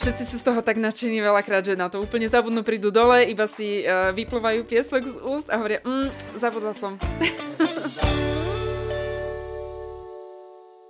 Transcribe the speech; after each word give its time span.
Všetci 0.00 0.32
sú 0.32 0.40
z 0.40 0.48
toho 0.48 0.64
tak 0.64 0.80
nadšení 0.80 1.20
veľakrát, 1.20 1.60
že 1.60 1.76
na 1.76 1.92
to 1.92 2.00
úplne 2.00 2.24
zabudnú, 2.24 2.64
prídu 2.64 2.88
dole, 2.88 3.20
iba 3.28 3.44
si 3.44 3.84
uh, 3.84 4.16
vyplúvajú 4.16 4.64
piesok 4.64 5.04
z 5.04 5.20
úst 5.20 5.52
a 5.52 5.60
hovoria, 5.60 5.84
mm, 5.84 6.40
zabudla 6.40 6.72
som. 6.72 6.96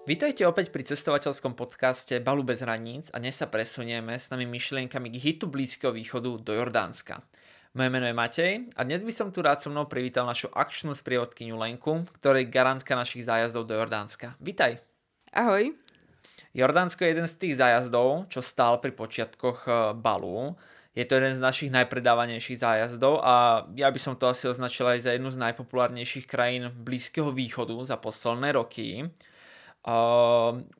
Vítajte 0.07 0.46
opäť 0.46 0.71
pri 0.71 0.87
cestovateľskom 0.87 1.59
podcaste 1.59 2.23
Balu 2.23 2.46
bez 2.46 2.63
hraníc 2.63 3.10
a 3.10 3.19
dnes 3.19 3.35
sa 3.35 3.51
presunieme 3.51 4.15
s 4.15 4.31
nami 4.31 4.46
myšlienkami 4.46 5.11
k 5.11 5.19
hitu 5.19 5.51
Blízkeho 5.51 5.90
východu 5.90 6.47
do 6.47 6.54
Jordánska. 6.54 7.19
Moje 7.74 7.90
meno 7.90 8.06
je 8.06 8.15
Matej 8.15 8.71
a 8.79 8.87
dnes 8.87 9.03
by 9.03 9.11
som 9.11 9.35
tu 9.35 9.42
rád 9.42 9.58
so 9.58 9.74
mnou 9.74 9.90
privítal 9.90 10.22
našu 10.22 10.54
akčnú 10.54 10.95
sprievodkyňu 10.95 11.58
Lenku, 11.58 12.06
ktorej 12.22 12.47
garantka 12.47 12.95
našich 12.95 13.27
zájazdov 13.27 13.67
do 13.67 13.74
Jordánska. 13.74 14.38
Vítaj. 14.38 14.79
Ahoj. 15.35 15.90
Jordánsko 16.55 17.06
je 17.06 17.10
jeden 17.14 17.28
z 17.30 17.34
tých 17.38 17.55
zájazdov, 17.59 18.27
čo 18.27 18.42
stál 18.42 18.82
pri 18.82 18.91
počiatkoch 18.91 19.58
eh, 19.66 19.74
balu. 19.95 20.58
Je 20.91 21.06
to 21.06 21.14
jeden 21.14 21.38
z 21.38 21.45
našich 21.45 21.70
najpredávanejších 21.70 22.58
zájazdov 22.66 23.22
a 23.22 23.62
ja 23.78 23.86
by 23.95 24.00
som 24.02 24.18
to 24.18 24.27
asi 24.27 24.50
označil 24.50 24.91
aj 24.91 25.06
za 25.06 25.14
jednu 25.14 25.30
z 25.30 25.38
najpopulárnejších 25.38 26.27
krajín 26.27 26.74
Blízkeho 26.74 27.30
východu 27.30 27.78
za 27.86 27.94
posledné 27.94 28.50
roky. 28.58 29.06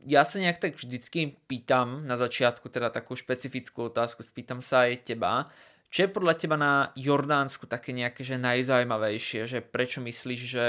Ja 0.05 0.23
sa 0.27 0.37
nejak 0.37 0.59
tak 0.59 0.75
vždycky 0.77 1.39
pýtam 1.47 2.11
na 2.11 2.19
začiatku 2.19 2.69
teda 2.69 2.91
takú 2.91 3.15
špecifickú 3.15 3.87
otázku, 3.87 4.27
spýtam 4.27 4.59
sa 4.59 4.91
aj 4.91 5.09
teba, 5.09 5.47
čo 5.91 6.07
je 6.07 6.15
podľa 6.15 6.35
teba 6.39 6.55
na 6.55 6.95
Jordánsku 6.95 7.67
také 7.67 7.91
nejaké 7.91 8.23
že 8.23 8.39
najzaujímavejšie, 8.39 9.47
že 9.51 9.59
prečo 9.59 9.99
myslíš, 9.99 10.41
že 10.43 10.67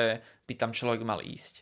by 0.50 0.54
tam 0.58 0.74
človek 0.74 1.06
mal 1.06 1.22
ísť? 1.22 1.62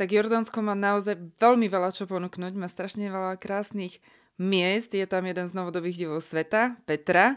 Tak 0.00 0.16
Jordánsko 0.16 0.64
má 0.64 0.72
naozaj 0.72 1.20
veľmi 1.36 1.68
veľa 1.68 1.92
čo 1.92 2.08
ponúknuť, 2.08 2.56
má 2.56 2.72
strašne 2.72 3.12
veľa 3.12 3.36
krásnych 3.36 4.00
miest, 4.40 4.96
je 4.96 5.04
tam 5.04 5.28
jeden 5.28 5.44
z 5.44 5.52
novodobých 5.52 6.00
divov 6.00 6.24
sveta, 6.24 6.80
Petra, 6.88 7.36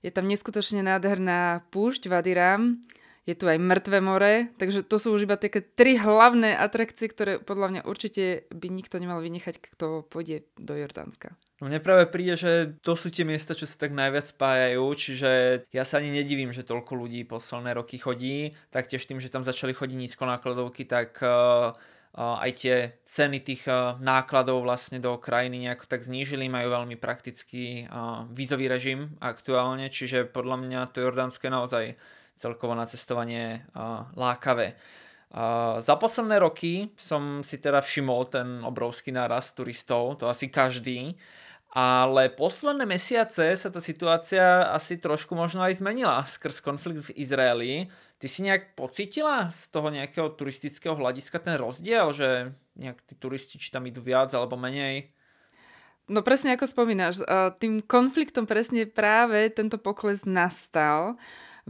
je 0.00 0.08
tam 0.08 0.24
neskutočne 0.24 0.80
nádherná 0.80 1.60
púšť 1.68 2.08
Vadiram, 2.08 2.80
je 3.28 3.36
tu 3.36 3.44
aj 3.44 3.60
mŕtve 3.60 4.00
more, 4.00 4.48
takže 4.56 4.80
to 4.80 4.96
sú 4.96 5.12
už 5.12 5.28
iba 5.28 5.36
také 5.36 5.60
tri 5.60 6.00
hlavné 6.00 6.56
atrakcie, 6.56 7.04
ktoré 7.04 7.36
podľa 7.36 7.68
mňa 7.68 7.80
určite 7.84 8.48
by 8.48 8.72
nikto 8.72 8.96
nemal 8.96 9.20
vynechať, 9.20 9.60
kto 9.60 10.08
pôjde 10.08 10.48
do 10.56 10.72
Jordánska. 10.72 11.36
No 11.60 11.68
mne 11.68 11.84
práve 11.84 12.08
príde, 12.08 12.40
že 12.40 12.80
to 12.80 12.96
sú 12.96 13.12
tie 13.12 13.28
miesta, 13.28 13.52
čo 13.52 13.68
sa 13.68 13.76
tak 13.76 13.92
najviac 13.92 14.32
spájajú, 14.32 14.80
čiže 14.96 15.30
ja 15.68 15.84
sa 15.84 16.00
ani 16.00 16.16
nedivím, 16.16 16.56
že 16.56 16.64
toľko 16.64 16.96
ľudí 16.96 17.28
posledné 17.28 17.76
roky 17.76 18.00
chodí, 18.00 18.56
taktiež 18.72 19.04
tým, 19.04 19.20
že 19.20 19.28
tam 19.28 19.44
začali 19.44 19.76
chodiť 19.76 20.00
nízkonákladovky, 20.00 20.88
tak 20.88 21.20
uh, 21.20 21.76
uh, 21.76 21.76
aj 22.14 22.50
tie 22.58 22.76
ceny 23.06 23.38
tých 23.38 23.70
nákladov 24.02 24.66
vlastne 24.66 24.98
do 24.98 25.14
krajiny 25.14 25.62
nejako 25.62 25.86
tak 25.86 26.02
znížili, 26.02 26.50
majú 26.50 26.74
veľmi 26.74 26.98
praktický 26.98 27.86
vízový 28.34 28.66
režim 28.66 29.14
aktuálne, 29.22 29.86
čiže 29.86 30.26
podľa 30.26 30.56
mňa 30.58 30.80
to 30.90 31.06
Jordánske 31.06 31.46
naozaj 31.46 31.94
celkovo 32.34 32.74
na 32.74 32.88
cestovanie 32.90 33.62
lákavé. 34.18 34.74
Za 35.78 35.94
posledné 35.94 36.42
roky 36.42 36.90
som 36.98 37.46
si 37.46 37.62
teda 37.62 37.78
všimol 37.78 38.26
ten 38.26 38.48
obrovský 38.66 39.14
nárast 39.14 39.54
turistov, 39.54 40.18
to 40.18 40.26
asi 40.26 40.50
každý, 40.50 41.14
ale 41.70 42.34
posledné 42.34 42.82
mesiace 42.82 43.54
sa 43.54 43.68
tá 43.70 43.78
situácia 43.78 44.66
asi 44.74 44.98
trošku 44.98 45.38
možno 45.38 45.62
aj 45.62 45.78
zmenila 45.78 46.26
skrz 46.26 46.58
konflikt 46.58 47.06
v 47.10 47.14
Izraeli. 47.14 47.86
Ty 48.18 48.26
si 48.26 48.42
nejak 48.42 48.74
pocítila 48.74 49.48
z 49.54 49.70
toho 49.70 49.86
nejakého 49.88 50.34
turistického 50.34 50.98
hľadiska 50.98 51.38
ten 51.38 51.54
rozdiel, 51.54 52.10
že 52.10 52.52
nejak 52.74 52.98
tí 53.06 53.14
turisti 53.14 53.56
či 53.56 53.70
tam 53.70 53.86
idú 53.86 54.02
viac 54.02 54.34
alebo 54.34 54.58
menej? 54.58 55.14
No 56.10 56.26
presne 56.26 56.58
ako 56.58 56.66
spomínaš, 56.66 57.22
tým 57.62 57.78
konfliktom 57.86 58.50
presne 58.50 58.82
práve 58.90 59.46
tento 59.54 59.78
pokles 59.78 60.26
nastal. 60.26 61.14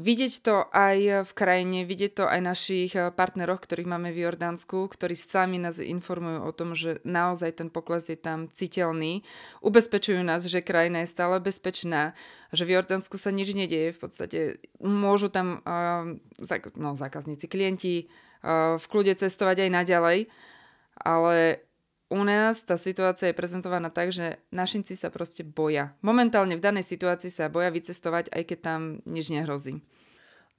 Vidieť 0.01 0.35
to 0.41 0.65
aj 0.73 1.29
v 1.29 1.33
krajine, 1.37 1.85
vidieť 1.85 2.13
to 2.17 2.25
aj 2.25 2.41
našich 2.41 2.97
eh, 2.97 3.13
partneroch, 3.13 3.61
ktorých 3.61 3.85
máme 3.85 4.09
v 4.17 4.25
Jordánsku, 4.25 4.89
ktorí 4.89 5.13
sami 5.13 5.61
nás 5.61 5.77
informujú 5.77 6.41
o 6.41 6.53
tom, 6.57 6.73
že 6.73 7.05
naozaj 7.05 7.61
ten 7.61 7.69
pokles 7.69 8.09
je 8.09 8.17
tam 8.17 8.49
citeľný. 8.49 9.21
Ubezpečujú 9.61 10.25
nás, 10.25 10.49
že 10.49 10.65
krajina 10.65 11.05
je 11.05 11.13
stále 11.13 11.37
bezpečná, 11.37 12.17
že 12.49 12.65
v 12.65 12.81
Jordánsku 12.81 13.21
sa 13.21 13.29
nič 13.29 13.53
nedieje. 13.53 13.93
V 13.93 14.01
podstate 14.01 14.41
môžu 14.81 15.29
tam 15.29 15.61
uh, 15.69 16.17
no, 16.81 16.97
zákazníci, 16.97 17.45
klienti 17.45 18.09
uh, 18.41 18.81
v 18.81 18.85
kľude 18.89 19.21
cestovať 19.21 19.69
aj 19.69 19.71
naďalej, 19.85 20.19
ale 20.97 21.61
u 22.11 22.21
nás 22.27 22.59
tá 22.67 22.75
situácia 22.75 23.31
je 23.31 23.39
prezentovaná 23.39 23.87
tak, 23.87 24.11
že 24.11 24.43
našinci 24.51 24.99
sa 24.99 25.15
proste 25.15 25.47
boja. 25.47 25.95
Momentálne 26.03 26.59
v 26.59 26.65
danej 26.67 26.83
situácii 26.91 27.31
sa 27.31 27.47
boja 27.47 27.71
vycestovať, 27.71 28.35
aj 28.35 28.43
keď 28.51 28.59
tam 28.59 28.81
nič 29.07 29.31
nehrozí. 29.31 29.79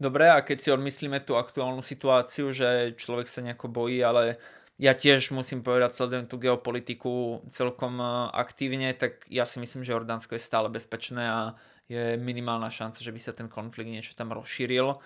Dobre, 0.01 0.31
a 0.31 0.41
keď 0.41 0.57
si 0.57 0.69
odmyslíme 0.73 1.21
tú 1.21 1.37
aktuálnu 1.37 1.85
situáciu, 1.85 2.49
že 2.49 2.97
človek 2.97 3.29
sa 3.29 3.45
nejako 3.45 3.69
bojí, 3.69 4.01
ale 4.01 4.41
ja 4.81 4.97
tiež 4.97 5.29
musím 5.29 5.61
povedať, 5.61 5.93
sledujem 5.93 6.25
tú 6.25 6.41
geopolitiku 6.41 7.45
celkom 7.53 8.01
e, 8.01 8.33
aktívne, 8.33 8.89
tak 8.97 9.29
ja 9.29 9.45
si 9.45 9.61
myslím, 9.61 9.85
že 9.85 9.93
Jordánsko 9.93 10.33
je 10.33 10.41
stále 10.41 10.73
bezpečné 10.73 11.21
a 11.21 11.53
je 11.85 12.17
minimálna 12.17 12.73
šanca, 12.73 12.97
že 12.97 13.13
by 13.13 13.19
sa 13.21 13.37
ten 13.37 13.45
konflikt 13.45 13.93
niečo 13.93 14.17
tam 14.17 14.33
rozšíril. 14.33 14.97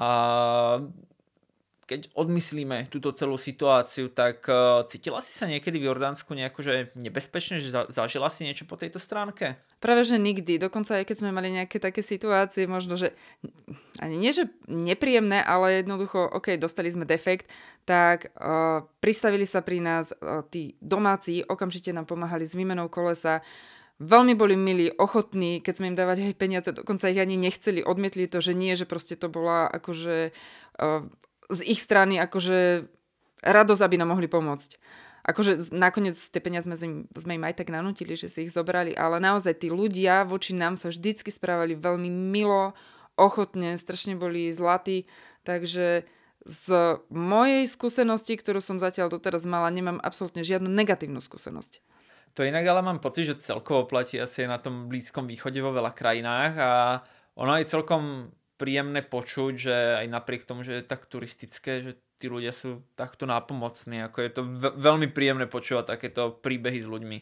A 0.00 0.10
keď 1.88 2.12
odmyslíme 2.12 2.92
túto 2.92 3.08
celú 3.16 3.40
situáciu, 3.40 4.12
tak 4.12 4.44
uh, 4.44 4.84
cítila 4.84 5.24
si 5.24 5.32
sa 5.32 5.48
niekedy 5.48 5.80
v 5.80 5.88
Jordánsku 5.88 6.36
nejako, 6.36 6.60
že 6.60 6.74
nebezpečne, 6.92 7.64
že 7.64 7.72
za, 7.72 7.88
zažila 7.88 8.28
si 8.28 8.44
niečo 8.44 8.68
po 8.68 8.76
tejto 8.76 9.00
stránke? 9.00 9.56
Práve, 9.80 10.04
že 10.04 10.20
nikdy. 10.20 10.60
Dokonca 10.60 11.00
aj 11.00 11.08
keď 11.08 11.16
sme 11.24 11.32
mali 11.32 11.48
nejaké 11.48 11.80
také 11.80 12.04
situácie, 12.04 12.68
možno, 12.68 13.00
že 13.00 13.16
ani 14.04 14.20
nie, 14.20 14.36
že 14.36 14.52
nepríjemné, 14.68 15.40
ale 15.40 15.80
jednoducho, 15.80 16.28
OK, 16.28 16.60
dostali 16.60 16.92
sme 16.92 17.08
defekt, 17.08 17.48
tak 17.88 18.36
uh, 18.36 18.84
pristavili 19.00 19.48
sa 19.48 19.64
pri 19.64 19.80
nás 19.80 20.12
uh, 20.12 20.44
tí 20.44 20.76
domáci, 20.84 21.40
okamžite 21.40 21.96
nám 21.96 22.04
pomáhali 22.04 22.44
s 22.44 22.52
výmenou 22.52 22.92
kolesa, 22.92 23.40
Veľmi 23.98 24.38
boli 24.38 24.54
milí, 24.54 24.94
ochotní, 24.94 25.58
keď 25.58 25.74
sme 25.74 25.90
im 25.90 25.98
dávať 25.98 26.30
aj 26.30 26.38
peniaze, 26.38 26.70
dokonca 26.70 27.10
ich 27.10 27.18
ani 27.18 27.34
nechceli, 27.34 27.82
odmietli 27.82 28.30
to, 28.30 28.38
že 28.38 28.54
nie, 28.54 28.78
že 28.78 28.86
proste 28.86 29.18
to 29.18 29.26
bola 29.26 29.66
akože 29.66 30.30
z 31.48 31.60
ich 31.64 31.80
strany 31.80 32.20
akože 32.20 32.88
radosť, 33.42 33.82
aby 33.82 33.96
nám 33.96 34.16
mohli 34.16 34.28
pomôcť. 34.28 34.76
Akože 35.28 35.74
nakoniec 35.76 36.16
tie 36.16 36.40
peniaze 36.40 36.64
sme, 36.64 37.04
sme 37.04 37.32
im 37.36 37.44
aj 37.44 37.60
tak 37.60 37.68
nanútili, 37.68 38.16
že 38.16 38.32
si 38.32 38.48
ich 38.48 38.54
zobrali, 38.54 38.96
ale 38.96 39.20
naozaj 39.20 39.60
tí 39.60 39.68
ľudia 39.68 40.24
voči 40.24 40.56
nám 40.56 40.80
sa 40.80 40.88
vždycky 40.88 41.28
správali 41.28 41.76
veľmi 41.76 42.08
milo, 42.08 42.72
ochotne, 43.18 43.76
strašne 43.76 44.16
boli 44.16 44.48
zlatí, 44.48 45.04
takže 45.44 46.08
z 46.48 46.66
mojej 47.12 47.68
skúsenosti, 47.68 48.40
ktorú 48.40 48.62
som 48.64 48.80
zatiaľ 48.80 49.12
doteraz 49.12 49.44
mala, 49.44 49.68
nemám 49.68 50.00
absolútne 50.00 50.40
žiadnu 50.40 50.70
negatívnu 50.70 51.20
skúsenosť. 51.20 51.84
To 52.38 52.46
inak 52.46 52.64
ale 52.64 52.80
mám 52.80 53.02
pocit, 53.02 53.28
že 53.28 53.42
celkovo 53.42 53.84
platí 53.84 54.16
asi 54.16 54.46
na 54.48 54.56
tom 54.56 54.88
Blízkom 54.88 55.28
východe 55.28 55.58
vo 55.60 55.74
veľa 55.74 55.92
krajinách 55.92 56.52
a 56.56 56.70
ono 57.36 57.58
je 57.58 57.68
celkom 57.68 58.32
príjemné 58.58 59.06
počuť, 59.06 59.52
že 59.54 59.76
aj 60.04 60.06
napriek 60.10 60.42
tomu, 60.44 60.66
že 60.66 60.82
je 60.82 60.90
tak 60.90 61.06
turistické, 61.06 61.80
že 61.80 61.92
tí 62.18 62.26
ľudia 62.26 62.50
sú 62.50 62.82
takto 62.98 63.24
nápomocní. 63.24 64.02
Ako 64.10 64.18
je 64.20 64.30
to 64.34 64.42
veľmi 64.74 65.08
príjemné 65.14 65.46
počúvať 65.46 65.94
takéto 65.94 66.34
príbehy 66.34 66.82
s 66.82 66.90
ľuďmi. 66.90 67.18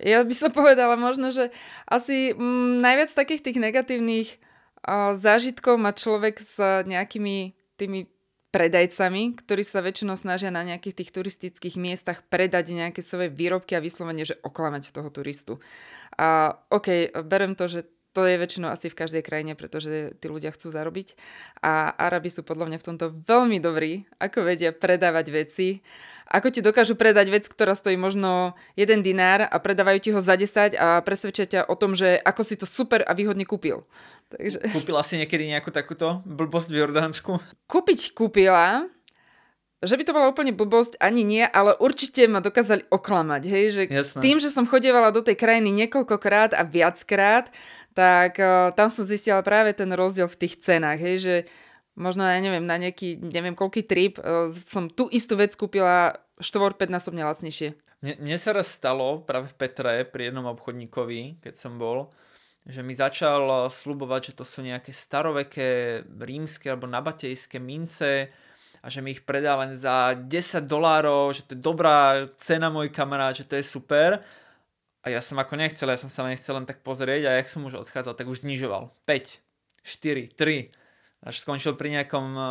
Ja 0.00 0.24
by 0.24 0.34
som 0.34 0.50
povedala 0.50 0.96
možno, 0.96 1.28
že 1.28 1.52
asi 1.84 2.32
mm, 2.32 2.80
najviac 2.80 3.12
takých 3.12 3.44
tých 3.44 3.58
negatívnych 3.60 4.28
uh, 4.32 5.12
zážitkov 5.14 5.76
má 5.76 5.92
človek 5.92 6.40
s 6.40 6.56
nejakými 6.88 7.52
tými 7.76 8.08
predajcami, 8.48 9.36
ktorí 9.36 9.60
sa 9.60 9.84
väčšinou 9.84 10.16
snažia 10.16 10.48
na 10.48 10.64
nejakých 10.64 11.04
tých 11.04 11.10
turistických 11.12 11.76
miestach 11.76 12.24
predať 12.32 12.72
nejaké 12.72 13.04
svoje 13.04 13.28
výrobky 13.28 13.76
a 13.76 13.84
vyslovene, 13.84 14.24
že 14.24 14.40
oklamať 14.40 14.96
toho 14.96 15.12
turistu. 15.12 15.60
A 16.16 16.56
OK, 16.72 17.12
berem 17.28 17.52
to, 17.52 17.68
že 17.68 17.84
to 18.18 18.26
je 18.26 18.34
väčšinou 18.34 18.74
asi 18.74 18.90
v 18.90 18.98
každej 18.98 19.22
krajine, 19.22 19.54
pretože 19.54 20.10
tí 20.18 20.26
ľudia 20.26 20.50
chcú 20.50 20.74
zarobiť. 20.74 21.14
A 21.62 21.94
Arabi 21.94 22.34
sú 22.34 22.42
podľa 22.42 22.66
mňa 22.66 22.78
v 22.82 22.86
tomto 22.90 23.06
veľmi 23.14 23.62
dobrí, 23.62 24.10
ako 24.18 24.42
vedia 24.42 24.74
predávať 24.74 25.26
veci. 25.30 25.78
Ako 26.26 26.50
ti 26.50 26.58
dokážu 26.58 26.98
predať 26.98 27.30
vec, 27.30 27.46
ktorá 27.46 27.78
stojí 27.78 27.94
možno 27.94 28.58
jeden 28.74 29.06
dinár 29.06 29.46
a 29.46 29.56
predávajú 29.62 29.98
ti 30.02 30.10
ho 30.10 30.18
za 30.18 30.34
10 30.34 30.74
a 30.74 30.98
presvedčia 31.06 31.46
ťa 31.46 31.60
o 31.70 31.78
tom, 31.78 31.94
že 31.94 32.18
ako 32.18 32.42
si 32.42 32.58
to 32.58 32.66
super 32.66 33.06
a 33.06 33.14
výhodne 33.14 33.46
kúpil. 33.46 33.86
Takže... 34.34 34.66
Kúpila 34.74 35.06
si 35.06 35.14
niekedy 35.14 35.46
nejakú 35.54 35.70
takúto 35.70 36.26
blbosť 36.26 36.74
v 36.74 36.78
Jordánsku? 36.82 37.38
Kúpiť 37.70 38.18
kúpila, 38.18 38.90
že 39.78 39.94
by 39.94 40.02
to 40.02 40.14
bola 40.14 40.26
úplne 40.26 40.50
blbosť, 40.50 40.98
ani 40.98 41.22
nie, 41.22 41.46
ale 41.46 41.78
určite 41.78 42.26
ma 42.26 42.42
dokázali 42.42 42.90
oklamať, 42.90 43.42
hej, 43.46 43.64
že 43.70 43.82
Jasné. 43.86 44.18
tým, 44.18 44.42
že 44.42 44.50
som 44.50 44.66
chodievala 44.66 45.14
do 45.14 45.22
tej 45.22 45.38
krajiny 45.38 45.70
niekoľkokrát 45.70 46.50
a 46.50 46.66
viackrát, 46.66 47.46
tak 47.98 48.38
tam 48.78 48.86
som 48.86 49.02
zistila 49.02 49.42
práve 49.42 49.74
ten 49.74 49.90
rozdiel 49.90 50.30
v 50.30 50.38
tých 50.46 50.62
cenách, 50.62 51.02
hej, 51.02 51.16
že 51.18 51.34
možno, 51.98 52.22
ja 52.22 52.38
neviem, 52.38 52.62
na 52.62 52.78
nejaký, 52.78 53.18
neviem 53.18 53.58
koľký 53.58 53.82
trip 53.82 54.22
som 54.62 54.86
tú 54.86 55.10
istú 55.10 55.34
vec 55.34 55.58
kúpila 55.58 56.14
4-5 56.38 56.86
násobne 56.86 57.26
lacnejšie. 57.26 57.74
Mne, 57.98 58.14
mne 58.22 58.38
sa 58.38 58.54
raz 58.54 58.70
stalo 58.70 59.26
práve 59.26 59.50
v 59.50 59.58
Petre 59.58 60.06
pri 60.06 60.30
jednom 60.30 60.46
obchodníkovi, 60.54 61.42
keď 61.42 61.58
som 61.58 61.74
bol, 61.74 62.14
že 62.62 62.86
mi 62.86 62.94
začal 62.94 63.66
slubovať, 63.66 64.30
že 64.30 64.36
to 64.38 64.44
sú 64.46 64.62
nejaké 64.62 64.94
staroveké 64.94 66.06
rímske 66.06 66.70
alebo 66.70 66.86
nabatejské 66.86 67.58
mince 67.58 68.30
a 68.78 68.86
že 68.86 69.02
mi 69.02 69.18
ich 69.18 69.26
predá 69.26 69.58
len 69.58 69.74
za 69.74 70.14
10 70.14 70.30
dolárov, 70.70 71.34
že 71.34 71.42
to 71.50 71.58
je 71.58 71.66
dobrá 71.66 72.30
cena 72.38 72.70
môj 72.70 72.94
kamarát, 72.94 73.34
že 73.34 73.42
to 73.42 73.58
je 73.58 73.66
super. 73.66 74.22
A 75.06 75.14
ja 75.14 75.22
som 75.22 75.38
ako 75.38 75.54
nechcel, 75.54 75.88
ja 75.88 75.98
som 75.98 76.10
sa 76.10 76.26
nechcel 76.26 76.58
len 76.58 76.66
tak 76.66 76.82
pozrieť 76.82 77.30
a 77.30 77.36
jak 77.38 77.48
som 77.48 77.62
už 77.64 77.86
odchádzal, 77.86 78.18
tak 78.18 78.26
už 78.26 78.42
znižoval. 78.42 78.90
5, 79.06 79.40
4, 79.86 80.34
3. 80.34 81.28
Až 81.28 81.34
skončil 81.42 81.74
pri 81.78 81.98
nejakom 81.98 82.26
eh, 82.34 82.44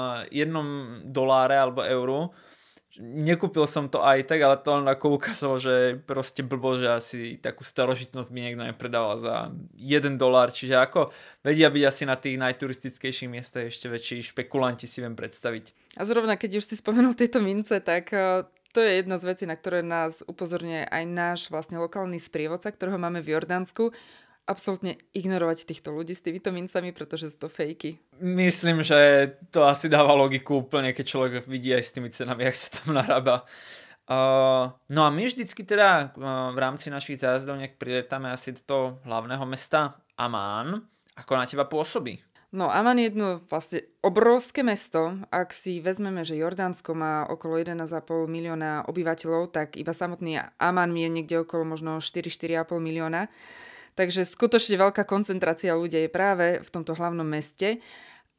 jednom 0.44 0.68
doláre 1.08 1.60
alebo 1.60 1.84
euru 1.84 2.32
nekúpil 2.98 3.68
som 3.70 3.92
to 3.92 4.02
aj 4.02 4.26
tak, 4.26 4.40
ale 4.42 4.58
to 4.58 4.70
len 4.80 4.88
ako 4.88 5.20
ukázalo, 5.20 5.60
že 5.62 6.00
proste 6.08 6.42
blbo, 6.42 6.80
že 6.80 6.90
asi 6.90 7.18
takú 7.38 7.62
starožitnosť 7.62 8.30
by 8.32 8.40
niekto 8.40 8.64
nepredával 8.64 9.16
za 9.22 9.36
1 9.76 10.18
dolár, 10.18 10.50
čiže 10.50 10.80
ako 10.80 11.14
vedia 11.46 11.70
byť 11.70 11.84
asi 11.84 12.04
na 12.08 12.16
tých 12.18 12.40
najturistickejších 12.42 13.30
miestach 13.30 13.70
ešte 13.70 13.92
väčší 13.92 14.24
špekulanti 14.34 14.90
si 14.90 15.04
viem 15.04 15.14
predstaviť. 15.14 15.98
A 16.00 16.08
zrovna 16.08 16.40
keď 16.40 16.64
už 16.64 16.66
si 16.66 16.76
spomenul 16.80 17.14
tieto 17.14 17.44
mince, 17.44 17.78
tak 17.84 18.16
eh, 18.16 18.48
to 18.78 18.86
je 18.86 19.02
jedna 19.02 19.18
z 19.18 19.26
vecí, 19.26 19.44
na 19.50 19.58
ktoré 19.58 19.82
nás 19.82 20.22
upozorňuje 20.22 20.86
aj 20.86 21.04
náš 21.10 21.40
vlastne 21.50 21.82
lokálny 21.82 22.22
sprievodca, 22.22 22.70
ktorého 22.70 23.02
máme 23.02 23.26
v 23.26 23.34
Jordánsku 23.34 23.90
absolútne 24.46 25.02
ignorovať 25.18 25.66
týchto 25.66 25.90
ľudí 25.90 26.14
s 26.14 26.22
týmito 26.22 26.54
mincami, 26.54 26.94
pretože 26.94 27.34
sú 27.34 27.42
to 27.42 27.50
fejky. 27.50 27.98
Myslím, 28.22 28.86
že 28.86 29.34
to 29.50 29.66
asi 29.66 29.90
dáva 29.90 30.14
logiku 30.14 30.62
úplne, 30.62 30.94
keď 30.94 31.06
človek 31.10 31.32
vidí 31.50 31.74
aj 31.74 31.84
s 31.90 31.94
tými 31.98 32.14
cenami, 32.14 32.46
jak 32.46 32.58
sa 32.62 32.70
tam 32.78 33.02
narába. 33.02 33.50
Uh, 34.06 34.72
no 34.94 35.04
a 35.04 35.10
my 35.10 35.26
vždycky 35.26 35.66
teda 35.66 36.14
uh, 36.14 36.54
v 36.54 36.58
rámci 36.62 36.94
našich 36.94 37.18
zájazdov 37.20 37.58
nejak 37.58 37.82
priletáme 37.82 38.30
asi 38.30 38.54
do 38.54 38.62
toho 38.62 38.86
hlavného 39.10 39.44
mesta 39.50 39.98
Amán. 40.16 40.86
Ako 41.18 41.34
na 41.34 41.50
teba 41.50 41.66
pôsobí? 41.66 42.22
No 42.56 42.72
Amán 42.72 42.96
je 42.96 43.12
jedno 43.12 43.44
vlastne 43.52 43.84
obrovské 44.00 44.64
mesto. 44.64 45.20
Ak 45.36 45.52
si 45.52 45.84
vezmeme, 45.84 46.24
že 46.24 46.40
Jordánsko 46.40 46.96
má 46.96 47.28
okolo 47.28 47.60
1,5 47.60 47.84
milióna 48.24 48.88
obyvateľov, 48.88 49.52
tak 49.52 49.76
iba 49.76 49.92
samotný 49.92 50.40
Amán 50.56 50.96
je 50.96 51.12
niekde 51.12 51.44
okolo 51.44 51.68
možno 51.68 52.00
4-4,5 52.00 52.80
milióna. 52.80 53.28
Takže 54.00 54.24
skutočne 54.24 54.80
veľká 54.80 55.04
koncentrácia 55.04 55.76
ľudí 55.76 56.08
je 56.08 56.14
práve 56.14 56.64
v 56.64 56.70
tomto 56.72 56.96
hlavnom 56.96 57.28
meste. 57.28 57.84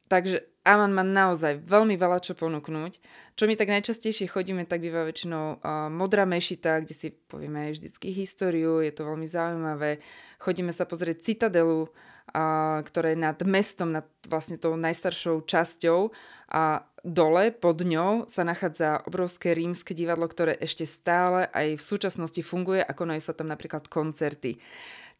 Takže 0.09 0.41
Aman 0.65 0.89
má 0.89 1.05
naozaj 1.05 1.61
veľmi 1.61 1.93
veľa 1.93 2.17
čo 2.25 2.33
ponúknuť. 2.33 2.93
Čo 3.37 3.43
my 3.45 3.53
tak 3.53 3.69
najčastejšie 3.69 4.25
chodíme, 4.25 4.65
tak 4.65 4.81
býva 4.81 5.05
väčšinou 5.05 5.61
uh, 5.61 5.87
modrá 5.93 6.25
mešita, 6.25 6.81
kde 6.81 6.93
si 6.97 7.07
povieme 7.13 7.69
aj 7.69 7.71
vždycky 7.77 8.09
históriu, 8.09 8.81
je 8.81 8.89
to 8.89 9.05
veľmi 9.05 9.29
zaujímavé. 9.29 10.01
Chodíme 10.41 10.73
sa 10.73 10.89
pozrieť 10.89 11.25
Citadelu, 11.25 11.93
uh, 12.31 12.79
ktorá 12.85 13.13
je 13.13 13.19
nad 13.19 13.37
mestom, 13.45 13.93
nad 13.93 14.07
vlastne 14.25 14.55
tou 14.61 14.77
najstaršou 14.77 15.43
časťou 15.45 16.13
a 16.49 16.85
dole 17.05 17.53
pod 17.53 17.81
ňou 17.85 18.25
sa 18.25 18.43
nachádza 18.43 19.05
obrovské 19.05 19.53
rímske 19.53 19.93
divadlo, 19.93 20.25
ktoré 20.25 20.57
ešte 20.57 20.83
stále 20.83 21.47
aj 21.53 21.79
v 21.79 21.83
súčasnosti 21.83 22.41
funguje 22.41 22.81
a 22.81 22.91
konajú 22.91 23.21
sa 23.21 23.33
tam 23.33 23.49
napríklad 23.49 23.87
koncerty. 23.87 24.59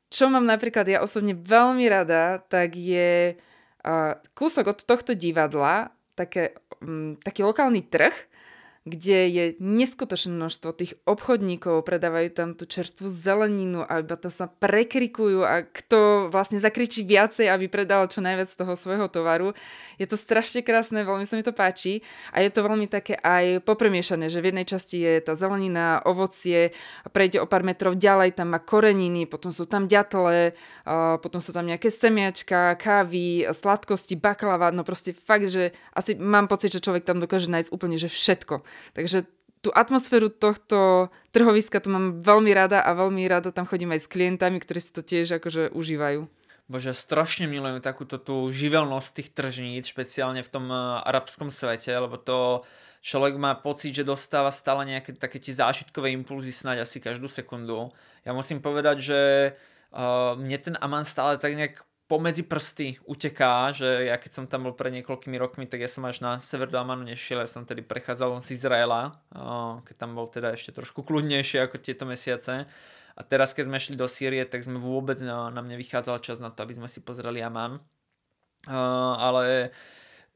Čo 0.09 0.29
mám 0.33 0.45
napríklad 0.45 0.89
ja 0.89 1.05
osobne 1.05 1.37
veľmi 1.37 1.85
rada, 1.85 2.41
tak 2.49 2.73
je 2.73 3.37
uh, 3.37 4.13
kúsok 4.33 4.73
od 4.73 4.79
tohto 4.81 5.13
divadla, 5.13 5.93
také, 6.17 6.57
um, 6.81 7.13
taký 7.21 7.45
lokálny 7.45 7.85
trh, 7.85 8.13
kde 8.89 9.19
je 9.29 9.45
neskutočné 9.61 10.33
množstvo 10.33 10.73
tých 10.73 10.97
obchodníkov, 11.05 11.85
predávajú 11.85 12.29
tam 12.33 12.49
tú 12.57 12.65
čerstvú 12.65 13.05
zeleninu 13.05 13.85
a 13.85 14.01
iba 14.01 14.17
tam 14.17 14.33
sa 14.33 14.49
prekrikujú 14.49 15.45
a 15.45 15.61
kto 15.61 16.33
vlastne 16.33 16.57
zakričí 16.57 17.05
viacej, 17.05 17.45
aby 17.45 17.69
predal 17.69 18.09
čo 18.09 18.25
najviac 18.25 18.49
toho 18.49 18.73
svojho 18.73 19.05
tovaru. 19.13 19.53
Je 20.01 20.09
to 20.09 20.17
strašne 20.17 20.65
krásne, 20.65 21.05
veľmi 21.05 21.29
sa 21.29 21.37
mi 21.37 21.45
to 21.45 21.53
páči 21.53 22.01
a 22.33 22.41
je 22.41 22.49
to 22.49 22.65
veľmi 22.65 22.89
také 22.89 23.13
aj 23.13 23.61
popremiešané, 23.61 24.33
že 24.33 24.41
v 24.41 24.49
jednej 24.49 24.65
časti 24.65 24.97
je 24.97 25.13
tá 25.21 25.37
zelenina, 25.37 26.01
ovocie, 26.09 26.73
prejde 27.13 27.37
o 27.37 27.45
pár 27.45 27.61
metrov 27.61 27.93
ďalej, 27.93 28.33
tam 28.33 28.57
má 28.57 28.59
koreniny, 28.63 29.29
potom 29.29 29.53
sú 29.53 29.69
tam 29.69 29.85
ďatle, 29.85 30.57
potom 31.21 31.37
sú 31.37 31.53
tam 31.53 31.69
nejaké 31.69 31.93
semiačka, 31.93 32.73
kávy, 32.81 33.45
sladkosti, 33.53 34.17
baklava, 34.17 34.73
no 34.73 34.81
proste 34.81 35.13
fakt, 35.13 35.45
že 35.53 35.77
asi 35.93 36.17
mám 36.17 36.49
pocit, 36.49 36.73
že 36.73 36.81
človek 36.81 37.05
tam 37.05 37.21
dokáže 37.21 37.51
nájsť 37.51 37.69
úplne 37.69 37.99
že 37.99 38.07
všetko. 38.07 38.63
Takže 38.93 39.27
tú 39.59 39.69
atmosféru 39.75 40.31
tohto 40.31 41.11
trhoviska 41.35 41.83
tu 41.83 41.91
mám 41.91 42.23
veľmi 42.23 42.51
rada 42.55 42.79
a 42.79 42.95
veľmi 42.95 43.27
rada 43.27 43.51
tam 43.51 43.67
chodím 43.67 43.91
aj 43.91 44.07
s 44.07 44.11
klientami, 44.11 44.57
ktorí 44.59 44.79
si 44.79 44.91
to 44.95 45.03
tiež 45.03 45.39
akože 45.43 45.75
užívajú. 45.75 46.27
Bože, 46.69 46.93
strašne 46.93 47.49
milujem 47.49 47.81
takúto 47.81 48.21
tú 48.21 48.45
živelnosť 48.53 49.09
tých 49.09 49.29
tržníc, 49.33 49.89
špeciálne 49.89 50.45
v 50.45 50.53
tom 50.53 50.69
uh, 50.69 51.01
arabskom 51.01 51.49
svete, 51.49 51.89
lebo 51.89 52.13
to 52.21 52.61
človek 53.01 53.41
má 53.41 53.57
pocit, 53.57 53.97
že 53.97 54.05
dostáva 54.05 54.53
stále 54.53 54.85
nejaké 54.85 55.17
také 55.17 55.41
tie 55.41 55.57
zážitkové 55.57 56.13
impulzy 56.13 56.53
snáď 56.53 56.85
asi 56.85 57.01
každú 57.01 57.25
sekundu. 57.25 57.89
Ja 58.21 58.37
musím 58.37 58.61
povedať, 58.61 59.01
že 59.01 59.19
uh, 59.89 60.37
mne 60.37 60.57
ten 60.61 60.75
Aman 60.77 61.09
stále 61.09 61.41
tak 61.41 61.57
nejak 61.57 61.88
pomedzi 62.09 62.41
prsty 62.41 62.97
uteká, 63.05 63.69
že 63.69 64.09
ja 64.09 64.17
keď 64.17 64.31
som 64.33 64.45
tam 64.49 64.65
bol 64.65 64.73
pred 64.73 64.89
niekoľkými 64.97 65.37
rokmi, 65.37 65.69
tak 65.69 65.85
ja 65.85 65.87
som 65.87 66.01
až 66.09 66.25
na 66.25 66.41
sever 66.41 66.65
do 66.65 66.81
Amanu 66.81 67.05
nešiel, 67.05 67.37
ja 67.37 67.45
som 67.45 67.69
tedy 67.69 67.85
prechádzal 67.85 68.41
z 68.41 68.57
Izraela, 68.57 69.21
keď 69.85 69.95
tam 69.95 70.17
bol 70.17 70.25
teda 70.25 70.57
ešte 70.57 70.73
trošku 70.73 71.05
kľudnejšie 71.05 71.61
ako 71.69 71.77
tieto 71.77 72.09
mesiace. 72.09 72.65
A 73.13 73.21
teraz, 73.21 73.53
keď 73.53 73.69
sme 73.69 73.77
šli 73.77 73.93
do 73.93 74.09
Sýrie, 74.09 74.41
tak 74.47 74.65
sme 74.65 74.81
vôbec 74.81 75.21
na, 75.21 75.53
na 75.53 75.61
mne 75.61 75.77
vychádzal 75.77 76.17
čas 76.23 76.41
na 76.41 76.49
to, 76.49 76.65
aby 76.65 76.81
sme 76.81 76.89
si 76.89 77.03
pozreli 77.05 77.45
Aman. 77.45 77.77
Ale 78.65 79.69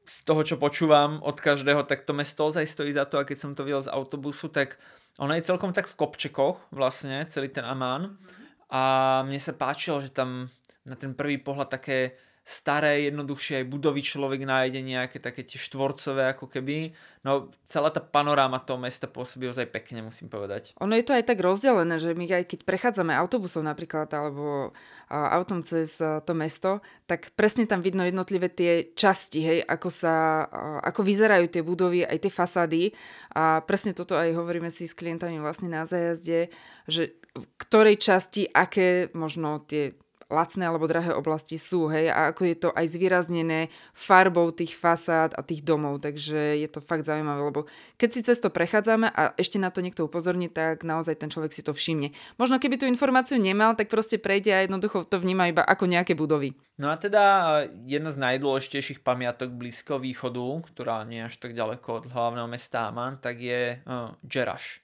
z 0.04 0.18
toho, 0.22 0.46
čo 0.46 0.60
počúvam 0.60 1.18
od 1.26 1.40
každého, 1.40 1.88
tak 1.90 2.06
to 2.06 2.14
mesto 2.14 2.44
ozaj 2.44 2.68
stojí 2.68 2.92
za 2.92 3.08
to 3.08 3.18
a 3.18 3.26
keď 3.26 3.38
som 3.40 3.56
to 3.56 3.64
videl 3.64 3.82
z 3.82 3.90
autobusu, 3.90 4.52
tak 4.52 4.76
ono 5.16 5.32
je 5.32 5.48
celkom 5.48 5.72
tak 5.72 5.88
v 5.90 5.96
kopčekoch 5.96 6.70
vlastne, 6.70 7.24
celý 7.26 7.48
ten 7.48 7.64
Amán. 7.66 8.20
A 8.68 9.24
mne 9.26 9.40
sa 9.40 9.56
páčilo, 9.56 9.98
že 10.04 10.12
tam 10.12 10.52
na 10.84 10.94
ten 10.96 11.16
prvý 11.16 11.40
pohľad 11.40 11.68
také 11.72 12.16
staré, 12.44 13.08
jednoduchšie 13.08 13.64
aj 13.64 13.72
budovy 13.72 14.04
človek 14.04 14.44
nájde 14.44 14.84
nejaké 14.84 15.16
také 15.16 15.48
tie 15.48 15.56
štvorcové 15.56 16.28
ako 16.36 16.52
keby. 16.52 16.92
No 17.24 17.48
celá 17.72 17.88
tá 17.88 18.04
panoráma 18.04 18.60
toho 18.60 18.76
mesta 18.76 19.08
pôsobí 19.08 19.48
ozaj 19.48 19.72
pekne, 19.72 20.04
musím 20.04 20.28
povedať. 20.28 20.76
Ono 20.84 20.92
je 20.92 21.08
to 21.08 21.16
aj 21.16 21.24
tak 21.24 21.40
rozdelené, 21.40 21.96
že 21.96 22.12
my 22.12 22.28
aj 22.28 22.44
keď 22.44 22.68
prechádzame 22.68 23.16
autobusom 23.16 23.64
napríklad 23.64 24.12
alebo 24.12 24.76
autom 25.08 25.64
cez 25.64 25.96
to 25.96 26.32
mesto, 26.36 26.84
tak 27.08 27.32
presne 27.32 27.64
tam 27.64 27.80
vidno 27.80 28.04
jednotlivé 28.04 28.52
tie 28.52 28.92
časti, 28.92 29.40
hej, 29.40 29.58
ako 29.64 29.88
sa, 29.88 30.44
ako 30.84 31.00
vyzerajú 31.00 31.48
tie 31.48 31.64
budovy, 31.64 32.04
aj 32.04 32.28
tie 32.28 32.32
fasády. 32.32 32.92
A 33.32 33.64
presne 33.64 33.96
toto 33.96 34.20
aj 34.20 34.36
hovoríme 34.36 34.68
si 34.68 34.84
s 34.84 34.92
klientami 34.92 35.40
vlastne 35.40 35.72
na 35.72 35.88
zajazde, 35.88 36.52
že 36.84 37.16
v 37.32 37.44
ktorej 37.56 37.96
časti, 37.98 38.52
aké 38.52 39.08
možno 39.16 39.64
tie 39.64 39.96
lacné 40.34 40.66
alebo 40.66 40.90
drahé 40.90 41.14
oblasti 41.14 41.54
sú, 41.54 41.86
hej, 41.86 42.10
a 42.10 42.34
ako 42.34 42.42
je 42.50 42.56
to 42.58 42.68
aj 42.74 42.86
zvýraznené 42.90 43.70
farbou 43.94 44.50
tých 44.50 44.74
fasád 44.74 45.38
a 45.38 45.46
tých 45.46 45.62
domov, 45.62 46.02
takže 46.02 46.58
je 46.58 46.66
to 46.66 46.82
fakt 46.82 47.06
zaujímavé, 47.06 47.38
lebo 47.38 47.70
keď 47.94 48.08
si 48.10 48.20
cez 48.26 48.42
to 48.42 48.50
prechádzame 48.50 49.06
a 49.06 49.30
ešte 49.38 49.62
na 49.62 49.70
to 49.70 49.78
niekto 49.78 50.02
upozorní, 50.02 50.50
tak 50.50 50.82
naozaj 50.82 51.14
ten 51.22 51.30
človek 51.30 51.54
si 51.54 51.62
to 51.62 51.70
všimne. 51.70 52.10
Možno 52.34 52.58
keby 52.58 52.82
tú 52.82 52.90
informáciu 52.90 53.38
nemal, 53.38 53.78
tak 53.78 53.86
proste 53.86 54.18
prejde 54.18 54.50
a 54.50 54.66
jednoducho 54.66 55.06
to 55.06 55.22
vníma 55.22 55.54
iba 55.54 55.62
ako 55.62 55.86
nejaké 55.86 56.18
budovy. 56.18 56.58
No 56.74 56.90
a 56.90 56.98
teda 56.98 57.62
jedna 57.86 58.10
z 58.10 58.18
najdôležitejších 58.18 59.06
pamiatok 59.06 59.54
Blízkoho 59.54 60.02
východu, 60.02 60.66
ktorá 60.74 61.06
nie 61.06 61.22
až 61.22 61.38
tak 61.38 61.54
ďaleko 61.54 62.02
od 62.02 62.04
hlavného 62.10 62.50
mesta 62.50 62.90
Aman, 62.90 63.22
tak 63.22 63.38
je 63.38 63.78
uh, 63.78 64.10
Džeraš. 64.26 64.82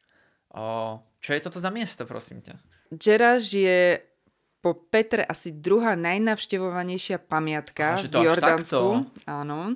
Uh, 0.55 1.03
čo 1.19 1.35
je 1.35 1.43
toto 1.43 1.59
za 1.59 1.75
miesto, 1.75 2.07
prosím 2.07 2.47
ťa? 2.47 2.55
Džeraš 2.95 3.43
je 3.55 4.03
po 4.61 4.77
Petre 4.77 5.25
asi 5.25 5.57
druhá 5.57 5.97
najnavštevovanejšia 5.97 7.17
pamiatka 7.21 7.97
Aha, 7.97 8.05
v 8.05 8.25
Jordánsku. 8.29 9.09
Áno. 9.25 9.75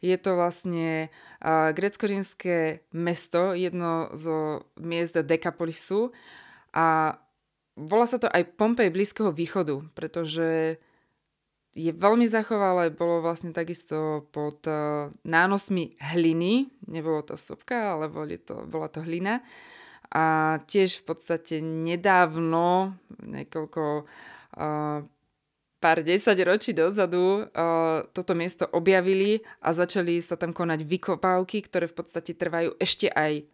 Je 0.00 0.16
to 0.16 0.32
vlastne 0.38 1.12
uh, 1.44 1.76
grecko-rímske 1.76 2.88
mesto, 2.96 3.52
jedno 3.52 4.08
zo 4.16 4.64
miest 4.80 5.18
Dekapolisu 5.18 6.14
a 6.72 7.18
volá 7.76 8.06
sa 8.08 8.16
to 8.16 8.30
aj 8.30 8.56
Pompej 8.56 8.88
Blízkeho 8.88 9.28
východu, 9.28 9.84
pretože 9.92 10.80
je 11.70 11.92
veľmi 11.94 12.26
zachovalé, 12.26 12.90
bolo 12.90 13.22
vlastne 13.22 13.54
takisto 13.54 14.26
pod 14.34 14.64
uh, 14.66 15.12
nánosmi 15.22 16.00
hliny, 16.00 16.66
nebolo 16.90 17.22
to 17.22 17.38
sopka, 17.38 17.94
ale 17.94 18.10
boli 18.10 18.40
to, 18.40 18.66
bola 18.66 18.90
to 18.90 19.04
hlina. 19.04 19.44
A 20.10 20.58
tiež 20.66 21.00
v 21.00 21.04
podstate 21.06 21.62
nedávno, 21.62 22.98
niekoľko 23.22 23.82
uh, 24.02 25.06
pár 25.80 25.98
desať 26.02 26.38
ročí 26.42 26.70
dozadu 26.74 27.46
uh, 27.46 28.04
toto 28.10 28.34
miesto 28.34 28.66
objavili 28.68 29.40
a 29.62 29.70
začali 29.70 30.18
sa 30.18 30.34
tam 30.34 30.50
konať 30.50 30.82
vykopávky, 30.82 31.62
ktoré 31.62 31.86
v 31.86 31.96
podstate 31.96 32.34
trvajú 32.34 32.74
ešte 32.82 33.06
aj 33.06 33.46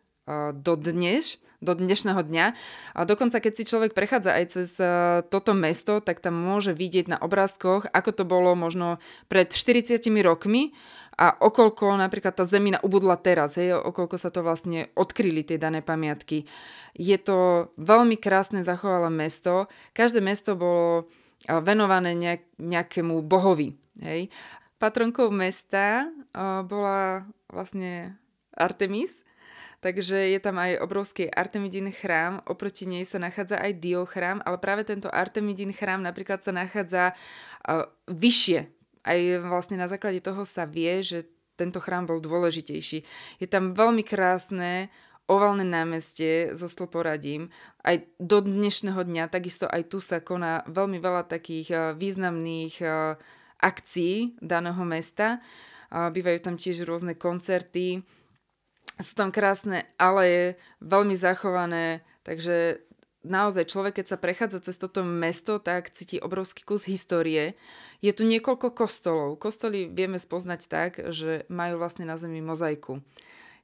do 0.53 0.75
dnes, 0.75 1.39
do 1.63 1.73
dnešného 1.73 2.21
dňa. 2.21 2.47
A 2.99 3.01
dokonca, 3.07 3.39
keď 3.39 3.53
si 3.55 3.65
človek 3.65 3.95
prechádza 3.95 4.35
aj 4.35 4.45
cez 4.51 4.75
toto 5.31 5.55
mesto, 5.55 6.03
tak 6.03 6.21
tam 6.21 6.35
môže 6.37 6.75
vidieť 6.75 7.17
na 7.17 7.19
obrázkoch, 7.23 7.89
ako 7.95 8.11
to 8.13 8.25
bolo 8.27 8.59
možno 8.59 8.99
pred 9.31 9.55
40 9.55 10.03
rokmi 10.27 10.75
a 11.17 11.33
okolko 11.41 11.97
napríklad 11.97 12.37
tá 12.37 12.45
zemina 12.45 12.77
ubudla 12.85 13.17
teraz, 13.17 13.57
hej, 13.57 13.73
okolko 13.73 14.21
sa 14.21 14.29
to 14.29 14.45
vlastne 14.45 14.93
odkryli 14.93 15.49
tie 15.49 15.57
dané 15.57 15.81
pamiatky. 15.81 16.45
Je 16.93 17.17
to 17.17 17.73
veľmi 17.81 18.21
krásne 18.21 18.61
zachovalé 18.61 19.09
mesto. 19.09 19.65
Každé 19.97 20.21
mesto 20.21 20.61
bolo 20.61 21.09
venované 21.49 22.13
nejak, 22.13 22.61
nejakému 22.61 23.25
bohovi. 23.25 23.73
Hej. 24.05 24.29
Patronkou 24.77 25.33
mesta 25.33 26.13
bola 26.69 27.25
vlastne 27.49 28.21
Artemis, 28.53 29.25
Takže 29.77 30.33
je 30.33 30.41
tam 30.41 30.57
aj 30.57 30.81
obrovský 30.83 31.29
Artemidin 31.29 31.93
chrám, 31.93 32.41
oproti 32.49 32.89
nej 32.89 33.05
sa 33.05 33.21
nachádza 33.21 33.61
aj 33.61 33.77
Dio 33.77 34.03
chrám, 34.09 34.41
ale 34.43 34.57
práve 34.59 34.83
tento 34.89 35.07
Artemidin 35.13 35.71
chrám 35.71 36.01
napríklad 36.01 36.41
sa 36.41 36.51
nachádza 36.51 37.13
vyššie. 38.09 38.73
Aj 39.07 39.21
vlastne 39.47 39.79
na 39.79 39.87
základe 39.87 40.19
toho 40.19 40.43
sa 40.43 40.67
vie, 40.67 41.07
že 41.07 41.31
tento 41.55 41.79
chrám 41.79 42.11
bol 42.11 42.19
dôležitejší. 42.19 42.99
Je 43.39 43.47
tam 43.47 43.73
veľmi 43.73 44.03
krásne 44.03 44.91
ovalné 45.31 45.63
námestie 45.63 46.51
so 46.59 46.67
stĺporadím. 46.67 47.55
Aj 47.87 48.03
do 48.19 48.43
dnešného 48.43 48.99
dňa, 48.99 49.31
takisto 49.31 49.71
aj 49.71 49.87
tu 49.87 50.03
sa 50.03 50.19
koná 50.19 50.67
veľmi 50.67 50.99
veľa 50.99 51.31
takých 51.31 51.69
uh, 51.71 51.81
významných 51.95 52.75
uh, 52.83 53.15
akcií 53.63 54.37
daného 54.43 54.83
mesta. 54.85 55.41
Bývajú 55.87 56.39
tam 56.43 56.59
tiež 56.59 56.83
rôzne 56.83 57.15
koncerty, 57.15 58.03
sú 58.99 59.13
tam 59.15 59.31
krásne 59.31 59.87
aleje, 59.97 60.59
veľmi 60.83 61.15
zachované, 61.15 62.03
takže 62.27 62.83
naozaj 63.27 63.67
človek, 63.67 64.01
keď 64.01 64.07
sa 64.15 64.23
prechádza 64.23 64.59
cez 64.63 64.79
toto 64.79 65.03
mesto, 65.03 65.59
tak 65.59 65.91
cíti 65.91 66.23
obrovský 66.23 66.63
kus 66.63 66.87
histórie. 66.87 67.59
Je 67.99 68.15
tu 68.15 68.23
niekoľko 68.23 68.73
kostolov. 68.73 69.37
Kostoly 69.43 69.91
vieme 69.91 70.23
spoznať 70.23 70.61
tak, 70.71 71.03
že 71.11 71.45
majú 71.51 71.83
vlastne 71.83 72.07
na 72.07 72.15
zemi 72.15 72.39
mozaiku. 72.39 73.03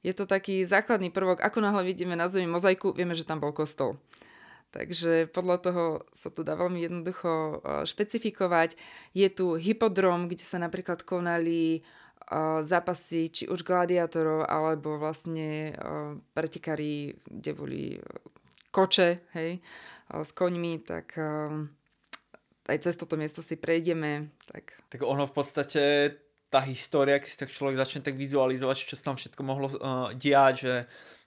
Je 0.03 0.11
to 0.11 0.27
taký 0.27 0.67
základný 0.67 1.15
prvok. 1.15 1.39
Ako 1.41 1.63
náhle 1.63 1.87
vidíme 1.87 2.19
na 2.19 2.27
zemi 2.27 2.51
mozaiku, 2.51 2.91
vieme, 2.91 3.15
že 3.15 3.23
tam 3.23 3.39
bol 3.39 3.55
kostol. 3.55 3.97
Takže 4.75 5.31
podľa 5.31 5.57
toho 5.63 5.85
sa 6.17 6.33
to 6.33 6.43
dá 6.43 6.59
veľmi 6.59 6.83
jednoducho 6.83 7.31
e, 7.31 7.55
špecifikovať. 7.87 8.75
Je 9.15 9.29
tu 9.31 9.55
hypodrom, 9.55 10.27
kde 10.27 10.43
sa 10.43 10.59
napríklad 10.59 11.07
konali 11.07 11.85
zápasy 12.63 13.29
či 13.29 13.45
už 13.51 13.67
gladiátorov 13.67 14.49
alebo 14.49 14.97
vlastne 14.97 15.77
pretekári, 16.33 17.19
kde 17.29 17.51
boli 17.53 17.83
koče, 18.73 19.09
hej, 19.37 19.61
s 20.09 20.31
koňmi, 20.33 20.81
tak 20.83 21.15
aj 22.69 22.79
cez 22.83 22.95
toto 22.97 23.21
miesto 23.21 23.45
si 23.45 23.61
prejdeme. 23.61 24.33
Tak, 24.49 24.89
tak 24.89 25.01
ono 25.05 25.29
v 25.29 25.35
podstate 25.35 25.83
tá 26.53 26.61
história, 26.69 27.17
keď 27.17 27.31
si 27.33 27.41
tak 27.41 27.51
človek 27.51 27.81
začne 27.81 28.05
tak 28.05 28.13
vizualizovať, 28.13 28.85
čo 28.85 28.95
sa 29.01 29.13
tam 29.13 29.17
všetko 29.17 29.41
mohlo 29.41 29.73
uh, 29.73 30.13
diať, 30.13 30.55
že 30.69 30.75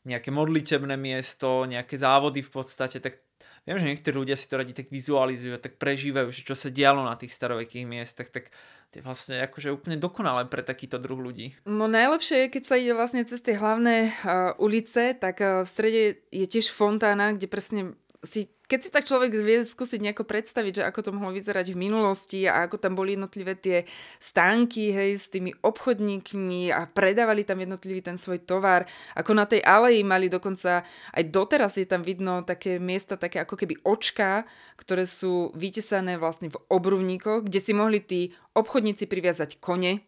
nejaké 0.06 0.30
modlitebné 0.30 0.94
miesto, 1.02 1.66
nejaké 1.66 1.98
závody 1.98 2.46
v 2.46 2.52
podstate, 2.54 3.02
tak 3.02 3.25
viem, 3.65 3.77
že 3.81 3.89
niektorí 3.89 4.15
ľudia 4.15 4.38
si 4.38 4.45
to 4.45 4.62
radi 4.62 4.72
tak 4.72 4.93
vizualizujú, 4.93 5.57
tak 5.57 5.81
prežívajú, 5.81 6.29
že 6.29 6.45
čo 6.45 6.53
sa 6.53 6.69
dialo 6.69 7.01
na 7.01 7.17
tých 7.17 7.34
starovekých 7.34 7.86
miestach, 7.89 8.29
tak 8.29 8.53
je 8.95 9.03
vlastne 9.03 9.43
akože 9.43 9.75
úplne 9.75 10.00
dokonalé 10.00 10.48
pre 10.48 10.63
takýto 10.63 10.95
druh 10.95 11.19
ľudí. 11.19 11.51
No 11.67 11.91
najlepšie 11.91 12.48
je, 12.48 12.51
keď 12.53 12.63
sa 12.63 12.79
ide 12.79 12.95
vlastne 12.95 13.27
cez 13.27 13.43
tie 13.43 13.60
hlavné 13.60 14.15
uh, 14.24 14.55
ulice, 14.55 15.12
tak 15.19 15.43
uh, 15.43 15.65
v 15.65 15.67
strede 15.67 16.01
je 16.31 16.45
tiež 16.48 16.72
fontána, 16.72 17.36
kde 17.36 17.51
presne 17.51 17.81
si 18.24 18.55
keď 18.65 18.79
si 18.81 18.89
tak 18.89 19.05
človek 19.05 19.31
vie 19.34 19.62
skúsiť 19.62 20.01
nejako 20.01 20.25
predstaviť, 20.25 20.81
že 20.81 20.84
ako 20.88 21.00
to 21.05 21.12
mohlo 21.13 21.31
vyzerať 21.34 21.74
v 21.74 21.81
minulosti 21.81 22.50
a 22.50 22.65
ako 22.65 22.81
tam 22.81 22.98
boli 22.98 23.13
jednotlivé 23.13 23.53
tie 23.53 23.77
stánky, 24.17 24.89
hej, 24.89 25.22
s 25.22 25.29
tými 25.29 25.53
obchodníkmi 25.62 26.74
a 26.74 26.89
predávali 26.89 27.45
tam 27.45 27.62
jednotlivý 27.62 28.01
ten 28.01 28.17
svoj 28.17 28.41
tovar, 28.41 28.89
ako 29.13 29.31
na 29.38 29.45
tej 29.45 29.62
aleji 29.62 30.01
mali 30.01 30.27
dokonca, 30.29 30.81
aj 31.13 31.24
doteraz 31.29 31.77
je 31.77 31.86
tam 31.86 32.01
vidno 32.01 32.41
také 32.41 32.81
miesta, 32.81 33.17
také 33.17 33.41
ako 33.45 33.55
keby 33.57 33.81
očka, 33.86 34.50
ktoré 34.75 35.05
sú 35.05 35.53
vytesané 35.53 36.17
vlastne 36.17 36.50
v 36.50 36.60
obruvníkoch, 36.67 37.45
kde 37.45 37.60
si 37.62 37.72
mohli 37.72 38.01
tí 38.01 38.34
obchodníci 38.57 39.05
priviazať 39.05 39.62
kone, 39.62 40.01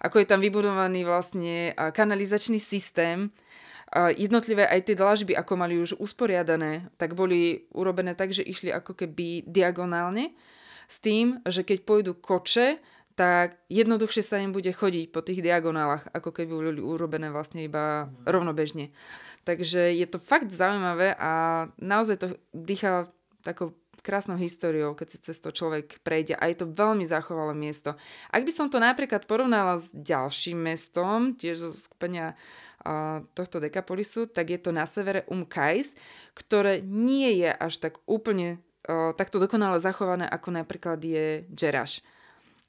ako 0.00 0.20
je 0.20 0.26
tam 0.28 0.40
vybudovaný 0.40 1.04
vlastne 1.04 1.76
kanalizačný 1.76 2.56
systém, 2.56 3.30
jednotlivé 3.92 4.64
aj 4.66 4.80
tie 4.90 4.96
dlažby, 4.96 5.32
ako 5.36 5.52
mali 5.54 5.78
už 5.78 5.98
usporiadané, 6.00 6.88
tak 6.96 7.14
boli 7.18 7.68
urobené 7.74 8.16
tak, 8.16 8.32
že 8.32 8.42
išli 8.42 8.72
ako 8.72 8.96
keby 8.96 9.44
diagonálne, 9.46 10.34
s 10.84 11.00
tým, 11.00 11.40
že 11.48 11.64
keď 11.64 11.78
pôjdu 11.84 12.12
koče, 12.12 12.80
tak 13.14 13.62
jednoduchšie 13.70 14.22
sa 14.26 14.42
im 14.42 14.50
bude 14.50 14.74
chodiť 14.74 15.14
po 15.14 15.22
tých 15.22 15.38
diagonálach, 15.38 16.10
ako 16.10 16.34
keby 16.34 16.50
boli 16.50 16.82
urobené 16.82 17.30
vlastne 17.30 17.62
iba 17.62 18.10
rovnobežne. 18.26 18.90
Takže 19.46 19.94
je 19.94 20.06
to 20.10 20.18
fakt 20.18 20.50
zaujímavé 20.50 21.14
a 21.14 21.64
naozaj 21.78 22.16
to 22.18 22.26
dýcha 22.50 23.12
takou 23.46 23.76
krásnou 24.04 24.36
históriou, 24.36 24.92
keď 24.92 25.08
si 25.08 25.18
cez 25.24 25.40
to 25.40 25.48
človek 25.48 26.04
prejde 26.04 26.36
a 26.36 26.44
je 26.52 26.60
to 26.60 26.68
veľmi 26.68 27.08
zachovalé 27.08 27.56
miesto. 27.56 27.96
Ak 28.28 28.44
by 28.44 28.52
som 28.52 28.68
to 28.68 28.76
napríklad 28.76 29.24
porovnala 29.24 29.80
s 29.80 29.88
ďalším 29.96 30.60
mestom, 30.60 31.32
tiež 31.32 31.56
zo 31.64 31.70
skupenia 31.72 32.36
tohto 33.32 33.64
Dekapolisu, 33.64 34.28
tak 34.28 34.52
je 34.52 34.60
to 34.60 34.70
na 34.70 34.84
severe 34.84 35.24
Umkais, 35.32 35.96
ktoré 36.36 36.84
nie 36.84 37.40
je 37.40 37.48
až 37.48 37.80
tak 37.80 38.04
úplne 38.04 38.60
takto 39.16 39.40
dokonale 39.40 39.80
zachované, 39.80 40.28
ako 40.28 40.52
napríklad 40.52 41.00
je 41.00 41.48
Džeraš. 41.48 42.04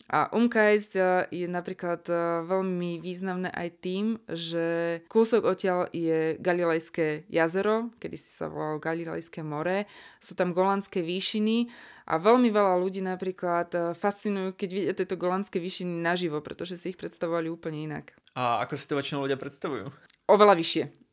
A 0.05 0.29
Umkajs 0.29 0.93
je 1.33 1.47
napríklad 1.49 2.05
veľmi 2.45 3.01
významné 3.01 3.49
aj 3.49 3.69
tým, 3.81 4.05
že 4.29 5.01
kúsok 5.09 5.49
odtiaľ 5.49 5.89
je 5.89 6.37
Galilejské 6.37 7.25
jazero, 7.25 7.89
kedy 7.97 8.13
si 8.13 8.29
sa 8.29 8.45
volalo 8.45 8.77
Galilejské 8.77 9.41
more, 9.41 9.89
sú 10.21 10.37
tam 10.37 10.53
golandské 10.53 11.01
výšiny 11.01 11.73
a 12.05 12.21
veľmi 12.21 12.53
veľa 12.53 12.77
ľudí 12.77 13.01
napríklad 13.01 13.97
fascinujú, 13.97 14.53
keď 14.53 14.69
vidia 14.69 14.93
tieto 14.93 15.17
golandské 15.17 15.57
výšiny 15.57 16.05
naživo, 16.05 16.37
pretože 16.45 16.77
si 16.77 16.93
ich 16.93 17.01
predstavovali 17.01 17.49
úplne 17.49 17.89
inak. 17.89 18.13
A 18.37 18.61
ako 18.61 18.77
si 18.77 18.85
to 18.85 18.93
väčšinou 19.01 19.25
ľudia 19.25 19.41
predstavujú? 19.41 19.89
Oveľa 20.29 20.53
vyššie. 20.53 21.04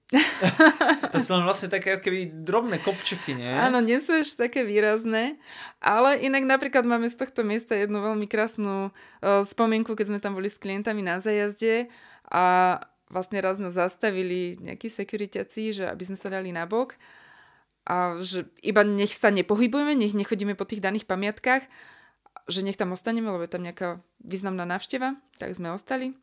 To 1.12 1.18
sú 1.18 1.40
len 1.40 1.44
vlastne 1.48 1.72
také 1.72 1.96
keby 1.96 2.44
drobné 2.44 2.84
kopčeky, 2.84 3.32
nie? 3.32 3.48
Áno, 3.48 3.80
nie 3.80 3.96
sú 3.96 4.20
až 4.20 4.36
také 4.36 4.60
výrazné, 4.60 5.40
ale 5.80 6.20
inak 6.20 6.44
napríklad 6.44 6.84
máme 6.84 7.08
z 7.08 7.16
tohto 7.16 7.40
miesta 7.42 7.72
jednu 7.72 8.04
veľmi 8.04 8.28
krásnu 8.28 8.92
uh, 8.92 9.40
spomienku, 9.42 9.96
keď 9.96 10.06
sme 10.12 10.20
tam 10.20 10.36
boli 10.36 10.52
s 10.52 10.60
klientami 10.60 11.00
na 11.00 11.18
zajazde 11.18 11.88
a 12.28 12.76
vlastne 13.08 13.40
raz 13.40 13.56
nás 13.56 13.76
zastavili 13.76 14.56
nejakí 14.60 14.88
sekuritiaci, 14.92 15.62
že 15.72 15.84
aby 15.88 16.02
sme 16.04 16.16
sa 16.20 16.28
dali 16.32 16.52
na 16.52 16.68
bok 16.68 16.96
a 17.88 18.20
že 18.20 18.48
iba 18.60 18.84
nech 18.84 19.12
sa 19.16 19.32
nepohybujeme, 19.32 19.96
nech 19.96 20.16
nechodíme 20.16 20.56
po 20.56 20.68
tých 20.68 20.84
daných 20.84 21.08
pamiatkách, 21.08 21.64
že 22.48 22.60
nech 22.64 22.76
tam 22.76 22.92
ostaneme, 22.92 23.32
lebo 23.32 23.44
je 23.44 23.52
tam 23.52 23.64
nejaká 23.64 24.00
významná 24.22 24.68
návšteva, 24.68 25.16
tak 25.40 25.56
sme 25.56 25.72
ostali 25.72 26.16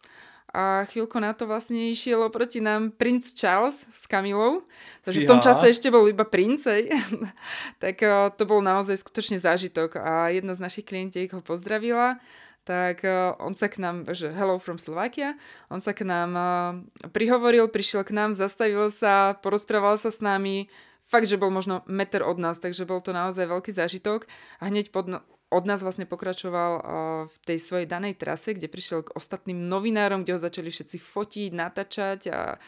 a 0.50 0.90
chvíľku 0.90 1.22
na 1.22 1.38
to 1.38 1.46
vlastne 1.46 1.94
išiel 1.94 2.26
oproti 2.26 2.58
nám 2.58 2.90
princ 2.90 3.38
Charles 3.38 3.86
s 3.86 4.10
Kamilou, 4.10 4.66
takže 5.06 5.22
v 5.22 5.30
tom 5.30 5.42
čase 5.46 5.70
ešte 5.70 5.94
bol 5.94 6.10
iba 6.10 6.26
princej, 6.26 6.90
tak 7.84 8.02
uh, 8.02 8.34
to 8.34 8.50
bol 8.50 8.58
naozaj 8.58 8.98
skutočne 8.98 9.38
zážitok. 9.38 10.02
A 10.02 10.34
jedna 10.34 10.58
z 10.58 10.64
našich 10.66 10.90
klientiek 10.90 11.30
ho 11.38 11.46
pozdravila, 11.46 12.18
tak 12.66 13.06
uh, 13.06 13.38
on 13.38 13.54
sa 13.54 13.70
k 13.70 13.78
nám, 13.78 14.10
že 14.10 14.34
hello 14.34 14.58
from 14.58 14.82
Slovakia, 14.82 15.38
on 15.70 15.82
sa 15.82 15.94
k 15.94 16.02
nám 16.02 16.32
uh, 16.34 16.50
prihovoril, 17.14 17.70
prišiel 17.70 18.02
k 18.02 18.18
nám, 18.18 18.34
zastavil 18.34 18.90
sa, 18.90 19.38
porozprával 19.38 20.02
sa 20.02 20.10
s 20.10 20.18
nami, 20.18 20.66
fakt, 21.10 21.26
že 21.26 21.42
bol 21.42 21.50
možno 21.54 21.82
meter 21.90 22.22
od 22.22 22.38
nás, 22.38 22.62
takže 22.62 22.90
bol 22.90 23.02
to 23.02 23.14
naozaj 23.14 23.50
veľký 23.50 23.74
zážitok. 23.74 24.30
A 24.62 24.70
hneď 24.70 24.94
pod, 24.94 25.10
no, 25.10 25.26
od 25.50 25.64
nás 25.66 25.82
vlastne 25.82 26.06
pokračoval 26.06 26.72
v 27.26 27.36
tej 27.42 27.58
svojej 27.58 27.88
danej 27.90 28.22
trase, 28.22 28.54
kde 28.54 28.70
prišiel 28.70 29.06
k 29.06 29.14
ostatným 29.18 29.66
novinárom, 29.66 30.22
kde 30.22 30.38
ho 30.38 30.42
začali 30.42 30.70
všetci 30.70 30.98
fotiť, 31.02 31.50
natáčať 31.58 32.30
a, 32.30 32.62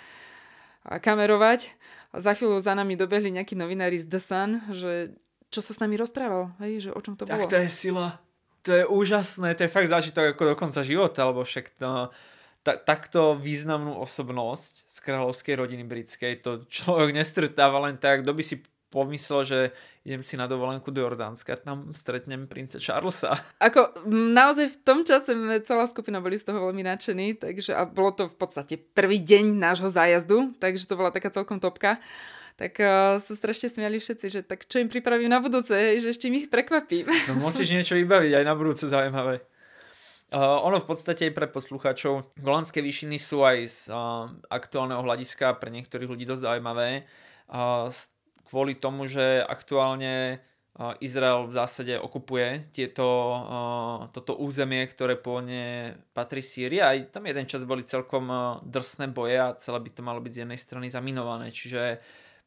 a 0.90 0.94
kamerovať. 0.98 1.78
A 2.12 2.20
za 2.20 2.34
chvíľu 2.34 2.58
za 2.58 2.74
nami 2.74 2.98
dobehli 2.98 3.30
nejakí 3.30 3.54
novinári 3.54 4.02
z 4.02 4.10
The 4.10 4.22
Sun, 4.22 4.52
že 4.74 5.14
čo 5.54 5.62
sa 5.62 5.78
s 5.78 5.80
nami 5.84 6.00
rozprával, 6.00 6.52
hej, 6.64 6.90
že 6.90 6.92
o 6.96 7.00
čom 7.04 7.14
to 7.14 7.30
bolo. 7.30 7.46
Tak 7.46 7.54
to 7.54 7.60
je 7.62 7.70
sila. 7.70 8.18
To 8.66 8.72
je 8.72 8.84
úžasné, 8.86 9.58
to 9.58 9.66
je 9.66 9.74
fakt 9.74 9.90
zážitok 9.90 10.34
ako 10.34 10.54
do 10.54 10.56
konca 10.58 10.82
života, 10.86 11.26
lebo 11.26 11.42
však 11.42 11.76
to, 11.82 12.14
ta, 12.62 12.74
takto 12.78 13.34
významnú 13.38 13.98
osobnosť 14.00 14.86
z 14.86 14.98
kráľovskej 15.02 15.56
rodiny 15.58 15.84
britskej 15.86 16.46
to 16.46 16.66
človek 16.70 17.14
nestretáva 17.14 17.82
len 17.90 17.98
tak, 17.98 18.22
kto 18.22 18.32
by 18.38 18.44
si 18.46 18.62
pomyslel, 18.94 19.42
že 19.48 19.60
idem 20.02 20.26
si 20.26 20.34
na 20.34 20.50
dovolenku 20.50 20.90
do 20.90 21.02
Jordánska, 21.02 21.62
tam 21.62 21.94
stretnem 21.94 22.50
prince 22.50 22.82
Charlesa. 22.82 23.38
Ako 23.68 24.06
naozaj 24.10 24.74
v 24.74 24.78
tom 24.82 25.00
čase 25.06 25.34
celá 25.62 25.86
skupina 25.86 26.18
boli 26.18 26.42
z 26.42 26.50
toho 26.50 26.70
veľmi 26.70 26.82
nadšení, 26.82 27.38
takže 27.38 27.78
a 27.78 27.86
bolo 27.86 28.12
to 28.14 28.24
v 28.30 28.36
podstate 28.38 28.76
prvý 28.82 29.22
deň 29.22 29.62
nášho 29.62 29.90
zájazdu, 29.94 30.58
takže 30.58 30.90
to 30.90 30.98
bola 30.98 31.14
taká 31.14 31.30
celkom 31.30 31.62
topka 31.62 32.02
tak 32.62 32.78
uh, 32.78 33.18
sú 33.18 33.34
strašne 33.34 33.74
smiali 33.74 33.98
všetci, 33.98 34.26
že 34.30 34.42
tak 34.46 34.70
čo 34.70 34.78
im 34.78 34.86
pripravím 34.86 35.34
na 35.34 35.42
budúce, 35.42 35.74
že 35.74 36.14
ešte 36.14 36.30
mi 36.30 36.46
ich 36.46 36.52
prekvapím. 36.52 37.10
No 37.32 37.42
musíš 37.42 37.74
niečo 37.74 37.98
vybaviť 37.98 38.38
aj 38.38 38.46
na 38.46 38.54
budúce 38.54 38.86
zaujímavé. 38.86 39.42
Uh, 40.30 40.62
ono 40.62 40.78
v 40.78 40.86
podstate 40.86 41.26
aj 41.28 41.34
pre 41.34 41.48
poslucháčov, 41.50 42.38
Golandské 42.38 42.86
výšiny 42.86 43.18
sú 43.18 43.42
aj 43.42 43.58
z 43.66 43.78
uh, 43.90 44.30
aktuálneho 44.48 45.02
hľadiska 45.02 45.58
pre 45.58 45.74
niektorých 45.74 46.06
ľudí 46.06 46.30
dosť 46.30 46.54
zaujímavé. 46.54 47.10
Uh, 47.50 47.90
kvôli 48.48 48.78
tomu, 48.78 49.06
že 49.06 49.42
aktuálne 49.46 50.42
Izrael 51.04 51.52
v 51.52 51.54
zásade 51.54 52.00
okupuje 52.00 52.72
tieto, 52.72 53.06
toto 54.16 54.40
územie, 54.40 54.88
ktoré 54.88 55.20
pôvodne 55.20 56.00
patrí 56.16 56.40
Sýrii. 56.40 56.80
Aj 56.80 56.98
tam 57.12 57.28
jeden 57.28 57.44
čas 57.44 57.68
boli 57.68 57.84
celkom 57.84 58.32
drsné 58.64 59.12
boje 59.12 59.36
a 59.36 59.52
celé 59.60 59.84
by 59.84 59.90
to 59.92 60.02
malo 60.02 60.24
byť 60.24 60.32
z 60.32 60.42
jednej 60.48 60.56
strany 60.56 60.88
zaminované. 60.88 61.52
Čiže 61.52 62.00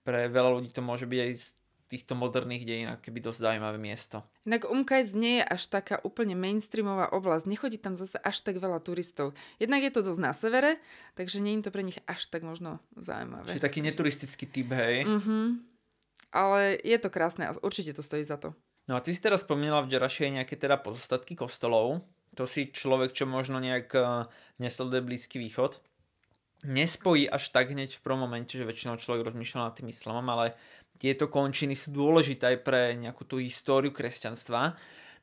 pre 0.03 0.33
veľa 0.33 0.57
ľudí 0.57 0.73
to 0.73 0.81
môže 0.81 1.05
byť 1.05 1.21
aj 1.21 1.33
z 1.37 1.47
týchto 1.85 2.17
moderných 2.17 2.65
dejín 2.65 2.89
keby 2.97 3.29
dosť 3.29 3.45
zaujímavé 3.45 3.77
miesto. 3.77 4.25
Inak 4.49 4.73
Umkajs 4.73 5.13
nie 5.13 5.39
je 5.39 5.45
až 5.45 5.69
taká 5.69 6.01
úplne 6.01 6.33
mainstreamová 6.33 7.13
oblasť. 7.13 7.45
Nechodí 7.45 7.77
tam 7.77 7.93
zase 7.93 8.17
až 8.25 8.41
tak 8.41 8.57
veľa 8.57 8.81
turistov. 8.81 9.37
Jednak 9.61 9.85
je 9.85 9.93
to 9.93 10.01
dosť 10.01 10.21
na 10.25 10.33
severe, 10.33 10.81
takže 11.13 11.45
nie 11.45 11.61
je 11.61 11.69
to 11.69 11.71
pre 11.71 11.85
nich 11.85 12.01
až 12.09 12.25
tak 12.33 12.41
možno 12.41 12.81
zaujímavé. 12.97 13.53
Čiže 13.53 13.69
taký 13.69 13.85
neturistický 13.85 14.49
typ, 14.49 14.73
hej? 14.73 15.05
Uh-huh. 15.05 15.61
Ale 16.35 16.75
je 16.83 16.99
to 16.99 17.15
krásne 17.15 17.47
a 17.47 17.55
určite 17.63 17.95
to 17.95 18.03
stojí 18.03 18.27
za 18.27 18.35
to. 18.35 18.59
No 18.91 18.99
a 18.99 19.01
ty 19.01 19.15
si 19.15 19.23
teraz 19.23 19.47
spomínala 19.47 19.87
v 19.87 19.95
Džerašie 19.95 20.35
nejaké 20.35 20.59
teda 20.59 20.77
pozostatky 20.83 21.39
kostolov. 21.39 22.03
To 22.35 22.45
si 22.45 22.75
človek, 22.75 23.15
čo 23.15 23.31
možno 23.31 23.63
nejak 23.63 23.95
uh, 23.95 24.27
nesleduje 24.59 25.01
Blízky 25.01 25.39
východ 25.39 25.79
nespojí 26.65 27.29
až 27.29 27.53
tak 27.53 27.71
hneď 27.71 28.01
v 28.01 28.03
prvom 28.03 28.25
momente, 28.25 28.57
že 28.57 28.65
väčšinou 28.65 28.97
človek 28.97 29.29
rozmýšľa 29.29 29.61
nad 29.69 29.77
tým 29.77 29.93
islamom, 29.93 30.25
ale 30.33 30.57
tieto 30.97 31.29
končiny 31.29 31.77
sú 31.77 31.93
dôležité 31.93 32.57
aj 32.57 32.59
pre 32.65 32.97
nejakú 32.97 33.29
tú 33.29 33.37
históriu 33.39 33.93
kresťanstva. 33.93 34.75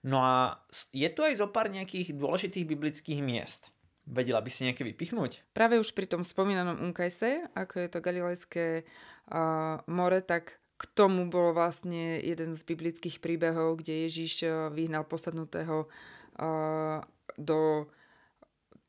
No 0.05 0.21
a 0.21 0.61
je 0.93 1.09
tu 1.09 1.25
aj 1.25 1.41
zo 1.41 1.49
pár 1.49 1.69
nejakých 1.73 2.13
dôležitých 2.17 2.65
biblických 2.65 3.19
miest. 3.21 3.73
Vedela 4.05 4.41
by 4.41 4.49
si 4.49 4.65
nejaké 4.65 4.81
vypichnúť? 4.81 5.53
Práve 5.53 5.77
už 5.77 5.93
pri 5.93 6.09
tom 6.09 6.25
spomínanom 6.25 6.81
Unkajse, 6.81 7.53
ako 7.53 7.85
je 7.85 7.87
to 7.89 7.99
Galilejské 8.01 8.65
uh, 8.81 9.77
more, 9.85 10.25
tak 10.25 10.60
k 10.81 10.83
tomu 10.97 11.29
bol 11.29 11.53
vlastne 11.53 12.17
jeden 12.17 12.57
z 12.57 12.61
biblických 12.65 13.21
príbehov, 13.21 13.85
kde 13.85 14.09
Ježiš 14.09 14.49
vyhnal 14.73 15.05
posadnutého 15.05 15.85
uh, 15.85 17.05
do 17.37 17.85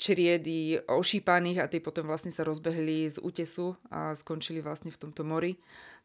čriedy 0.01 0.83
ošípaných 0.89 1.59
a 1.63 1.71
tí 1.71 1.79
potom 1.79 2.09
vlastne 2.09 2.33
sa 2.33 2.43
rozbehli 2.43 3.07
z 3.07 3.21
útesu 3.23 3.77
a 3.93 4.17
skončili 4.17 4.65
vlastne 4.65 4.89
v 4.89 4.99
tomto 4.99 5.23
mori. 5.23 5.61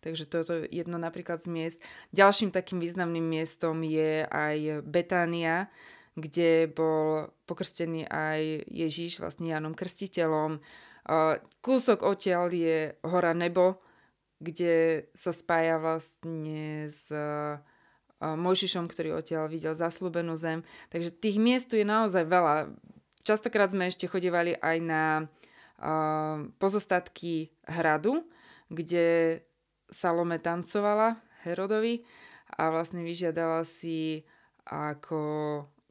Takže 0.05 0.29
toto 0.29 0.53
je 0.53 0.69
jedno 0.69 1.01
napríklad 1.01 1.41
z 1.41 1.49
miest. 1.49 1.79
Ďalším 2.13 2.53
takým 2.53 2.77
významným 2.77 3.25
miestom 3.25 3.81
je 3.81 4.21
aj 4.27 4.85
Betánia, 4.85 5.71
kde 6.13 6.69
bol 6.69 7.33
pokrstený 7.49 8.05
aj 8.05 8.69
Ježíš 8.69 9.17
vlastne 9.17 9.49
Janom 9.49 9.73
Krstiteľom. 9.73 10.61
Kúsok 11.65 12.05
odtiaľ 12.05 12.53
je 12.53 12.93
hora 13.01 13.33
Nebo, 13.33 13.81
kde 14.37 15.05
sa 15.17 15.33
spája 15.33 15.81
vlastne 15.81 16.85
s 16.89 17.09
Mojžišom, 18.17 18.89
ktorý 18.89 19.13
odtiaľ 19.13 19.45
videl 19.45 19.77
zaslúbenú 19.77 20.33
zem. 20.37 20.65
Takže 20.89 21.13
tých 21.13 21.37
miest 21.37 21.69
tu 21.69 21.77
je 21.77 21.85
naozaj 21.85 22.25
veľa. 22.25 22.73
Častokrát 23.21 23.69
sme 23.69 23.89
ešte 23.89 24.09
chodívali 24.09 24.57
aj 24.57 24.77
na 24.81 25.03
uh, 25.21 26.47
pozostatky 26.57 27.53
hradu, 27.69 28.25
kde 28.73 29.39
Salome 29.87 30.41
tancovala 30.41 31.21
Herodovi 31.45 32.03
a 32.57 32.73
vlastne 32.73 33.05
vyžiadala 33.05 33.63
si 33.63 34.25
ako 34.67 35.19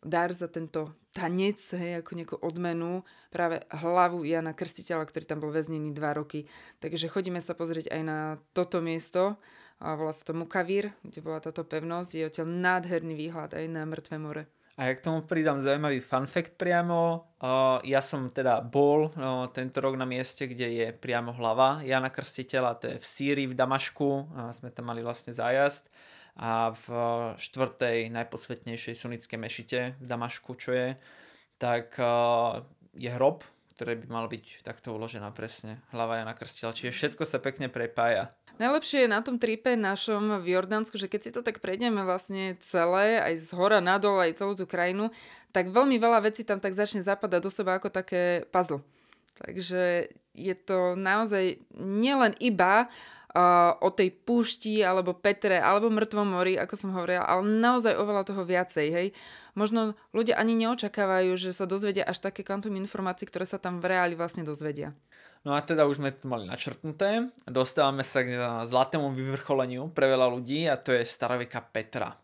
dar 0.04 0.34
za 0.34 0.52
tento 0.52 0.92
tanec, 1.16 1.56
hej, 1.72 2.04
ako 2.04 2.12
nejakú 2.12 2.36
odmenu, 2.44 3.00
práve 3.32 3.64
hlavu 3.72 4.28
Jana 4.28 4.52
Krstiteľa, 4.52 5.08
ktorý 5.08 5.24
tam 5.24 5.40
bol 5.40 5.48
väznený 5.48 5.96
dva 5.96 6.12
roky. 6.12 6.44
Takže 6.84 7.08
chodíme 7.08 7.40
sa 7.40 7.56
pozrieť 7.56 7.88
aj 7.88 8.02
na 8.04 8.36
toto 8.52 8.84
miesto, 8.84 9.40
a 9.76 9.92
volá 9.92 10.08
sa 10.12 10.24
to 10.24 10.32
Mukavír, 10.32 10.92
kde 11.04 11.20
bola 11.20 11.36
táto 11.36 11.60
pevnosť, 11.60 12.10
je 12.16 12.24
odtiaľ 12.24 12.48
nádherný 12.48 13.12
výhľad 13.12 13.52
aj 13.52 13.64
na 13.68 13.84
Mŕtve 13.84 14.16
more. 14.16 14.44
A 14.76 14.88
ja 14.88 14.96
k 14.96 15.04
tomu 15.04 15.24
pridám 15.24 15.60
zaujímavý 15.60 16.04
fun 16.04 16.28
fact 16.28 16.60
priamo. 16.60 17.28
Ja 17.84 18.00
som 18.04 18.28
teda 18.28 18.60
bol 18.60 19.08
tento 19.52 19.80
rok 19.80 19.96
na 19.96 20.04
mieste, 20.04 20.48
kde 20.48 20.68
je 20.68 20.86
priamo 20.92 21.32
hlava 21.32 21.80
Jana 21.84 22.12
Krstiteľa, 22.12 22.76
to 22.76 22.84
je 22.92 22.96
v 23.00 23.04
Sýrii, 23.04 23.48
v 23.48 23.56
Damašku. 23.56 24.32
Sme 24.52 24.72
tam 24.72 24.92
mali 24.92 25.00
vlastne 25.00 25.32
zájazd. 25.32 25.88
A 26.36 26.76
v 26.76 26.86
štvrtej 27.40 28.12
najposvetnejšej 28.12 28.94
sunnickej 28.94 29.38
mešite 29.40 29.80
v 29.96 30.04
Damašku, 30.04 30.52
čo 30.60 30.76
je, 30.76 30.88
tak 31.56 31.96
uh, 31.96 32.60
je 32.92 33.08
hrob, 33.08 33.40
ktoré 33.76 33.96
by 33.96 34.06
mal 34.08 34.26
byť 34.28 34.64
takto 34.64 34.96
uložená 34.96 35.32
presne. 35.36 35.80
Hlava 35.92 36.20
Jana 36.20 36.32
Krstiteľa. 36.32 36.76
Čiže 36.76 36.92
všetko 36.96 37.24
sa 37.28 37.40
pekne 37.40 37.68
prepája. 37.68 38.32
Najlepšie 38.56 39.04
je 39.04 39.12
na 39.12 39.20
tom 39.20 39.36
tripe 39.36 39.76
našom 39.76 40.40
v 40.40 40.56
Jordánsku, 40.56 40.96
že 40.96 41.12
keď 41.12 41.20
si 41.20 41.30
to 41.32 41.44
tak 41.44 41.60
prejdeme 41.60 42.00
vlastne 42.08 42.56
celé, 42.64 43.20
aj 43.20 43.36
z 43.36 43.48
hora 43.52 43.84
nadol, 43.84 44.16
aj 44.16 44.40
celú 44.40 44.56
tú 44.56 44.64
krajinu, 44.64 45.12
tak 45.52 45.68
veľmi 45.68 46.00
veľa 46.00 46.24
vecí 46.24 46.40
tam 46.40 46.56
tak 46.56 46.72
začne 46.72 47.04
zapadať 47.04 47.40
do 47.44 47.52
seba 47.52 47.76
ako 47.76 47.92
také 47.92 48.48
puzzle. 48.48 48.80
Takže 49.36 50.08
je 50.32 50.54
to 50.56 50.96
naozaj 50.96 51.60
nielen 51.76 52.32
iba 52.40 52.88
uh, 53.36 53.76
o 53.84 53.92
tej 53.92 54.16
púšti, 54.16 54.80
alebo 54.80 55.12
Petre, 55.12 55.60
alebo 55.60 55.92
mŕtvom 55.92 56.24
mori, 56.24 56.56
ako 56.56 56.74
som 56.80 56.90
hovorila, 56.96 57.28
ale 57.28 57.44
naozaj 57.44 57.92
oveľa 57.92 58.24
toho 58.24 58.48
viacej, 58.48 58.86
hej. 58.88 59.08
Možno 59.52 59.92
ľudia 60.16 60.40
ani 60.40 60.56
neočakávajú, 60.56 61.36
že 61.36 61.52
sa 61.52 61.68
dozvedia 61.68 62.08
až 62.08 62.24
také 62.24 62.40
kvantum 62.40 62.72
informácií, 62.72 63.28
ktoré 63.28 63.44
sa 63.44 63.60
tam 63.60 63.84
v 63.84 63.92
reáli 63.92 64.16
vlastne 64.16 64.40
dozvedia. 64.40 64.96
No 65.46 65.54
a 65.54 65.62
teda 65.62 65.86
už 65.86 66.02
sme 66.02 66.10
to 66.10 66.26
mali 66.26 66.42
načrtnuté. 66.48 67.30
Dostávame 67.46 68.02
sa 68.02 68.26
k 68.26 68.34
zlatému 68.66 69.14
vyvrcholeniu 69.14 69.94
pre 69.94 70.10
veľa 70.10 70.26
ľudí 70.26 70.66
a 70.66 70.74
to 70.74 70.90
je 70.90 71.06
staroveka 71.06 71.62
Petra. 71.70 72.18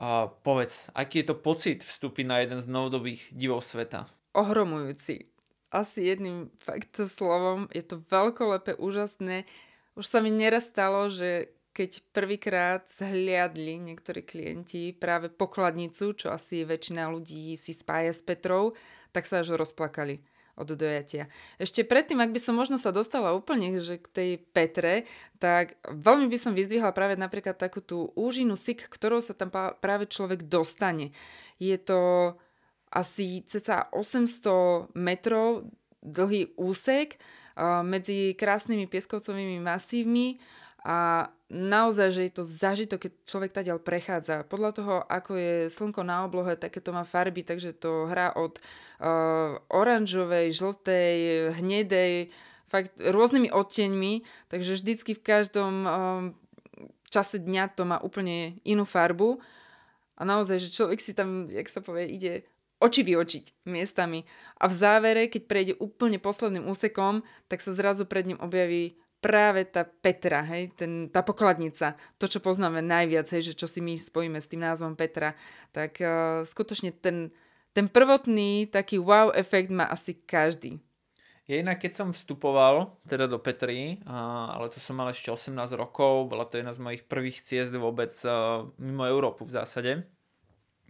A 0.00 0.26
povedz, 0.26 0.88
aký 0.96 1.20
je 1.20 1.30
to 1.30 1.36
pocit 1.36 1.84
vstúpiť 1.84 2.24
na 2.24 2.40
jeden 2.40 2.64
z 2.64 2.66
novodobých 2.66 3.28
divov 3.28 3.60
sveta? 3.60 4.08
Ohromujúci. 4.32 5.28
Asi 5.68 6.06
jedným 6.08 6.50
fakt 6.58 6.96
slovom. 7.06 7.68
Je 7.70 7.84
to 7.84 8.00
veľkolepé, 8.08 8.80
úžasné. 8.80 9.44
Už 9.94 10.06
sa 10.10 10.18
mi 10.18 10.34
neraz 10.34 10.70
stalo, 10.70 11.06
že 11.06 11.54
keď 11.74 12.06
prvýkrát 12.14 12.86
zhliadli 12.86 13.78
niektorí 13.82 14.22
klienti 14.22 14.94
práve 14.94 15.26
pokladnicu, 15.26 16.14
čo 16.14 16.30
asi 16.30 16.62
väčšina 16.62 17.10
ľudí 17.10 17.58
si 17.58 17.74
spája 17.74 18.14
s 18.14 18.22
Petrou, 18.22 18.78
tak 19.10 19.26
sa 19.26 19.42
až 19.42 19.58
rozplakali 19.58 20.22
od 20.54 20.70
dojatia. 20.70 21.26
Ešte 21.58 21.82
predtým, 21.82 22.22
ak 22.22 22.30
by 22.30 22.38
som 22.38 22.54
možno 22.54 22.78
sa 22.78 22.94
dostala 22.94 23.34
úplne 23.34 23.82
že 23.82 23.98
k 23.98 24.06
tej 24.06 24.30
Petre, 24.54 25.06
tak 25.42 25.74
veľmi 25.82 26.30
by 26.30 26.38
som 26.38 26.54
vyzdvihla 26.54 26.94
práve 26.94 27.18
napríklad 27.18 27.58
takú 27.58 27.82
tú 27.82 28.14
úžinu 28.14 28.54
sik, 28.54 28.86
ktorou 28.86 29.18
sa 29.18 29.34
tam 29.34 29.50
práve 29.82 30.06
človek 30.06 30.46
dostane. 30.46 31.10
Je 31.58 31.74
to 31.74 32.34
asi 32.94 33.42
cca 33.42 33.90
800 33.90 34.94
metrov 34.94 35.66
dlhý 36.06 36.54
úsek 36.54 37.18
medzi 37.86 38.34
krásnymi 38.34 38.90
pieskovcovými 38.90 39.62
masívmi 39.62 40.42
a 40.84 41.30
naozaj, 41.48 42.08
že 42.12 42.22
je 42.28 42.32
to 42.34 42.44
zažitok, 42.44 43.08
keď 43.08 43.12
človek 43.24 43.50
tadiaľ 43.56 43.80
prechádza. 43.80 44.44
Podľa 44.44 44.70
toho, 44.76 44.94
ako 45.06 45.32
je 45.38 45.54
slnko 45.72 46.04
na 46.04 46.28
oblohe, 46.28 46.60
také 46.60 46.82
to 46.84 46.92
má 46.92 47.08
farby, 47.08 47.40
takže 47.40 47.72
to 47.72 48.04
hrá 48.04 48.36
od 48.36 48.60
uh, 48.60 49.56
oranžovej, 49.72 50.52
žltej, 50.52 51.16
hnedej, 51.56 52.28
fakt 52.68 53.00
rôznymi 53.00 53.48
odteňmi, 53.48 54.26
takže 54.52 54.76
vždycky 54.76 55.16
v 55.16 55.24
každom 55.24 55.72
um, 55.86 55.88
čase 57.08 57.40
dňa 57.40 57.64
to 57.72 57.86
má 57.86 57.96
úplne 58.02 58.58
inú 58.66 58.84
farbu. 58.84 59.40
A 60.14 60.22
naozaj, 60.22 60.58
že 60.62 60.74
človek 60.74 61.00
si 61.00 61.16
tam, 61.16 61.48
jak 61.50 61.66
sa 61.70 61.80
povie, 61.80 62.12
ide 62.12 62.46
oči 62.84 63.00
vyočiť 63.00 63.64
miestami. 63.64 64.28
A 64.60 64.68
v 64.68 64.74
závere, 64.76 65.32
keď 65.32 65.42
prejde 65.48 65.74
úplne 65.80 66.20
posledným 66.20 66.68
úsekom, 66.68 67.24
tak 67.48 67.64
sa 67.64 67.72
zrazu 67.72 68.04
pred 68.04 68.28
ním 68.28 68.36
objaví 68.44 69.00
práve 69.24 69.64
tá 69.64 69.88
Petra, 69.88 70.44
hej, 70.44 70.76
ten, 70.76 71.08
tá 71.08 71.24
pokladnica, 71.24 71.96
to, 72.20 72.28
čo 72.28 72.44
poznáme 72.44 72.84
najviac, 72.84 73.24
hej, 73.32 73.52
že 73.52 73.54
čo 73.56 73.64
si 73.64 73.80
my 73.80 73.96
spojíme 73.96 74.36
s 74.36 74.52
tým 74.52 74.60
názvom 74.60 74.92
Petra, 75.00 75.32
tak 75.72 75.96
uh, 76.04 76.44
skutočne 76.44 76.92
ten, 76.92 77.32
ten 77.72 77.88
prvotný 77.88 78.68
taký 78.68 79.00
wow 79.00 79.32
efekt 79.32 79.72
má 79.72 79.88
asi 79.88 80.12
každý. 80.12 80.84
Ja 81.44 81.60
inak 81.60 81.80
keď 81.80 81.92
som 81.92 82.08
vstupoval 82.08 83.00
teda 83.04 83.28
do 83.28 83.36
Petry, 83.36 84.00
ale 84.08 84.72
to 84.72 84.80
som 84.80 84.96
mal 84.96 85.12
ešte 85.12 85.28
18 85.28 85.52
rokov, 85.76 86.32
bola 86.32 86.48
to 86.48 86.56
jedna 86.56 86.72
z 86.72 86.80
mojich 86.80 87.04
prvých 87.04 87.44
ciest 87.44 87.68
vôbec 87.76 88.16
mimo 88.80 89.04
Európu 89.04 89.44
v 89.44 89.52
zásade. 89.52 90.08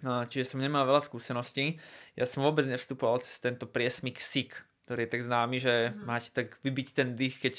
Čiže 0.04 0.52
som 0.52 0.60
nemal 0.60 0.84
veľa 0.84 1.00
skúseností. 1.00 1.80
Ja 2.12 2.28
som 2.28 2.44
vôbec 2.44 2.68
nevstupoval 2.68 3.24
cez 3.24 3.40
tento 3.40 3.64
priesmik 3.64 4.20
SIK, 4.20 4.52
ktorý 4.84 5.08
je 5.08 5.12
tak 5.16 5.22
známy, 5.24 5.56
že 5.58 5.74
mm. 5.90 6.04
máte 6.04 6.28
tak 6.28 6.60
vybiť 6.60 6.88
ten 6.92 7.08
dých, 7.16 7.40
keď 7.40 7.54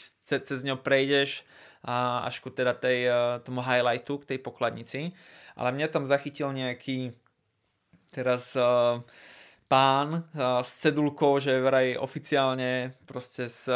cez 0.46 0.60
ňo 0.62 0.78
prejdeš 0.78 1.42
až 1.86 2.42
ku 2.42 2.50
teda 2.50 2.74
tej, 2.78 3.10
tomu 3.46 3.62
highlightu, 3.62 4.22
k 4.22 4.30
tej 4.34 4.40
pokladnici. 4.42 5.14
Ale 5.58 5.74
mňa 5.74 5.90
tam 5.90 6.10
zachytil 6.10 6.50
nejaký 6.54 7.14
teraz 8.10 8.54
uh, 8.58 9.02
pán 9.66 10.30
s 10.38 10.70
cedulkou, 10.82 11.42
že 11.42 11.62
vraj 11.62 11.98
oficiálne 11.98 12.94
proste 13.10 13.50
z 13.50 13.74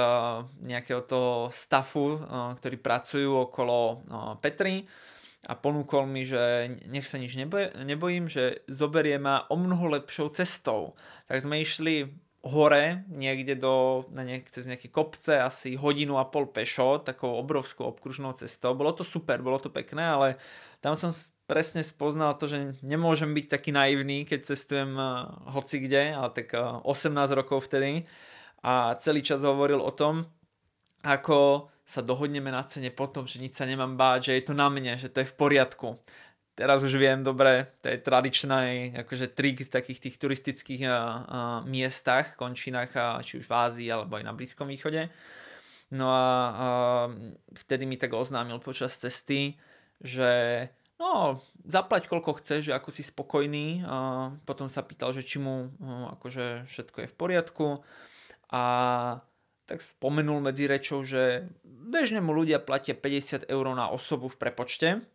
nejakého 0.62 1.01
toho 1.05 1.34
stafu, 1.49 2.21
ktorí 2.62 2.77
pracujú 2.77 3.49
okolo 3.49 4.05
Petry 4.38 4.86
a 5.47 5.56
ponúkol 5.56 6.04
mi, 6.04 6.28
že 6.28 6.67
nech 6.88 7.08
sa 7.08 7.15
nič 7.15 7.39
nebojím, 7.39 8.28
že 8.28 8.63
zoberie 8.67 9.15
ma 9.15 9.47
o 9.47 9.56
mnoho 9.56 9.99
lepšou 9.99 10.36
cestou. 10.36 10.99
Tak 11.32 11.47
sme 11.47 11.63
išli 11.63 12.12
hore, 12.43 13.04
niekde 13.12 13.60
do, 13.60 14.08
na 14.15 14.23
niek- 14.23 14.47
cez 14.47 14.67
nejaké 14.67 14.88
kopce, 14.88 15.43
asi 15.43 15.75
hodinu 15.75 16.15
a 16.19 16.28
pol 16.28 16.47
pešo, 16.47 17.04
takou 17.04 17.36
obrovskou 17.36 17.88
obkružnou 17.91 18.32
cestou. 18.36 18.75
Bolo 18.75 18.95
to 18.95 19.04
super, 19.04 19.43
bolo 19.43 19.60
to 19.60 19.67
pekné, 19.67 20.08
ale 20.08 20.28
tam 20.80 20.95
som 20.95 21.12
presne 21.47 21.84
spoznal 21.84 22.39
to, 22.39 22.47
že 22.47 22.80
nemôžem 22.80 23.36
byť 23.36 23.45
taký 23.52 23.75
naivný, 23.75 24.23
keď 24.23 24.56
cestujem 24.56 24.95
uh, 24.95 25.28
hoci 25.52 25.84
kde, 25.84 26.15
ale 26.15 26.30
tak 26.32 26.56
uh, 26.56 26.80
eh, 26.80 27.12
18 27.12 27.39
rokov 27.39 27.67
vtedy 27.67 28.08
a 28.63 28.95
celý 28.99 29.19
čas 29.23 29.43
hovoril 29.43 29.84
o 29.84 29.91
tom, 29.91 30.28
ako 31.04 31.67
sa 31.89 32.06
dohodneme 32.06 32.54
na 32.54 32.62
cene 32.69 32.93
potom, 32.93 33.25
že 33.25 33.41
nič 33.41 33.58
sa 33.58 33.65
nemám 33.65 33.97
báť, 33.97 34.30
že 34.30 34.32
je 34.38 34.43
to 34.45 34.54
na 34.54 34.69
mne, 34.69 34.93
že 34.93 35.10
to 35.10 35.25
je 35.25 35.32
v 35.34 35.36
poriadku. 35.36 35.97
Teraz 36.54 36.86
už 36.86 36.93
viem, 37.02 37.25
dobre, 37.25 37.73
to 37.82 37.89
je 37.89 37.97
tradičný 37.97 38.93
akože 39.02 39.34
trik 39.34 39.65
v 39.65 39.73
takých 39.73 39.99
tých 40.06 40.15
turistických 40.21 40.86
uh, 40.86 40.91
uh, 40.91 41.04
miestach, 41.65 42.38
končinách, 42.38 42.93
uh, 42.93 43.17
či 43.25 43.41
už 43.41 43.49
v 43.49 43.58
Ázii 43.58 43.89
alebo 43.89 44.21
aj 44.21 44.28
na 44.28 44.36
Blízkom 44.36 44.69
východe. 44.69 45.10
No 45.89 46.13
a 46.13 46.25
uh, 46.54 47.08
vtedy 47.58 47.89
mi 47.89 47.97
tak 47.97 48.13
oznámil 48.13 48.62
počas 48.62 48.93
cesty, 48.99 49.58
že 50.04 50.67
no, 50.99 51.39
zaplať 51.63 52.12
koľko 52.12 52.38
chceš, 52.43 52.69
že 52.69 52.75
ako 52.75 52.91
si 52.91 53.08
spokojný. 53.08 53.88
A 53.88 54.30
potom 54.43 54.67
sa 54.67 54.84
pýtal, 54.84 55.15
že 55.15 55.23
či 55.23 55.39
mu 55.39 55.73
no, 55.80 56.12
akože 56.19 56.67
všetko 56.67 57.08
je 57.08 57.08
v 57.10 57.15
poriadku. 57.17 57.67
A 58.52 58.63
tak 59.69 59.86
spomenul 59.86 60.41
medzi 60.41 60.65
rečou, 60.65 61.05
že 61.05 61.45
bežne 61.62 62.25
mu 62.25 62.34
ľudia 62.34 62.58
platia 62.58 62.97
50 62.97 63.45
eur 63.45 63.65
na 63.77 63.86
osobu 63.93 64.25
v 64.25 64.41
prepočte. 64.41 65.05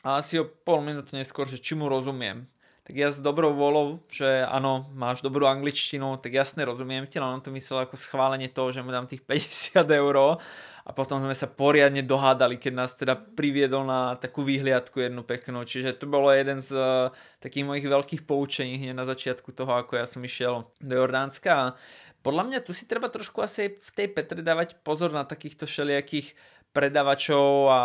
A 0.00 0.24
asi 0.24 0.40
o 0.40 0.48
pol 0.48 0.80
minúty 0.80 1.12
neskôr, 1.12 1.44
že 1.44 1.60
či 1.60 1.76
mu 1.76 1.92
rozumiem. 1.92 2.48
Tak 2.88 2.96
ja 2.96 3.12
s 3.12 3.20
dobrou 3.20 3.52
volou, 3.52 4.00
že 4.08 4.48
áno, 4.48 4.88
máš 4.96 5.20
dobrú 5.20 5.44
angličtinu, 5.44 6.16
tak 6.24 6.32
jasne 6.32 6.64
rozumiem 6.64 7.04
ti, 7.04 7.20
len 7.20 7.36
on 7.36 7.44
to 7.44 7.52
myslel 7.52 7.84
ako 7.84 8.00
schválenie 8.00 8.48
toho, 8.48 8.72
že 8.72 8.80
mu 8.80 8.88
dám 8.88 9.04
tých 9.04 9.20
50 9.28 9.84
eur 9.84 10.40
a 10.88 10.96
potom 10.96 11.20
sme 11.20 11.36
sa 11.36 11.44
poriadne 11.44 12.00
dohádali, 12.00 12.56
keď 12.56 12.72
nás 12.72 12.96
teda 12.96 13.12
priviedol 13.12 13.84
na 13.84 14.16
takú 14.16 14.40
výhliadku 14.40 15.04
jednu 15.04 15.20
peknú. 15.20 15.60
Čiže 15.60 16.00
to 16.00 16.08
bolo 16.08 16.32
jeden 16.32 16.64
z 16.64 16.72
uh, 16.72 17.12
takých 17.44 17.68
mojich 17.68 17.84
veľkých 17.84 18.24
poučení 18.24 18.80
hneď 18.80 18.96
na 18.96 19.04
začiatku 19.04 19.52
toho, 19.52 19.68
ako 19.84 20.00
ja 20.00 20.08
som 20.08 20.24
išiel 20.24 20.64
do 20.80 20.94
Jordánska. 20.96 21.76
Podľa 22.28 22.44
mňa 22.44 22.60
tu 22.60 22.76
si 22.76 22.84
treba 22.84 23.08
trošku 23.08 23.40
asi 23.40 23.80
v 23.80 23.90
tej 23.96 24.12
Petre 24.12 24.44
dávať 24.44 24.76
pozor 24.84 25.16
na 25.16 25.24
takýchto 25.24 25.64
všelijakých 25.64 26.36
predavačov 26.76 27.72
a 27.72 27.80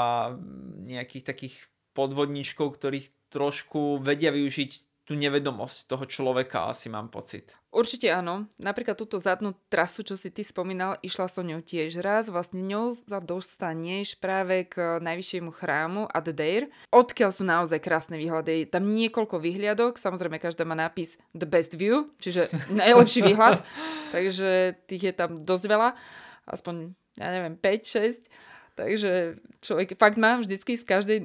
nejakých 0.84 1.24
takých 1.24 1.56
podvodníčkov, 1.96 2.76
ktorých 2.76 3.32
trošku 3.32 4.04
vedia 4.04 4.36
využiť 4.36 4.72
tú 5.08 5.16
nevedomosť 5.16 5.88
toho 5.88 6.04
človeka, 6.04 6.76
asi 6.76 6.92
mám 6.92 7.08
pocit. 7.08 7.56
Určite 7.74 8.06
áno. 8.14 8.46
Napríklad 8.62 8.94
túto 8.94 9.18
zadnú 9.18 9.58
trasu, 9.66 10.06
čo 10.06 10.14
si 10.14 10.30
ty 10.30 10.46
spomínal, 10.46 10.94
išla 11.02 11.26
som 11.26 11.42
ňou 11.42 11.66
tiež 11.66 12.06
raz. 12.06 12.30
Vlastne 12.30 12.62
ňou 12.62 12.94
sa 12.94 13.18
dostaneš 13.18 14.14
práve 14.22 14.70
k 14.70 15.02
najvyššiemu 15.02 15.50
chrámu 15.50 16.06
Ad 16.06 16.30
Deir, 16.38 16.70
odkiaľ 16.94 17.34
sú 17.34 17.42
naozaj 17.42 17.82
krásne 17.82 18.22
výhľady. 18.22 18.70
Tam 18.70 18.94
niekoľko 18.94 19.42
výhľadok, 19.42 19.98
samozrejme 19.98 20.38
každá 20.38 20.70
má 20.70 20.78
nápis 20.78 21.18
The 21.34 21.50
Best 21.50 21.74
View, 21.74 22.14
čiže 22.22 22.54
najlepší 22.70 23.26
výhľad. 23.34 23.66
Takže 24.14 24.78
tých 24.86 25.10
je 25.10 25.14
tam 25.18 25.42
dosť 25.42 25.66
veľa. 25.66 25.98
Aspoň, 26.46 26.94
ja 27.18 27.34
neviem, 27.34 27.58
5, 27.58 28.22
6. 28.22 28.78
Takže 28.78 29.42
človek 29.66 29.98
fakt 29.98 30.22
má 30.22 30.38
vždycky 30.38 30.78
z 30.78 30.86
každej 30.86 31.18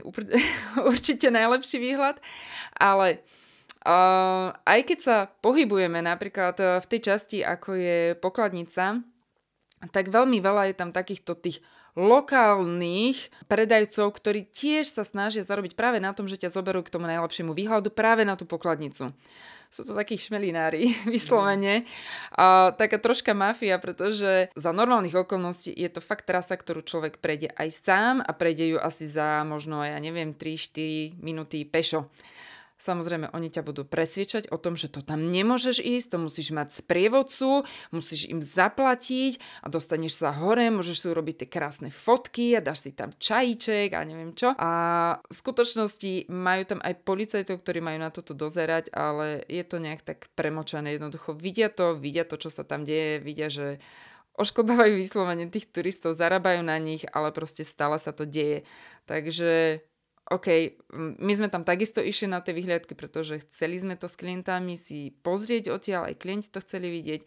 určite 0.91 1.29
najlepší 1.29 1.77
výhľad. 1.77 2.25
Ale 2.73 3.21
Aj 3.89 4.81
keď 4.85 4.99
sa 5.01 5.17
pohybujeme 5.41 6.05
napríklad 6.05 6.57
e, 6.61 6.65
v 6.77 6.87
tej 6.93 7.01
časti, 7.09 7.41
ako 7.41 7.73
je 7.73 7.99
pokladnica, 8.21 9.01
tak 9.89 10.13
veľmi 10.13 10.45
veľa 10.45 10.69
je 10.69 10.75
tam 10.77 10.93
takýchto 10.93 11.33
tých 11.41 11.65
lokálnych 11.99 13.33
predajcov, 13.51 14.15
ktorí 14.15 14.47
tiež 14.47 14.87
sa 14.87 15.03
snažia 15.03 15.43
zarobiť 15.43 15.75
práve 15.75 15.99
na 15.99 16.15
tom, 16.15 16.31
že 16.31 16.39
ťa 16.39 16.55
zoberú 16.55 16.85
k 16.87 16.95
tomu 16.95 17.11
najlepšiemu 17.11 17.51
výhľadu 17.57 17.91
práve 17.91 18.23
na 18.23 18.39
tú 18.39 18.47
pokladnicu. 18.47 19.11
Sú 19.69 19.83
to 19.85 19.93
takí 19.93 20.15
šmelinári, 20.15 20.95
vyslovene. 21.15 21.89
A 22.37 22.77
taká 22.77 23.01
troška 23.01 23.33
mafia, 23.33 23.81
pretože 23.81 24.53
za 24.53 24.71
normálnych 24.71 25.17
okolností 25.17 25.73
je 25.73 25.91
to 25.91 26.05
fakt 26.05 26.29
trasa, 26.29 26.55
ktorú 26.61 26.85
človek 26.87 27.25
prejde 27.25 27.51
aj 27.57 27.69
sám 27.73 28.15
a 28.21 28.31
prejde 28.37 28.77
ju 28.77 28.79
asi 28.79 29.11
za 29.11 29.43
možno, 29.49 29.81
ja 29.81 29.99
neviem, 29.99 30.37
3-4 30.37 31.19
minúty 31.19 31.65
pešo. 31.65 32.13
Samozrejme, 32.79 33.35
oni 33.35 33.51
ťa 33.51 33.67
budú 33.67 33.83
presviečať 33.83 34.55
o 34.55 34.57
tom, 34.57 34.79
že 34.79 34.87
to 34.87 35.03
tam 35.03 35.35
nemôžeš 35.35 35.83
ísť, 35.83 36.15
to 36.15 36.19
musíš 36.23 36.55
mať 36.55 36.79
sprievodcu, 36.79 37.67
musíš 37.91 38.31
im 38.31 38.39
zaplatiť 38.39 39.43
a 39.63 39.67
dostaneš 39.67 40.23
sa 40.23 40.31
hore, 40.31 40.71
môžeš 40.71 40.97
si 41.03 41.07
urobiť 41.11 41.43
tie 41.43 41.49
krásne 41.51 41.91
fotky 41.91 42.55
a 42.55 42.63
dáš 42.63 42.87
si 42.87 42.95
tam 42.95 43.11
čajíček 43.19 43.99
a 43.99 44.07
neviem 44.07 44.31
čo. 44.31 44.55
A 44.55 44.71
v 45.27 45.35
skutočnosti 45.35 46.31
majú 46.31 46.63
tam 46.71 46.79
aj 46.79 47.03
policajtov, 47.03 47.67
ktorí 47.67 47.83
majú 47.83 47.99
na 47.99 48.15
toto 48.15 48.31
dozerať, 48.31 48.95
ale 48.95 49.43
je 49.51 49.67
to 49.67 49.83
nejak 49.83 50.07
tak 50.07 50.31
premočané. 50.39 50.95
Jednoducho 50.95 51.35
vidia 51.35 51.75
to, 51.75 51.99
vidia 51.99 52.23
to, 52.23 52.39
čo 52.39 52.47
sa 52.47 52.63
tam 52.63 52.87
deje, 52.87 53.19
vidia, 53.19 53.51
že 53.51 53.83
ošklbávajú 54.39 55.03
vyslovene 55.03 55.51
tých 55.51 55.67
turistov, 55.67 56.15
zarábajú 56.15 56.63
na 56.63 56.79
nich, 56.79 57.03
ale 57.11 57.35
proste 57.35 57.67
stále 57.67 57.99
sa 57.99 58.15
to 58.15 58.23
deje. 58.23 58.63
Takže 59.11 59.83
OK, 60.29 60.77
my 61.25 61.33
sme 61.33 61.49
tam 61.49 61.65
takisto 61.65 62.05
išli 62.05 62.29
na 62.29 62.45
tie 62.45 62.53
vyhliadky, 62.53 62.93
pretože 62.93 63.41
chceli 63.49 63.81
sme 63.81 63.97
to 63.97 64.05
s 64.05 64.21
klientami 64.21 64.77
si 64.77 65.17
pozrieť 65.25 65.73
odtiaľ, 65.73 66.13
aj 66.13 66.21
klienti 66.21 66.53
to 66.53 66.61
chceli 66.61 66.93
vidieť. 66.93 67.25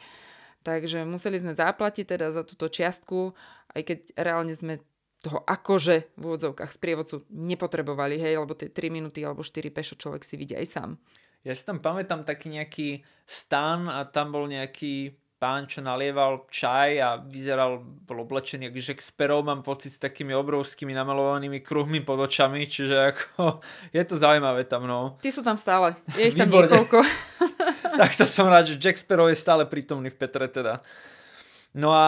Takže 0.61 1.09
museli 1.09 1.41
sme 1.41 1.57
zaplatiť 1.57 2.05
teda 2.05 2.29
za 2.29 2.45
túto 2.45 2.69
čiastku, 2.69 3.33
aj 3.73 3.81
keď 3.81 3.99
reálne 4.21 4.53
sme 4.53 4.85
toho 5.21 5.41
akože 5.45 6.17
v 6.17 6.21
úvodzovkách 6.21 6.69
sprievodcu 6.73 7.25
nepotrebovali, 7.29 8.17
hej, 8.21 8.41
lebo 8.41 8.53
tie 8.57 8.69
3 8.69 8.93
minúty 8.93 9.25
alebo 9.25 9.45
4 9.45 9.69
pešo 9.73 9.97
človek 9.97 10.21
si 10.21 10.37
vidí 10.37 10.53
aj 10.57 10.67
sám. 10.69 10.89
Ja 11.41 11.57
si 11.57 11.65
tam 11.65 11.81
pamätám 11.81 12.21
taký 12.21 12.53
nejaký 12.53 13.01
stan 13.25 13.89
a 13.89 14.05
tam 14.05 14.29
bol 14.29 14.45
nejaký 14.45 15.17
pán, 15.41 15.65
čo 15.65 15.81
nalieval 15.81 16.45
čaj 16.53 17.01
a 17.01 17.17
vyzeral, 17.17 17.81
bol 17.81 18.21
oblečený 18.21 18.69
ako 18.69 18.77
Jack 18.77 19.01
Sparrow, 19.01 19.41
mám 19.41 19.65
pocit 19.65 19.89
s 19.89 19.97
takými 19.97 20.37
obrovskými 20.37 20.93
namalovanými 20.93 21.65
kruhmi 21.65 22.05
pod 22.05 22.29
očami, 22.29 22.69
čiže 22.69 23.09
ako, 23.09 23.57
je 23.97 24.03
to 24.05 24.21
zaujímavé 24.21 24.69
tam, 24.69 24.85
no. 24.85 25.17
Ty 25.17 25.33
sú 25.33 25.41
tam 25.41 25.57
stále, 25.57 25.97
je 26.13 26.29
ich 26.29 26.37
tam 26.37 26.45
niekoľko. 26.45 27.01
tak 28.05 28.13
to 28.13 28.29
som 28.29 28.53
rád, 28.53 28.69
že 28.69 28.77
Jack 28.77 29.01
Sparrow 29.01 29.33
je 29.33 29.41
stále 29.41 29.65
prítomný 29.65 30.13
v 30.13 30.19
Petre 30.21 30.45
teda. 30.45 30.77
No 31.73 31.89
a, 31.89 32.05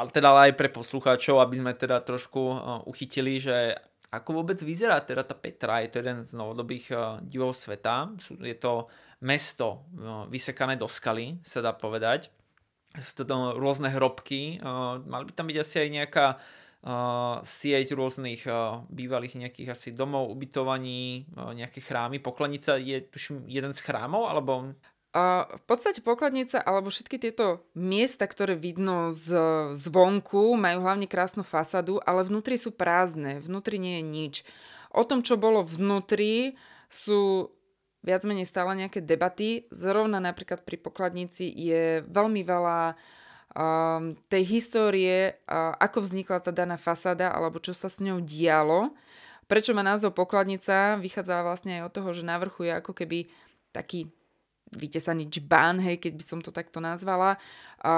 a 0.00 0.08
teda 0.08 0.32
aj 0.32 0.56
pre 0.56 0.72
poslucháčov, 0.72 1.44
aby 1.44 1.60
sme 1.60 1.76
teda 1.76 2.00
trošku 2.00 2.40
uchytili, 2.88 3.44
že 3.44 3.76
ako 4.08 4.40
vôbec 4.40 4.56
vyzerá 4.64 5.04
teda 5.04 5.20
tá 5.20 5.36
Petra, 5.36 5.84
je 5.84 5.92
to 5.92 6.00
jeden 6.00 6.24
z 6.24 6.32
novodobých 6.32 6.96
divov 7.28 7.52
sveta, 7.52 8.08
je 8.40 8.56
to 8.56 8.88
mesto 9.20 9.84
vysekané 10.32 10.80
do 10.80 10.88
skaly, 10.88 11.42
sa 11.44 11.60
dá 11.60 11.76
povedať 11.76 12.32
sú 12.98 13.12
to 13.22 13.24
rôzne 13.58 13.90
hrobky. 13.90 14.62
Uh, 14.62 15.02
mali 15.06 15.26
by 15.26 15.32
tam 15.34 15.46
byť 15.50 15.58
asi 15.58 15.76
aj 15.82 15.88
nejaká 15.90 16.26
uh, 16.36 17.42
sieť 17.42 17.94
rôznych 17.94 18.46
uh, 18.46 18.86
bývalých 18.86 19.34
nejakých 19.38 19.74
asi 19.74 19.88
domov, 19.90 20.30
ubytovaní, 20.30 21.26
uh, 21.34 21.50
nejaké 21.50 21.82
chrámy. 21.82 22.22
Pokladnica 22.22 22.78
je 22.78 23.02
tuším 23.02 23.50
jeden 23.50 23.74
z 23.74 23.80
chrámov, 23.82 24.30
alebo... 24.30 24.74
A 25.14 25.46
v 25.46 25.64
podstate 25.70 26.02
pokladnica 26.02 26.58
alebo 26.58 26.90
všetky 26.90 27.22
tieto 27.22 27.62
miesta, 27.78 28.26
ktoré 28.26 28.58
vidno 28.58 29.14
z, 29.14 29.30
zvonku, 29.70 30.58
majú 30.58 30.82
hlavne 30.82 31.06
krásnu 31.06 31.46
fasadu, 31.46 32.02
ale 32.02 32.26
vnútri 32.26 32.58
sú 32.58 32.74
prázdne, 32.74 33.38
vnútri 33.38 33.78
nie 33.78 34.02
je 34.02 34.04
nič. 34.10 34.34
O 34.90 35.06
tom, 35.06 35.22
čo 35.22 35.38
bolo 35.38 35.62
vnútri, 35.62 36.58
sú 36.90 37.53
viac 38.04 38.22
menej 38.28 38.44
stále 38.44 38.76
nejaké 38.76 39.00
debaty. 39.00 39.64
Zrovna 39.72 40.20
napríklad 40.20 40.62
pri 40.62 40.76
pokladnici 40.76 41.48
je 41.48 42.04
veľmi 42.04 42.44
veľa 42.44 42.94
um, 43.56 44.12
tej 44.28 44.42
histórie, 44.44 45.40
uh, 45.48 45.72
ako 45.80 46.04
vznikla 46.04 46.44
tá 46.44 46.52
daná 46.52 46.76
fasáda, 46.76 47.32
alebo 47.32 47.56
čo 47.58 47.72
sa 47.72 47.88
s 47.88 48.04
ňou 48.04 48.20
dialo. 48.20 48.92
Prečo 49.48 49.72
má 49.72 49.80
názov 49.80 50.12
pokladnica? 50.12 51.00
Vychádza 51.00 51.40
vlastne 51.40 51.80
aj 51.80 51.82
od 51.88 51.92
toho, 51.96 52.08
že 52.12 52.22
na 52.24 52.36
vrchu 52.36 52.68
je 52.68 52.72
ako 52.76 52.92
keby 52.92 53.28
taký 53.72 54.12
vytesaný 54.74 55.30
čbán, 55.30 55.80
hej, 55.80 56.02
keď 56.02 56.12
by 56.18 56.24
som 56.24 56.38
to 56.42 56.50
takto 56.50 56.82
nazvala. 56.82 57.38
A, 57.84 57.94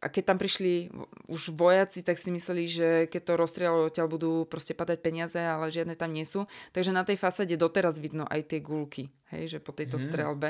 a 0.00 0.06
keď 0.08 0.32
tam 0.32 0.38
prišli 0.40 0.88
už 1.28 1.52
vojaci, 1.52 2.00
tak 2.00 2.16
si 2.16 2.32
mysleli, 2.32 2.64
že 2.66 2.88
keď 3.06 3.22
to 3.22 3.32
rozstrieľajú, 3.36 3.84
odtiaľ 3.88 4.08
budú 4.08 4.32
proste 4.48 4.72
padať 4.72 4.98
peniaze, 5.04 5.36
ale 5.36 5.68
žiadne 5.68 5.92
tam 5.94 6.10
nie 6.10 6.24
sú. 6.24 6.48
Takže 6.72 6.90
na 6.90 7.04
tej 7.04 7.20
fasade 7.20 7.52
doteraz 7.54 8.00
vidno 8.00 8.24
aj 8.26 8.50
tie 8.50 8.60
gulky, 8.64 9.12
hej, 9.32 9.56
že 9.56 9.58
po 9.60 9.76
tejto 9.76 10.00
mm. 10.00 10.04
strelbe. 10.08 10.48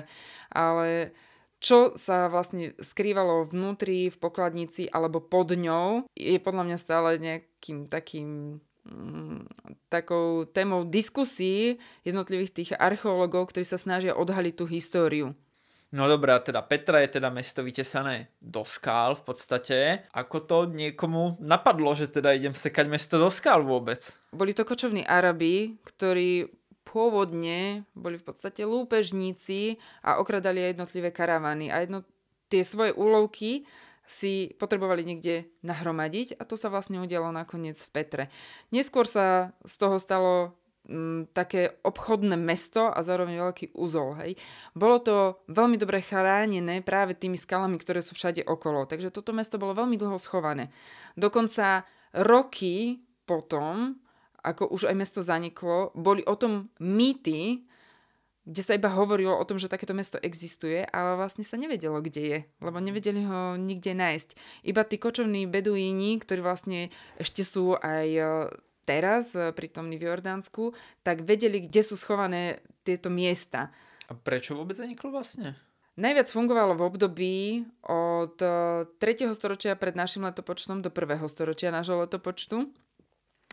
Ale 0.55 1.14
čo 1.61 1.92
sa 1.92 2.33
vlastne 2.33 2.73
skrývalo 2.81 3.44
vnútri, 3.44 4.09
v 4.09 4.16
pokladnici 4.16 4.88
alebo 4.88 5.20
pod 5.20 5.53
ňou, 5.53 6.09
je 6.16 6.40
podľa 6.40 6.64
mňa 6.64 6.79
stále 6.81 7.20
nejakým 7.20 7.85
takým 7.85 8.59
mm, 8.88 9.44
takou 9.92 10.49
témou 10.49 10.88
diskusí 10.88 11.77
jednotlivých 12.01 12.53
tých 12.57 12.70
archeológov, 12.81 13.53
ktorí 13.53 13.68
sa 13.68 13.77
snažia 13.77 14.16
odhaliť 14.16 14.55
tú 14.57 14.64
históriu. 14.64 15.37
No 15.90 16.07
dobrá, 16.07 16.38
teda 16.38 16.62
Petra 16.62 17.03
je 17.03 17.18
teda 17.18 17.35
mesto 17.35 17.66
vytesané 17.66 18.31
do 18.38 18.62
skál 18.62 19.18
v 19.18 19.22
podstate. 19.26 19.79
Ako 20.14 20.38
to 20.46 20.59
niekomu 20.70 21.35
napadlo, 21.42 21.90
že 21.98 22.07
teda 22.07 22.31
idem 22.31 22.55
sekať 22.55 22.87
mesto 22.87 23.18
do 23.18 23.26
skál 23.26 23.66
vôbec? 23.66 24.14
Boli 24.31 24.55
to 24.55 24.62
kočovní 24.62 25.03
Arabi, 25.03 25.83
ktorí 25.83 26.46
pôvodne 26.87 27.87
boli 27.98 28.22
v 28.22 28.26
podstate 28.26 28.62
lúpežníci 28.62 29.83
a 30.07 30.22
okradali 30.22 30.62
aj 30.62 30.79
jednotlivé 30.79 31.11
karavany. 31.11 31.74
A 31.74 31.83
jedno, 31.83 32.07
tie 32.46 32.62
svoje 32.62 32.94
úlovky 32.94 33.66
si 34.11 34.55
potrebovali 34.59 35.07
niekde 35.07 35.46
nahromadiť 35.62 36.38
a 36.38 36.42
to 36.42 36.59
sa 36.59 36.66
vlastne 36.66 36.98
udialo 36.98 37.31
nakoniec 37.31 37.79
v 37.79 37.90
Petre. 37.94 38.24
Neskôr 38.74 39.07
sa 39.07 39.55
z 39.62 39.74
toho 39.79 40.03
stalo 40.03 40.55
také 41.37 41.77
obchodné 41.87 42.35
mesto 42.35 42.90
a 42.90 42.99
zároveň 43.05 43.38
veľký 43.38 43.77
úzol. 43.79 44.19
Hej. 44.19 44.40
Bolo 44.75 44.99
to 44.99 45.16
veľmi 45.47 45.79
dobre 45.79 46.03
chránené 46.03 46.83
práve 46.83 47.14
tými 47.14 47.38
skalami, 47.38 47.79
ktoré 47.79 48.03
sú 48.03 48.16
všade 48.16 48.43
okolo. 48.43 48.88
Takže 48.88 49.12
toto 49.14 49.31
mesto 49.31 49.61
bolo 49.61 49.77
veľmi 49.77 49.95
dlho 49.95 50.19
schované. 50.19 50.73
Dokonca 51.14 51.87
roky 52.16 53.07
potom, 53.29 54.03
ako 54.43 54.66
už 54.73 54.90
aj 54.90 54.97
mesto 54.99 55.21
zaniklo, 55.23 55.95
boli 55.95 56.27
o 56.27 56.35
tom 56.35 56.73
mýty, 56.83 57.62
kde 58.51 58.62
sa 58.66 58.75
iba 58.75 58.90
hovorilo 58.90 59.37
o 59.37 59.47
tom, 59.47 59.61
že 59.61 59.71
takéto 59.71 59.95
mesto 59.95 60.19
existuje, 60.19 60.83
ale 60.90 61.14
vlastne 61.14 61.47
sa 61.47 61.55
nevedelo, 61.61 62.03
kde 62.03 62.23
je, 62.25 62.38
lebo 62.59 62.83
nevedeli 62.83 63.23
ho 63.23 63.55
nikde 63.55 63.95
nájsť. 63.95 64.35
Iba 64.66 64.83
tí 64.83 64.99
kočovní 64.99 65.47
beduíni, 65.47 66.19
ktorí 66.19 66.40
vlastne 66.43 66.90
ešte 67.21 67.47
sú 67.47 67.79
aj 67.79 68.07
teraz 68.90 69.31
e, 69.38 69.55
prítomní 69.55 69.94
v 69.94 70.11
Jordánsku, 70.11 70.74
tak 71.07 71.22
vedeli, 71.22 71.62
kde 71.62 71.87
sú 71.87 71.94
schované 71.94 72.59
tieto 72.83 73.07
miesta. 73.07 73.70
A 74.11 74.18
prečo 74.18 74.59
vôbec 74.59 74.74
zaniklo 74.74 75.14
vlastne? 75.14 75.55
Najviac 75.94 76.26
fungovalo 76.33 76.74
v 76.74 76.83
období 76.83 77.37
od 77.87 78.35
3. 78.35 78.98
E, 78.98 79.31
storočia 79.31 79.79
pred 79.79 79.94
našim 79.94 80.26
letopočtom 80.26 80.83
do 80.83 80.90
1. 80.90 81.22
storočia 81.31 81.70
nášho 81.70 82.03
letopočtu 82.03 82.66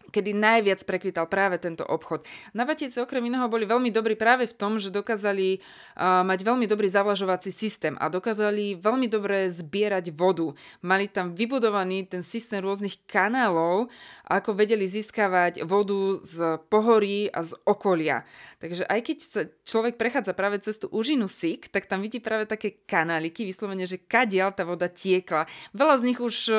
kedy 0.10 0.32
najviac 0.34 0.82
prekvital 0.88 1.28
práve 1.28 1.60
tento 1.60 1.84
obchod. 1.84 2.24
Navatice 2.56 3.04
okrem 3.04 3.28
iného 3.28 3.48
boli 3.52 3.68
veľmi 3.68 3.92
dobrí 3.92 4.16
práve 4.16 4.48
v 4.48 4.56
tom, 4.56 4.80
že 4.80 4.92
dokázali 4.92 5.60
uh, 5.60 6.24
mať 6.24 6.40
veľmi 6.42 6.66
dobrý 6.66 6.88
zavlažovací 6.88 7.52
systém 7.52 7.96
a 8.00 8.08
dokázali 8.08 8.80
veľmi 8.80 9.08
dobre 9.12 9.52
zbierať 9.52 10.16
vodu. 10.16 10.56
Mali 10.82 11.12
tam 11.12 11.36
vybudovaný 11.36 12.08
ten 12.08 12.24
systém 12.24 12.64
rôznych 12.64 13.04
kanálov, 13.06 13.92
ako 14.28 14.56
vedeli 14.56 14.88
získavať 14.88 15.64
vodu 15.64 16.20
z 16.24 16.60
pohorí 16.68 17.32
a 17.32 17.44
z 17.44 17.56
okolia. 17.64 18.28
Takže 18.58 18.90
aj 18.90 19.00
keď 19.06 19.18
sa 19.22 19.42
človek 19.64 20.02
prechádza 20.02 20.34
práve 20.34 20.58
cez 20.58 20.82
tú 20.82 20.90
užinu 20.90 21.30
Sik, 21.30 21.70
tak 21.70 21.86
tam 21.86 22.02
vidí 22.02 22.18
práve 22.18 22.50
také 22.50 22.82
kanáliky, 22.90 23.46
vyslovene, 23.46 23.86
že 23.86 24.02
kadiaľ 24.02 24.50
tá 24.58 24.66
voda 24.66 24.90
tiekla. 24.90 25.46
Veľa 25.78 25.96
z 26.02 26.06
nich 26.10 26.20
už 26.20 26.36
uh, 26.50 26.58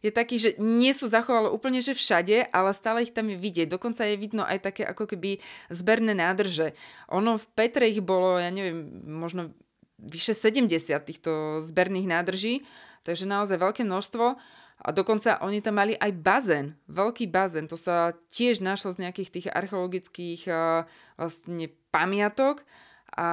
je 0.00 0.08
taký, 0.08 0.40
že 0.40 0.50
nie 0.56 0.90
sú 0.96 1.04
zachovalo 1.04 1.52
úplne, 1.52 1.84
že 1.84 1.92
všade, 1.92 2.48
ale 2.48 2.70
stále 2.78 3.02
ich 3.02 3.10
tam 3.10 3.26
je 3.26 3.34
vidieť. 3.34 3.66
Dokonca 3.66 4.06
je 4.06 4.14
vidno 4.14 4.46
aj 4.46 4.62
také 4.62 4.86
ako 4.86 5.10
keby 5.10 5.42
zberné 5.66 6.14
nádrže. 6.14 6.78
Ono 7.10 7.34
v 7.34 7.46
Petre 7.58 7.90
ich 7.90 7.98
bolo, 7.98 8.38
ja 8.38 8.54
neviem, 8.54 8.86
možno 9.02 9.50
vyše 9.98 10.30
70 10.30 10.70
týchto 11.02 11.58
zberných 11.58 12.06
nádrží, 12.06 12.62
takže 13.02 13.26
naozaj 13.26 13.58
veľké 13.58 13.82
množstvo. 13.82 14.38
A 14.78 14.94
dokonca 14.94 15.42
oni 15.42 15.58
tam 15.58 15.82
mali 15.82 15.98
aj 15.98 16.12
bazén, 16.22 16.78
veľký 16.86 17.26
bazén. 17.26 17.66
To 17.66 17.74
sa 17.74 18.14
tiež 18.30 18.62
našlo 18.62 18.94
z 18.94 19.02
nejakých 19.02 19.30
tých 19.34 19.46
archeologických 19.50 20.46
uh, 20.46 20.86
vlastne 21.18 21.74
pamiatok. 21.90 22.62
A 23.10 23.28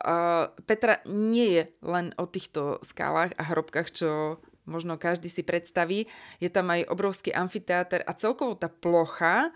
uh, 0.00 0.48
Petra 0.64 1.04
nie 1.04 1.60
je 1.60 1.64
len 1.84 2.16
o 2.16 2.24
týchto 2.24 2.80
skálach 2.80 3.36
a 3.36 3.44
hrobkách, 3.44 3.88
čo 3.92 4.40
možno 4.64 5.00
každý 5.00 5.28
si 5.28 5.44
predstaví. 5.44 6.08
Je 6.40 6.48
tam 6.52 6.72
aj 6.72 6.88
obrovský 6.88 7.32
amfiteáter 7.32 8.04
a 8.04 8.16
celkovo 8.16 8.56
tá 8.56 8.68
plocha, 8.68 9.52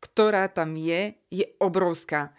ktorá 0.00 0.46
tam 0.50 0.74
je, 0.78 1.18
je 1.30 1.46
obrovská. 1.58 2.34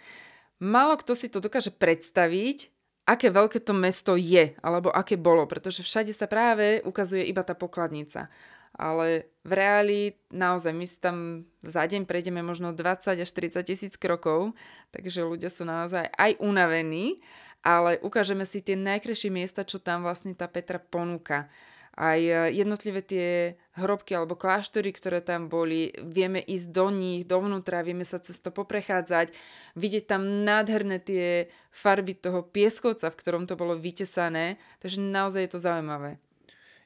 Málo 0.58 0.98
kto 0.98 1.14
si 1.14 1.30
to 1.30 1.38
dokáže 1.38 1.70
predstaviť, 1.70 2.74
aké 3.08 3.32
veľké 3.32 3.62
to 3.62 3.72
mesto 3.72 4.18
je, 4.20 4.58
alebo 4.60 4.92
aké 4.92 5.16
bolo, 5.16 5.46
pretože 5.46 5.86
všade 5.86 6.12
sa 6.12 6.26
práve 6.28 6.82
ukazuje 6.84 7.24
iba 7.30 7.46
tá 7.46 7.54
pokladnica. 7.54 8.28
Ale 8.78 9.32
v 9.42 9.52
reáli 9.58 10.00
naozaj 10.30 10.74
my 10.76 10.86
si 10.86 10.98
tam 11.02 11.48
za 11.66 11.82
deň 11.88 12.06
prejdeme 12.06 12.46
možno 12.46 12.76
20 12.76 13.18
až 13.18 13.30
30 13.34 13.64
tisíc 13.64 13.94
krokov, 13.98 14.54
takže 14.94 15.26
ľudia 15.26 15.50
sú 15.50 15.66
naozaj 15.66 16.14
aj 16.14 16.38
unavení, 16.44 17.24
ale 17.66 17.98
ukážeme 18.06 18.46
si 18.46 18.62
tie 18.62 18.78
najkrajšie 18.78 19.34
miesta, 19.34 19.66
čo 19.66 19.82
tam 19.82 20.06
vlastne 20.06 20.38
tá 20.38 20.46
Petra 20.46 20.78
ponúka 20.78 21.50
aj 21.98 22.20
e, 22.22 22.34
jednotlivé 22.54 23.02
tie 23.02 23.58
hrobky 23.74 24.14
alebo 24.14 24.38
kláštory, 24.38 24.94
ktoré 24.94 25.20
tam 25.26 25.50
boli, 25.50 25.90
vieme 25.98 26.38
ísť 26.38 26.68
do 26.70 26.88
nich, 26.94 27.26
dovnútra, 27.26 27.82
vieme 27.82 28.06
sa 28.06 28.22
cez 28.22 28.38
to 28.38 28.54
poprechádzať, 28.54 29.34
vidieť 29.74 30.06
tam 30.06 30.46
nádherné 30.46 31.02
tie 31.02 31.50
farby 31.74 32.14
toho 32.14 32.46
pieskovca, 32.46 33.10
v 33.10 33.20
ktorom 33.20 33.44
to 33.50 33.58
bolo 33.58 33.74
vytesané, 33.74 34.62
takže 34.78 35.02
naozaj 35.02 35.50
je 35.50 35.52
to 35.52 35.60
zaujímavé. 35.60 36.22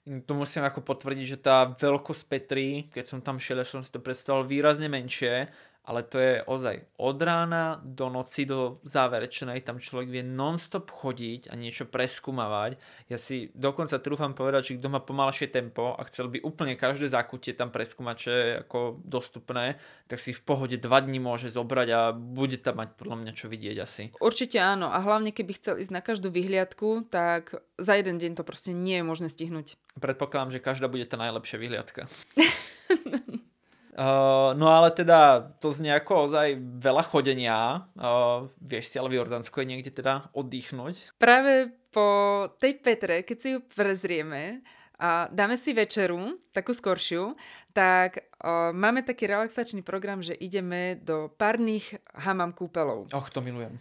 Tu 0.01 0.33
musím 0.33 0.65
ako 0.65 0.81
potvrdiť, 0.81 1.25
že 1.37 1.43
tá 1.45 1.77
veľkosť 1.77 2.23
Petry, 2.25 2.89
keď 2.89 3.05
som 3.05 3.19
tam 3.21 3.37
šiel, 3.37 3.61
som 3.61 3.85
si 3.85 3.93
to 3.93 4.01
predstavoval 4.01 4.49
výrazne 4.49 4.89
menšie 4.89 5.45
ale 5.81 6.05
to 6.05 6.21
je 6.21 6.45
ozaj 6.45 6.77
od 7.01 7.17
rána 7.17 7.81
do 7.81 8.13
noci 8.13 8.45
do 8.45 8.77
záverečnej, 8.85 9.65
tam 9.65 9.81
človek 9.81 10.13
vie 10.13 10.23
non-stop 10.23 10.93
chodiť 10.93 11.49
a 11.49 11.57
niečo 11.57 11.89
preskúmavať. 11.89 12.77
Ja 13.09 13.17
si 13.17 13.49
dokonca 13.57 13.97
trúfam 13.97 14.37
povedať, 14.37 14.73
že 14.73 14.77
kto 14.77 14.87
má 14.93 15.01
pomalšie 15.01 15.49
tempo 15.49 15.97
a 15.97 16.05
chcel 16.05 16.29
by 16.29 16.45
úplne 16.45 16.77
každé 16.77 17.09
zákutie 17.09 17.57
tam 17.57 17.73
preskúmať, 17.73 18.15
čo 18.15 18.29
je 18.29 18.45
ako 18.61 19.01
dostupné, 19.01 19.81
tak 20.05 20.21
si 20.21 20.37
v 20.37 20.41
pohode 20.45 20.77
dva 20.77 21.01
dní 21.01 21.17
môže 21.17 21.49
zobrať 21.49 21.87
a 21.89 21.99
bude 22.13 22.61
tam 22.61 22.77
mať 22.77 22.93
podľa 22.95 23.17
mňa 23.25 23.31
čo 23.33 23.49
vidieť 23.49 23.77
asi. 23.81 24.03
Určite 24.21 24.61
áno 24.61 24.93
a 24.93 25.01
hlavne 25.01 25.33
keby 25.33 25.57
chcel 25.57 25.81
ísť 25.81 25.91
na 25.91 26.05
každú 26.05 26.29
vyhliadku, 26.29 27.09
tak 27.09 27.57
za 27.81 27.97
jeden 27.97 28.21
deň 28.21 28.37
to 28.37 28.43
proste 28.45 28.77
nie 28.77 29.01
je 29.01 29.05
možné 29.05 29.27
stihnúť. 29.33 29.81
Predpokladám, 29.97 30.53
že 30.53 30.63
každá 30.63 30.85
bude 30.85 31.09
tá 31.09 31.17
najlepšia 31.17 31.57
vyhliadka. 31.57 32.05
Uh, 33.91 34.55
no 34.55 34.71
ale 34.71 34.95
teda 34.95 35.51
to 35.59 35.75
znie 35.75 35.91
ako 35.91 36.31
ozaj 36.31 36.55
veľa 36.79 37.03
chodenia. 37.11 37.83
Uh, 37.99 38.47
vieš 38.63 38.93
si 38.93 38.95
ale 38.95 39.11
v 39.11 39.19
Jordánsku 39.19 39.59
je 39.59 39.67
niekde 39.67 39.91
teda 39.91 40.31
oddychnúť? 40.31 41.19
Práve 41.19 41.75
po 41.91 42.47
tej 42.55 42.79
Petre, 42.79 43.27
keď 43.27 43.37
si 43.37 43.47
ju 43.51 43.59
prezrieme 43.67 44.63
a 44.95 45.27
dáme 45.27 45.59
si 45.59 45.75
večeru, 45.75 46.39
takú 46.55 46.71
skoršiu, 46.71 47.35
tak 47.75 48.31
uh, 48.39 48.71
máme 48.71 49.03
taký 49.03 49.27
relaxačný 49.27 49.83
program, 49.83 50.23
že 50.23 50.39
ideme 50.39 50.95
do 50.95 51.27
párnych 51.35 51.99
hamam 52.15 52.55
kúpelov. 52.55 53.11
Och, 53.11 53.27
to 53.27 53.43
milujem 53.43 53.75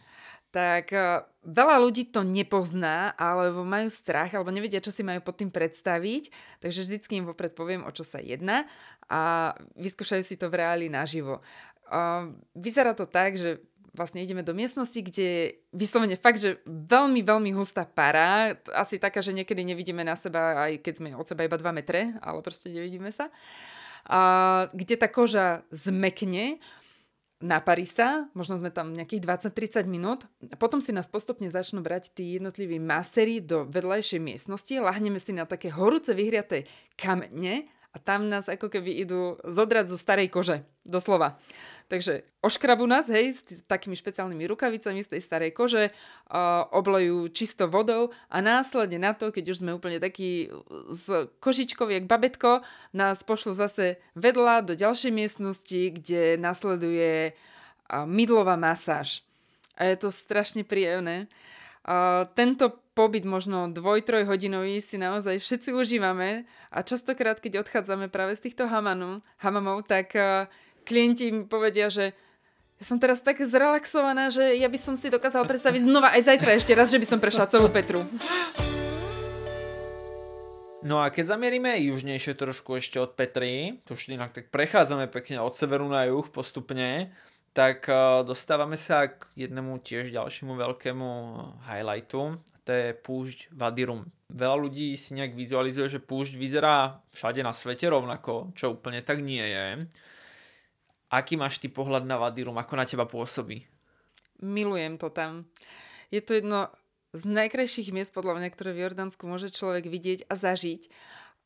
tak 0.51 0.91
uh, 0.93 1.25
veľa 1.47 1.81
ľudí 1.81 2.13
to 2.13 2.21
nepozná, 2.27 3.17
alebo 3.17 3.65
majú 3.65 3.89
strach, 3.89 4.35
alebo 4.35 4.53
nevedia, 4.53 4.83
čo 4.83 4.93
si 4.93 5.01
majú 5.01 5.25
pod 5.25 5.41
tým 5.41 5.49
predstaviť, 5.49 6.29
takže 6.61 6.85
vždycky 6.85 7.23
im 7.23 7.27
vopred 7.31 7.57
poviem, 7.57 7.87
o 7.87 7.91
čo 7.95 8.05
sa 8.05 8.21
jedná 8.21 8.69
a 9.11 9.53
vyskúšajú 9.75 10.23
si 10.23 10.39
to 10.39 10.47
v 10.47 10.63
reáli 10.63 10.87
naživo. 10.87 11.43
Vyzerá 12.55 12.95
to 12.95 13.11
tak, 13.11 13.35
že 13.35 13.59
vlastne 13.91 14.23
ideme 14.23 14.47
do 14.47 14.55
miestnosti, 14.55 15.03
kde 15.03 15.27
je 15.27 15.45
vyslovene 15.75 16.15
fakt, 16.15 16.39
že 16.39 16.63
veľmi, 16.67 17.27
veľmi 17.27 17.51
hustá 17.59 17.83
para, 17.83 18.55
asi 18.71 19.03
taká, 19.03 19.19
že 19.19 19.35
niekedy 19.35 19.67
nevidíme 19.67 20.07
na 20.07 20.15
seba, 20.15 20.71
aj 20.71 20.79
keď 20.79 20.95
sme 21.03 21.09
od 21.19 21.27
seba 21.27 21.43
iba 21.43 21.59
2 21.59 21.75
metre, 21.75 22.15
ale 22.23 22.39
proste 22.39 22.71
nevidíme 22.71 23.11
sa, 23.11 23.35
a, 24.07 24.71
kde 24.71 24.95
tá 24.95 25.11
koža 25.11 25.67
zmekne, 25.75 26.63
naparí 27.41 27.89
sa, 27.89 28.29
možno 28.37 28.61
sme 28.61 28.69
tam 28.69 28.93
nejakých 28.93 29.25
20-30 29.51 29.89
minút, 29.89 30.29
potom 30.61 30.85
si 30.85 30.93
nás 30.93 31.09
postupne 31.09 31.49
začnú 31.49 31.81
brať 31.81 32.13
tí 32.13 32.37
jednotliví 32.37 32.77
masery 32.77 33.41
do 33.41 33.65
vedľajšej 33.65 34.21
miestnosti, 34.21 34.75
lahneme 34.77 35.17
si 35.17 35.33
na 35.33 35.49
také 35.49 35.73
horúce 35.73 36.13
vyhriaté 36.13 36.69
kamene 37.01 37.67
a 37.91 37.97
tam 37.99 38.29
nás 38.29 38.47
ako 38.47 38.69
keby 38.69 39.03
idú 39.03 39.41
zodrať 39.43 39.91
zo 39.91 39.99
starej 39.99 40.29
kože, 40.31 40.63
doslova. 40.85 41.41
Takže 41.91 42.23
oškrabu 42.39 42.87
nás, 42.87 43.11
hej, 43.11 43.35
s 43.35 43.43
takými 43.67 43.99
špeciálnymi 43.99 44.47
rukavicami 44.47 45.03
z 45.03 45.11
tej 45.11 45.23
starej 45.27 45.51
kože, 45.51 45.91
uh, 45.91 46.63
oblojú 46.71 47.27
čisto 47.35 47.67
vodou 47.67 48.15
a 48.31 48.39
následne 48.39 49.03
na 49.03 49.11
to, 49.11 49.35
keď 49.35 49.51
už 49.51 49.67
sme 49.67 49.75
úplne 49.75 49.99
takí 49.99 50.55
z 50.87 51.27
kožičkov, 51.43 51.91
jak 51.91 52.07
babetko, 52.07 52.63
nás 52.95 53.27
pošlo 53.27 53.59
zase 53.59 53.99
vedľa 54.15 54.71
do 54.71 54.79
ďalšej 54.79 55.11
miestnosti, 55.11 55.81
kde 55.99 56.39
nasleduje 56.39 57.35
uh, 57.35 58.07
mydlová 58.07 58.55
masáž. 58.55 59.27
A 59.75 59.91
je 59.91 59.99
to 59.99 60.15
strašne 60.15 60.63
príjemné. 60.63 61.27
Uh, 61.83 62.23
tento 62.39 62.71
pobyt 62.95 63.27
možno 63.27 63.67
dvoj, 63.67 64.07
troj 64.07 64.31
hodinový 64.31 64.79
si 64.79 64.95
naozaj 64.95 65.43
všetci 65.43 65.75
užívame 65.75 66.47
a 66.71 66.87
častokrát, 66.87 67.43
keď 67.43 67.67
odchádzame 67.67 68.07
práve 68.07 68.39
z 68.39 68.47
týchto 68.47 68.71
hamanu, 68.71 69.27
hamamov, 69.43 69.91
tak 69.91 70.15
uh, 70.15 70.47
klienti 70.85 71.33
mi 71.33 71.45
povedia, 71.47 71.89
že 71.93 72.17
ja 72.81 72.85
som 72.89 72.97
teraz 72.97 73.21
tak 73.21 73.37
zrelaxovaná, 73.45 74.33
že 74.33 74.57
ja 74.57 74.65
by 74.65 74.79
som 74.81 74.95
si 74.97 75.13
dokázala 75.13 75.45
predstaviť 75.45 75.85
znova 75.85 76.17
aj 76.17 76.33
zajtra 76.33 76.57
ešte 76.57 76.73
raz, 76.73 76.89
že 76.89 76.97
by 76.97 77.07
som 77.07 77.21
prešla 77.21 77.53
celú 77.53 77.69
Petru. 77.69 78.09
No 80.81 81.05
a 81.05 81.13
keď 81.13 81.37
zamierime 81.37 81.77
južnejšie 81.77 82.33
trošku 82.41 82.81
ešte 82.81 82.97
od 82.97 83.13
Petry, 83.13 83.85
to 83.85 83.93
už 83.93 84.09
inak 84.17 84.33
tak 84.33 84.49
prechádzame 84.49 85.13
pekne 85.13 85.45
od 85.45 85.53
severu 85.53 85.85
na 85.93 86.09
juh 86.09 86.25
postupne, 86.33 87.13
tak 87.53 87.85
uh, 87.85 88.25
dostávame 88.25 88.81
sa 88.81 89.13
k 89.13 89.29
jednému 89.37 89.77
tiež 89.85 90.09
ďalšiemu 90.09 90.57
veľkému 90.57 91.09
highlightu, 91.69 92.41
to 92.65 92.71
je 92.73 92.97
púšť 92.97 93.53
Vadirum. 93.53 94.09
Veľa 94.33 94.57
ľudí 94.57 94.97
si 94.97 95.13
nejak 95.13 95.37
vizualizuje, 95.37 95.91
že 95.91 96.01
púšť 96.01 96.41
vyzerá 96.41 97.03
všade 97.13 97.45
na 97.45 97.53
svete 97.53 97.91
rovnako, 97.91 98.57
čo 98.57 98.73
úplne 98.73 99.05
tak 99.05 99.21
nie 99.21 99.43
je. 99.43 99.85
Aký 101.11 101.35
máš 101.35 101.59
ty 101.59 101.67
pohľad 101.67 102.07
na 102.07 102.17
Vadirum? 102.17 102.55
Ako 102.57 102.79
na 102.79 102.87
teba 102.87 103.05
pôsobí? 103.05 103.67
Milujem 104.41 104.97
to 104.97 105.11
tam. 105.11 105.51
Je 106.15 106.23
to 106.23 106.39
jedno 106.39 106.71
z 107.11 107.27
najkrajších 107.27 107.91
miest, 107.91 108.15
podľa 108.15 108.39
mňa, 108.39 108.49
ktoré 108.55 108.71
v 108.71 108.87
Jordánsku 108.87 109.27
môže 109.27 109.51
človek 109.51 109.91
vidieť 109.91 110.31
a 110.31 110.39
zažiť. 110.39 110.87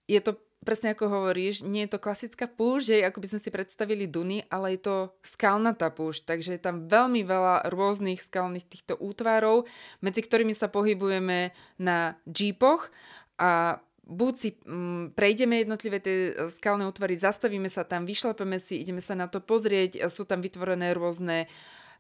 Je 0.05 0.21
to 0.21 0.37
presne 0.65 0.97
ako 0.97 1.13
hovoríš, 1.13 1.61
nie 1.61 1.85
je 1.85 1.97
to 1.97 2.01
klasická 2.01 2.49
púšť, 2.49 3.05
ako 3.05 3.21
by 3.21 3.27
sme 3.33 3.41
si 3.41 3.51
predstavili 3.53 4.09
Duny, 4.09 4.49
ale 4.49 4.75
je 4.75 4.81
to 4.89 4.97
skalnatá 5.21 5.93
púšť, 5.93 6.25
takže 6.25 6.57
je 6.57 6.61
tam 6.61 6.89
veľmi 6.89 7.21
veľa 7.21 7.69
rôznych 7.69 8.21
skalných 8.21 8.65
týchto 8.65 8.97
útvarov, 8.97 9.69
medzi 10.01 10.25
ktorými 10.25 10.57
sa 10.57 10.73
pohybujeme 10.73 11.53
na 11.77 12.17
jeepoch 12.25 12.89
a 13.37 13.79
buď 14.05 14.35
si 14.37 14.51
mm, 14.61 15.17
prejdeme 15.17 15.65
jednotlivé 15.65 15.99
tie 16.01 16.33
e, 16.33 16.33
skalné 16.53 16.85
útvary, 16.85 17.17
zastavíme 17.17 17.69
sa 17.73 17.83
tam, 17.83 18.05
vyšlepeme 18.05 18.61
si, 18.61 18.81
ideme 18.81 19.01
sa 19.01 19.17
na 19.17 19.27
to 19.27 19.41
pozrieť, 19.41 20.05
sú 20.13 20.29
tam 20.29 20.45
vytvorené 20.45 20.93
rôzne 20.93 21.49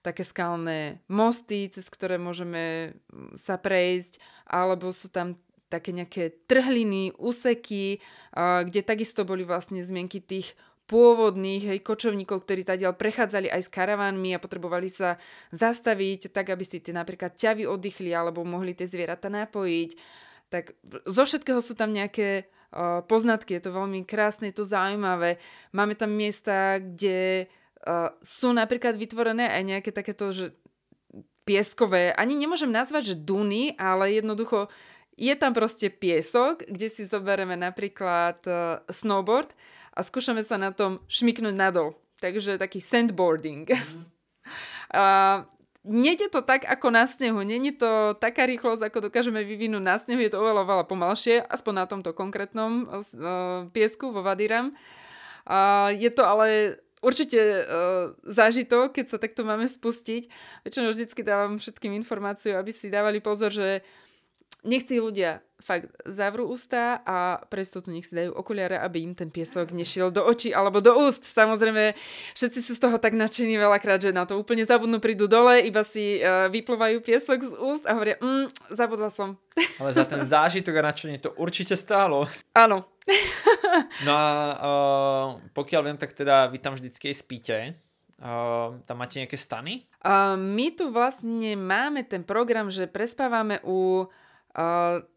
také 0.04 0.20
skalné 0.20 1.00
mosty, 1.08 1.72
cez 1.72 1.88
ktoré 1.88 2.20
môžeme 2.20 2.94
mm, 3.08 3.40
sa 3.40 3.56
prejsť, 3.56 4.20
alebo 4.44 4.92
sú 4.92 5.08
tam 5.08 5.40
také 5.72 5.90
nejaké 5.90 6.46
trhliny, 6.46 7.10
úseky, 7.18 7.98
kde 8.36 8.80
takisto 8.86 9.26
boli 9.26 9.42
vlastne 9.42 9.82
zmienky 9.82 10.22
tých 10.22 10.54
pôvodných 10.84 11.74
hej, 11.74 11.78
kočovníkov, 11.80 12.44
ktorí 12.44 12.62
tadiaľ 12.62 12.92
prechádzali 12.94 13.48
aj 13.48 13.62
s 13.64 13.72
karavánmi 13.72 14.36
a 14.36 14.42
potrebovali 14.42 14.92
sa 14.92 15.16
zastaviť 15.50 16.28
tak, 16.28 16.52
aby 16.52 16.62
si 16.62 16.84
tie 16.84 16.92
napríklad 16.92 17.40
ťavy 17.40 17.64
oddychli 17.64 18.12
alebo 18.12 18.44
mohli 18.44 18.76
tie 18.76 18.84
zvieratá 18.84 19.32
napojiť 19.32 19.96
tak 20.48 20.76
zo 21.08 21.22
všetkého 21.24 21.60
sú 21.64 21.74
tam 21.74 21.90
nejaké 21.90 22.46
uh, 22.74 23.00
poznatky, 23.06 23.58
je 23.58 23.62
to 23.68 23.76
veľmi 23.76 24.02
krásne, 24.06 24.50
je 24.50 24.56
to 24.60 24.66
zaujímavé. 24.66 25.38
Máme 25.70 25.94
tam 25.94 26.14
miesta, 26.14 26.78
kde 26.78 27.46
uh, 27.46 28.10
sú 28.20 28.52
napríklad 28.54 28.98
vytvorené 28.98 29.50
aj 29.50 29.62
nejaké 29.62 29.90
takéto, 29.90 30.30
že 30.30 30.54
pieskové, 31.44 32.16
ani 32.16 32.34
nemôžem 32.34 32.72
nazvať, 32.72 33.14
že 33.14 33.20
duny, 33.20 33.76
ale 33.76 34.16
jednoducho 34.16 34.72
je 35.14 35.34
tam 35.38 35.54
proste 35.54 35.92
piesok, 35.92 36.66
kde 36.66 36.90
si 36.90 37.06
zoberieme 37.06 37.54
napríklad 37.54 38.40
uh, 38.48 38.82
snowboard 38.90 39.54
a 39.94 40.02
skúšame 40.02 40.42
sa 40.42 40.58
na 40.58 40.74
tom 40.74 40.98
šmiknúť 41.06 41.54
nadol. 41.54 41.94
Takže 42.18 42.58
taký 42.58 42.82
sandboarding. 42.82 43.68
Mm. 44.44 45.00
Uh, 45.00 45.48
Nede 45.84 46.32
to 46.32 46.40
tak 46.40 46.64
ako 46.64 46.88
na 46.88 47.04
snehu, 47.04 47.44
není 47.44 47.68
to 47.76 48.16
taká 48.16 48.48
rýchlosť, 48.48 48.88
ako 48.88 49.12
dokážeme 49.12 49.44
vyvinúť 49.44 49.84
na 49.84 50.00
snehu, 50.00 50.16
je 50.16 50.32
to 50.32 50.40
oveľa, 50.40 50.64
oveľa 50.64 50.84
pomalšie, 50.88 51.44
aspoň 51.44 51.72
na 51.76 51.84
tomto 51.84 52.16
konkrétnom 52.16 52.88
uh, 52.88 53.68
piesku 53.68 54.08
vo 54.08 54.24
Vadiram. 54.24 54.72
Uh, 55.44 55.92
je 55.92 56.08
to 56.08 56.24
ale 56.24 56.80
určite 57.04 57.36
uh, 57.36 58.16
zážitok, 58.24 58.96
keď 58.96 59.06
sa 59.12 59.20
takto 59.20 59.44
máme 59.44 59.68
spustiť. 59.68 60.32
Väčšinou 60.64 60.88
vždycky 60.88 61.20
dávam 61.20 61.60
všetkým 61.60 61.92
informáciu, 62.00 62.56
aby 62.56 62.72
si 62.72 62.88
dávali 62.88 63.20
pozor, 63.20 63.52
že 63.52 63.84
nech 64.64 64.84
si 64.88 64.96
ľudia 64.96 65.44
fakt 65.64 65.88
zavrú 66.04 66.52
ústa 66.52 67.00
a 67.08 67.40
pre 67.48 67.64
istotu 67.64 67.88
nech 67.88 68.04
si 68.04 68.12
dajú 68.12 68.36
okuliare, 68.36 68.76
aby 68.76 69.00
im 69.00 69.16
ten 69.16 69.32
piesok 69.32 69.72
nešiel 69.72 70.12
do 70.12 70.20
očí 70.20 70.52
alebo 70.52 70.84
do 70.84 70.92
úst. 70.92 71.24
Samozrejme, 71.24 71.96
všetci 72.36 72.60
sú 72.60 72.76
z 72.76 72.82
toho 72.84 73.00
tak 73.00 73.16
nadšení 73.16 73.56
veľakrát, 73.56 74.04
že 74.04 74.12
na 74.12 74.28
to 74.28 74.36
úplne 74.36 74.60
zabudnú, 74.68 75.00
prídu 75.00 75.24
dole, 75.24 75.64
iba 75.64 75.80
si 75.80 76.20
uh, 76.20 76.52
vyplovajú 76.52 77.00
piesok 77.00 77.38
z 77.40 77.52
úst 77.56 77.88
a 77.88 77.96
hovoria, 77.96 78.20
mm, 78.20 78.76
zabudla 78.76 79.08
som. 79.08 79.40
Ale 79.80 79.96
za 79.96 80.04
ten 80.04 80.20
zážitok 80.28 80.84
a 80.84 80.92
nadšenie 80.92 81.18
to 81.24 81.32
určite 81.40 81.80
stálo. 81.80 82.28
Áno. 82.52 82.84
no 84.06 84.12
a 84.12 84.28
uh, 84.60 85.26
pokiaľ 85.56 85.80
viem, 85.88 85.96
tak 85.96 86.12
teda 86.12 86.52
vy 86.52 86.60
tam 86.60 86.76
vždycky 86.76 87.08
spíte. 87.16 87.80
Uh, 88.20 88.76
tam 88.84 89.00
máte 89.00 89.16
nejaké 89.16 89.36
stany? 89.40 89.88
Uh, 90.04 90.36
my 90.36 90.76
tu 90.76 90.92
vlastne 90.92 91.56
máme 91.56 92.04
ten 92.04 92.20
program, 92.20 92.68
že 92.68 92.88
prespávame 92.88 93.60
u 93.66 94.04
uh, 94.04 94.08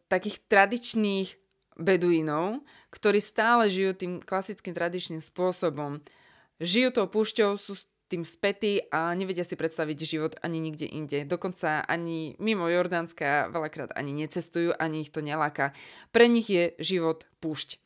takých 0.10 0.38
tradičných 0.50 1.30
beduínov, 1.78 2.65
ktorí 2.89 3.21
stále 3.21 3.69
žijú 3.69 3.93
tým 3.93 4.13
klasickým 4.17 4.73
tradičným 4.73 5.21
spôsobom. 5.21 6.02
Žijú 6.58 6.89
tou 6.89 7.06
púšťou, 7.06 7.54
sú 7.62 7.78
tým 8.10 8.26
spätí 8.26 8.82
a 8.89 9.12
nevedia 9.13 9.43
si 9.43 9.60
predstaviť 9.60 9.97
život 10.00 10.34
ani 10.39 10.58
nikde 10.63 10.88
inde. 10.89 11.28
Dokonca 11.28 11.84
ani 11.86 12.39
mimo 12.39 12.65
Jordánska 12.71 13.52
veľakrát 13.52 13.93
ani 13.93 14.15
necestujú, 14.15 14.73
ani 14.80 15.06
ich 15.06 15.12
to 15.12 15.21
neláka. 15.21 15.76
Pre 16.15 16.26
nich 16.26 16.47
je 16.47 16.71
život 16.80 17.28
púšť. 17.43 17.78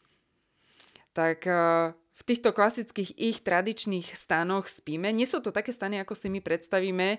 Tak 1.12 1.44
uh, 1.50 1.98
v 1.98 2.22
týchto 2.24 2.54
klasických 2.54 3.18
ich 3.18 3.42
tradičných 3.42 4.14
stanoch 4.14 4.70
spíme. 4.70 5.10
Nie 5.10 5.26
sú 5.26 5.42
to 5.42 5.50
také 5.50 5.74
stany, 5.74 5.98
ako 5.98 6.14
si 6.14 6.30
my 6.30 6.38
predstavíme. 6.38 7.18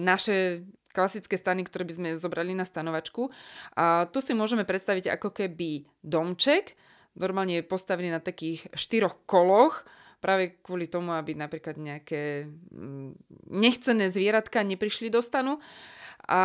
Naše 0.00 0.64
klasické 0.94 1.34
stany, 1.34 1.66
ktoré 1.66 1.82
by 1.82 1.94
sme 1.98 2.08
zobrali 2.14 2.54
na 2.54 2.62
stanovačku. 2.62 3.34
A 3.74 4.06
tu 4.14 4.22
si 4.22 4.30
môžeme 4.32 4.62
predstaviť 4.62 5.10
ako 5.18 5.34
keby 5.34 5.90
domček, 6.06 6.78
normálne 7.18 7.58
je 7.58 7.66
postavený 7.66 8.14
na 8.14 8.22
takých 8.22 8.70
štyroch 8.78 9.26
koloch, 9.26 9.82
práve 10.22 10.56
kvôli 10.64 10.88
tomu, 10.88 11.12
aby 11.12 11.36
napríklad 11.36 11.76
nejaké 11.76 12.48
mm, 12.48 13.12
nechcené 13.52 14.08
zvieratka 14.08 14.64
neprišli 14.64 15.12
do 15.12 15.20
stanu. 15.20 15.60
A 16.24 16.40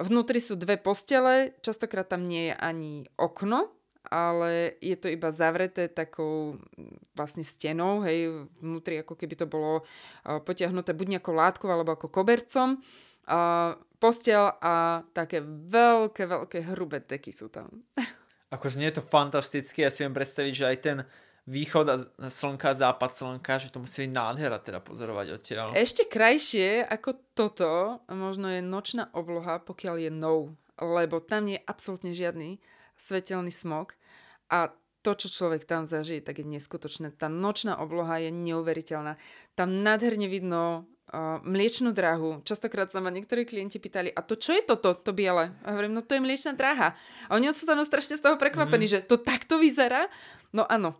vnútri 0.00 0.40
sú 0.40 0.56
dve 0.56 0.80
postele, 0.80 1.52
častokrát 1.60 2.08
tam 2.08 2.24
nie 2.24 2.48
je 2.48 2.54
ani 2.56 2.92
okno, 3.20 3.68
ale 4.08 4.80
je 4.80 4.96
to 4.96 5.12
iba 5.12 5.28
zavreté 5.28 5.92
takou 5.92 6.56
vlastne 7.12 7.44
stenou, 7.44 8.00
hej, 8.04 8.48
vnútri 8.64 9.00
ako 9.00 9.16
keby 9.16 9.36
to 9.36 9.46
bolo 9.48 9.84
potiahnuté 10.24 10.96
buď 10.96 11.18
nejakou 11.18 11.36
látkou 11.36 11.68
alebo 11.68 11.92
ako 11.96 12.08
kobercom. 12.08 12.80
A 13.24 13.72
postel 14.04 14.52
a 14.60 15.00
také 15.16 15.40
veľké, 15.44 16.28
veľké 16.28 16.58
hrubé 16.72 17.00
teky 17.00 17.32
sú 17.32 17.48
tam. 17.48 17.72
Ako 18.54 18.68
znie 18.68 18.92
to 18.92 19.00
fantasticky, 19.00 19.82
ja 19.82 19.90
si 19.90 20.04
viem 20.04 20.12
predstaviť, 20.12 20.52
že 20.52 20.64
aj 20.68 20.78
ten 20.78 20.98
východ 21.44 21.86
a 21.88 21.96
slnka, 22.30 22.72
západ 22.76 23.10
slnka, 23.12 23.60
že 23.60 23.68
to 23.72 23.80
musí 23.80 24.08
byť 24.08 24.12
nádhera 24.12 24.60
teda 24.60 24.80
pozorovať 24.80 25.26
odtiaľ. 25.40 25.66
Ešte 25.76 26.08
krajšie 26.08 26.84
ako 26.84 27.10
toto 27.36 28.00
možno 28.08 28.48
je 28.48 28.64
nočná 28.64 29.12
obloha, 29.12 29.60
pokiaľ 29.60 30.08
je 30.08 30.10
no, 30.12 30.56
lebo 30.80 31.20
tam 31.20 31.48
nie 31.48 31.60
je 31.60 31.66
absolútne 31.68 32.12
žiadny 32.16 32.60
svetelný 32.96 33.52
smog 33.52 33.96
a 34.48 34.72
to, 35.04 35.12
čo 35.12 35.28
človek 35.28 35.68
tam 35.68 35.84
zažije, 35.84 36.24
tak 36.24 36.40
je 36.40 36.48
neskutočné. 36.48 37.12
Tá 37.12 37.28
nočná 37.28 37.76
obloha 37.76 38.16
je 38.24 38.32
neuveriteľná. 38.32 39.20
Tam 39.52 39.84
nádherne 39.84 40.32
vidno 40.32 40.88
uh, 40.88 40.93
mliečnú 41.42 41.94
dráhu. 41.94 42.42
Častokrát 42.42 42.90
sa 42.90 42.98
ma 42.98 43.10
niektorí 43.10 43.46
klienti 43.46 43.78
pýtali, 43.78 44.10
a 44.10 44.20
to 44.20 44.34
čo 44.34 44.54
je 44.54 44.62
toto, 44.64 44.94
to 44.94 45.14
biele? 45.14 45.54
A 45.62 45.74
hovorím, 45.74 45.94
no 45.94 46.02
to 46.02 46.18
je 46.18 46.24
mliečná 46.24 46.52
dráha. 46.58 46.98
A 47.28 47.38
oni 47.38 47.50
tam 47.52 47.80
strašne 47.82 48.18
z 48.18 48.24
toho 48.24 48.36
prekvapení, 48.36 48.90
mm-hmm. 48.90 49.06
že 49.06 49.08
to 49.08 49.16
takto 49.20 49.56
vyzerá. 49.56 50.10
No 50.50 50.66
áno. 50.66 50.98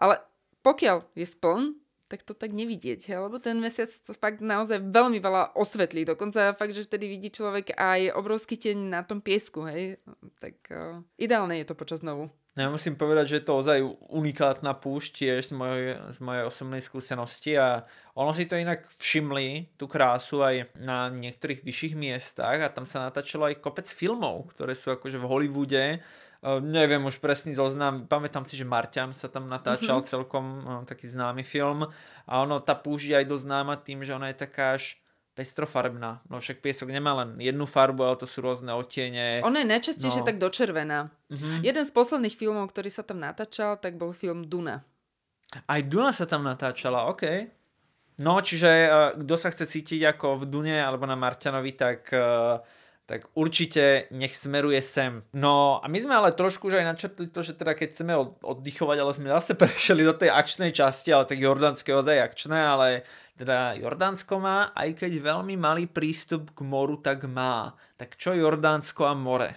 Ale 0.00 0.20
pokiaľ 0.64 1.08
je 1.16 1.26
spln, 1.28 1.76
tak 2.10 2.26
to 2.26 2.34
tak 2.34 2.50
nevidieť, 2.50 3.06
lebo 3.14 3.38
ten 3.38 3.54
mesiac 3.62 3.86
to 3.86 4.10
fakt 4.10 4.42
naozaj 4.42 4.82
veľmi 4.82 5.22
veľa 5.22 5.54
osvetlí. 5.54 6.02
Dokonca 6.02 6.58
fakt, 6.58 6.74
že 6.74 6.82
vtedy 6.82 7.06
vidí 7.06 7.30
človek 7.30 7.78
aj 7.78 8.18
obrovský 8.18 8.58
teň 8.58 8.98
na 8.98 9.00
tom 9.06 9.22
piesku, 9.22 9.62
hej. 9.70 9.94
Tak 10.42 10.54
uh, 10.74 11.06
ideálne 11.22 11.54
je 11.62 11.70
to 11.70 11.78
počas 11.78 12.02
novu. 12.02 12.26
No 12.58 12.66
ja 12.66 12.68
musím 12.68 12.98
povedať, 12.98 13.30
že 13.30 13.36
je 13.38 13.46
to 13.46 13.62
ozaj 13.62 13.78
unikátna 14.10 14.74
púšť 14.74 15.22
tiež 15.22 15.40
z 15.48 15.52
mojej, 15.54 15.94
z 16.10 16.18
mojej 16.18 16.44
osobnej 16.50 16.82
skúsenosti 16.82 17.54
a 17.54 17.86
ono 18.18 18.34
si 18.34 18.50
to 18.50 18.58
inak 18.58 18.90
všimli, 18.98 19.78
tú 19.78 19.86
krásu 19.86 20.42
aj 20.42 20.74
na 20.74 21.06
niektorých 21.14 21.62
vyšších 21.62 21.94
miestach 21.94 22.58
a 22.58 22.74
tam 22.74 22.82
sa 22.82 23.06
natáčalo 23.06 23.46
aj 23.46 23.62
kopec 23.62 23.86
filmov, 23.86 24.50
ktoré 24.50 24.74
sú 24.74 24.90
akože 24.90 25.22
v 25.22 25.28
Hollywoode 25.30 25.84
Uh, 26.40 26.56
neviem 26.56 27.04
už 27.04 27.20
presný 27.20 27.52
zoznam, 27.52 28.08
pamätám 28.08 28.48
si, 28.48 28.56
že 28.56 28.64
Marťan 28.64 29.12
sa 29.12 29.28
tam 29.28 29.44
natáčal 29.44 30.00
mm-hmm. 30.00 30.08
celkom 30.08 30.44
uh, 30.64 30.80
taký 30.88 31.04
známy 31.04 31.44
film 31.44 31.84
a 32.24 32.32
ono, 32.40 32.64
tá 32.64 32.72
púšť 32.72 33.12
je 33.12 33.16
aj 33.20 33.26
dosť 33.28 33.44
známa 33.44 33.74
tým, 33.76 34.00
že 34.00 34.16
ona 34.16 34.32
je 34.32 34.40
taká 34.48 34.72
až 34.80 34.96
pestrofarbná. 35.40 36.20
No 36.28 36.36
však 36.36 36.60
piesok 36.60 36.92
nemá 36.92 37.16
len 37.24 37.40
jednu 37.40 37.64
farbu, 37.64 38.04
ale 38.04 38.20
to 38.20 38.28
sú 38.28 38.44
rôzne 38.44 38.76
otiene. 38.76 39.40
Ona 39.40 39.64
je 39.64 39.72
najčastejšie 39.72 40.20
no. 40.20 40.28
tak 40.28 40.36
dočervená. 40.36 41.08
Mm-hmm. 41.32 41.64
Jeden 41.64 41.84
z 41.88 41.90
posledných 41.96 42.36
filmov, 42.36 42.68
ktorý 42.68 42.92
sa 42.92 43.00
tam 43.00 43.24
natáčal, 43.24 43.80
tak 43.80 43.96
bol 43.96 44.12
film 44.12 44.44
Duna. 44.44 44.84
Aj 45.64 45.80
Duna 45.80 46.12
sa 46.12 46.28
tam 46.28 46.44
natáčala, 46.44 47.08
OK. 47.08 47.24
No, 48.20 48.36
čiže 48.44 48.68
uh, 48.68 49.16
kto 49.16 49.34
sa 49.40 49.48
chce 49.48 49.64
cítiť 49.64 50.12
ako 50.12 50.44
v 50.44 50.52
Dune 50.52 50.76
alebo 50.76 51.08
na 51.08 51.16
Marťanovi, 51.16 51.72
tak 51.72 52.12
uh, 52.12 52.60
tak 53.10 53.26
určite 53.34 54.06
nech 54.14 54.30
smeruje 54.38 54.78
sem. 54.86 55.26
No 55.34 55.82
a 55.82 55.90
my 55.90 55.98
sme 55.98 56.14
ale 56.14 56.30
trošku 56.30 56.70
už 56.70 56.78
aj 56.78 56.94
načrtli 56.94 57.26
to, 57.26 57.42
že 57.42 57.58
teda 57.58 57.74
keď 57.74 57.90
chceme 57.90 58.14
oddychovať, 58.38 58.96
ale 59.02 59.10
sme 59.18 59.34
zase 59.34 59.58
prešli 59.58 60.06
do 60.06 60.14
tej 60.14 60.30
akčnej 60.30 60.70
časti, 60.70 61.10
ale 61.10 61.26
tak 61.26 61.42
Jordánske 61.42 61.90
ozaj 61.90 62.22
akčné, 62.22 62.54
ale 62.54 63.02
teda 63.40 63.80
Jordánsko 63.80 64.36
má, 64.36 64.76
aj 64.76 65.00
keď 65.00 65.12
veľmi 65.16 65.56
malý 65.56 65.88
prístup 65.88 66.52
k 66.52 66.60
moru, 66.60 67.00
tak 67.00 67.24
má. 67.24 67.72
Tak 67.96 68.20
čo 68.20 68.36
Jordánsko 68.36 69.08
a 69.08 69.16
more? 69.16 69.50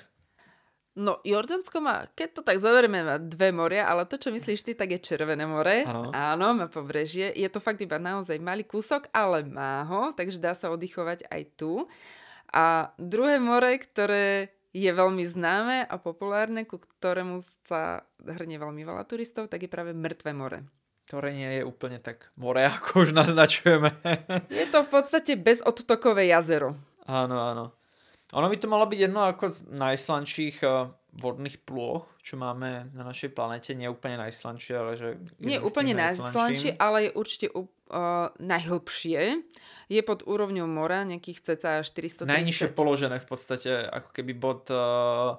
No, 0.94 1.18
Jordánsko 1.26 1.82
má, 1.82 2.06
keď 2.14 2.30
to 2.38 2.42
tak 2.46 2.62
zoberieme, 2.62 3.02
má 3.02 3.18
dve 3.18 3.50
moria, 3.50 3.90
ale 3.90 4.06
to, 4.06 4.16
čo 4.16 4.30
myslíš 4.30 4.62
ty, 4.62 4.72
tak 4.78 4.94
je 4.94 5.02
Červené 5.02 5.44
more. 5.50 5.90
Ano. 5.90 6.14
Áno, 6.14 6.54
má 6.54 6.70
pobrežie. 6.70 7.34
Je 7.34 7.50
to 7.50 7.58
fakt 7.58 7.82
iba 7.82 7.98
naozaj 7.98 8.38
malý 8.38 8.62
kúsok, 8.62 9.10
ale 9.10 9.42
má 9.42 9.82
ho, 9.90 10.14
takže 10.14 10.38
dá 10.38 10.54
sa 10.54 10.70
oddychovať 10.70 11.26
aj 11.34 11.42
tu. 11.58 11.90
A 12.54 12.94
druhé 13.02 13.42
more, 13.42 13.74
ktoré 13.82 14.54
je 14.70 14.90
veľmi 14.90 15.26
známe 15.26 15.82
a 15.86 15.96
populárne, 15.98 16.62
ku 16.70 16.78
ktorému 16.78 17.42
sa 17.66 18.06
hrne 18.22 18.62
veľmi 18.62 18.86
veľa 18.86 19.06
turistov, 19.10 19.50
tak 19.50 19.66
je 19.66 19.74
práve 19.74 19.98
Mŕtve 19.98 20.34
more. 20.34 20.62
Ktoré 21.14 21.30
nie 21.30 21.62
je 21.62 21.62
úplne 21.62 22.02
tak 22.02 22.34
more, 22.34 22.66
ako 22.82 23.06
už 23.06 23.14
naznačujeme. 23.14 23.94
je 24.50 24.66
to 24.74 24.82
v 24.82 24.90
podstate 24.90 25.38
bezodtokové 25.38 26.26
jazero. 26.26 26.74
Áno, 27.06 27.38
áno. 27.38 27.70
Ono 28.34 28.50
by 28.50 28.58
to 28.58 28.66
malo 28.66 28.90
byť 28.90 28.98
jedno 28.98 29.30
ako 29.30 29.54
z 29.54 29.62
najslanších 29.78 30.66
uh, 30.66 30.90
vodných 31.14 31.62
plôch, 31.62 32.10
čo 32.26 32.34
máme 32.34 32.90
na 32.98 33.06
našej 33.06 33.30
planete. 33.38 33.78
Nie 33.78 33.94
úplne 33.94 34.18
najslanšie, 34.26 34.74
ale 34.74 34.92
že... 34.98 35.22
Nie 35.38 35.62
úplne 35.62 35.94
najslanšie, 35.94 36.74
ale 36.82 37.06
je 37.06 37.12
určite 37.14 37.54
uh, 37.54 37.70
najhlbšie. 38.42 39.38
Je 39.94 40.02
pod 40.02 40.26
úrovňou 40.26 40.66
mora, 40.66 41.06
nejakých 41.06 41.54
cca 41.54 41.86
430. 41.86 42.26
Najnižšie 42.26 42.74
položené 42.74 43.22
v 43.22 43.28
podstate, 43.30 43.70
ako 43.70 44.10
keby 44.18 44.34
bod... 44.34 44.66
Uh... 44.74 45.38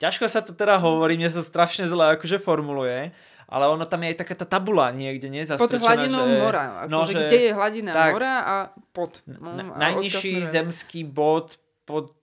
Ťažko 0.00 0.32
sa 0.32 0.40
to 0.40 0.56
teda 0.56 0.80
hovorí, 0.80 1.20
mne 1.20 1.28
sa 1.28 1.44
strašne 1.44 1.84
zle 1.86 2.16
akože 2.16 2.40
formuluje, 2.40 3.12
ale 3.48 3.64
ono 3.68 3.84
tam 3.86 4.02
je 4.02 4.14
aj 4.14 4.18
taká 4.22 4.34
tá 4.34 4.46
tabula 4.46 4.90
niekde, 4.94 5.30
nie? 5.30 5.42
Pod 5.44 5.70
hladinou 5.70 6.24
že... 6.26 6.38
mora. 6.38 6.64
Akože 6.86 6.92
no, 6.92 6.98
že... 7.06 7.18
kde 7.26 7.38
je 7.38 7.50
hladina 7.54 7.92
tak, 7.92 8.10
mora 8.14 8.34
a 8.42 8.54
pod. 8.94 9.22
No, 9.26 9.54
na, 9.54 9.62
najnižší 9.78 10.46
zemský 10.50 11.06
bod 11.06 11.58
pod 11.86 12.14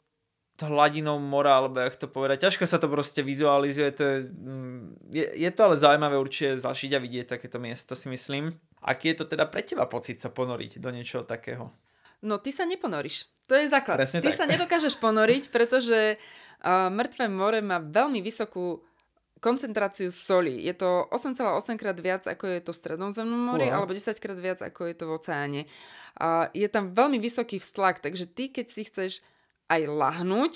hladinou 0.59 1.20
mora, 1.24 1.55
alebo 1.55 1.80
jak 1.80 1.95
to 1.95 2.11
povedať. 2.11 2.43
Ťažko 2.49 2.67
sa 2.67 2.82
to 2.82 2.91
proste 2.91 3.24
vizualizuje. 3.24 3.88
To 3.95 4.03
je, 4.03 4.17
mm, 4.28 4.84
je, 5.07 5.26
je 5.47 5.49
to 5.55 5.61
ale 5.63 5.76
zaujímavé 5.80 6.20
určite 6.20 6.59
zažiť 6.59 6.91
a 6.95 6.99
vidieť 6.99 7.26
takéto 7.39 7.63
miesto, 7.63 7.95
si 7.95 8.11
myslím. 8.11 8.51
Aký 8.84 9.15
je 9.15 9.24
to 9.24 9.26
teda 9.28 9.47
pre 9.47 9.63
teba 9.63 9.88
pocit 9.88 10.20
sa 10.20 10.28
ponoriť 10.28 10.84
do 10.84 10.91
niečoho 10.91 11.24
takého? 11.24 11.72
No 12.20 12.39
ty 12.43 12.51
sa 12.51 12.67
neponoríš. 12.67 13.32
To 13.47 13.55
je 13.55 13.72
základ. 13.72 13.95
Presne 13.95 14.20
ty 14.20 14.32
tak. 14.32 14.39
sa 14.39 14.45
nedokážeš 14.45 14.99
ponoriť, 14.99 15.49
pretože 15.49 16.20
uh, 16.20 16.91
mŕtve 16.91 17.32
more 17.32 17.63
má 17.63 17.80
veľmi 17.80 18.20
vysokú 18.20 18.84
koncentráciu 19.39 20.11
soli. 20.11 20.59
Je 20.63 20.75
to 20.75 21.07
8,8 21.11 21.79
krát 21.79 21.97
viac, 21.99 22.23
ako 22.27 22.45
je 22.47 22.59
to 22.63 22.71
v 22.75 22.79
stredozemnom 22.79 23.39
mori, 23.39 23.71
wow. 23.71 23.83
alebo 23.83 23.95
10 23.95 24.15
krát 24.19 24.39
viac, 24.39 24.59
ako 24.59 24.91
je 24.91 24.95
to 24.95 25.03
v 25.07 25.13
oceáne. 25.15 25.61
Uh, 26.19 26.51
je 26.51 26.67
tam 26.67 26.91
veľmi 26.91 27.17
vysoký 27.17 27.57
vztlak, 27.57 28.03
takže 28.03 28.27
ty, 28.27 28.51
keď 28.51 28.65
si 28.67 28.81
chceš 28.85 29.11
aj 29.71 29.87
lahnúť, 29.87 30.53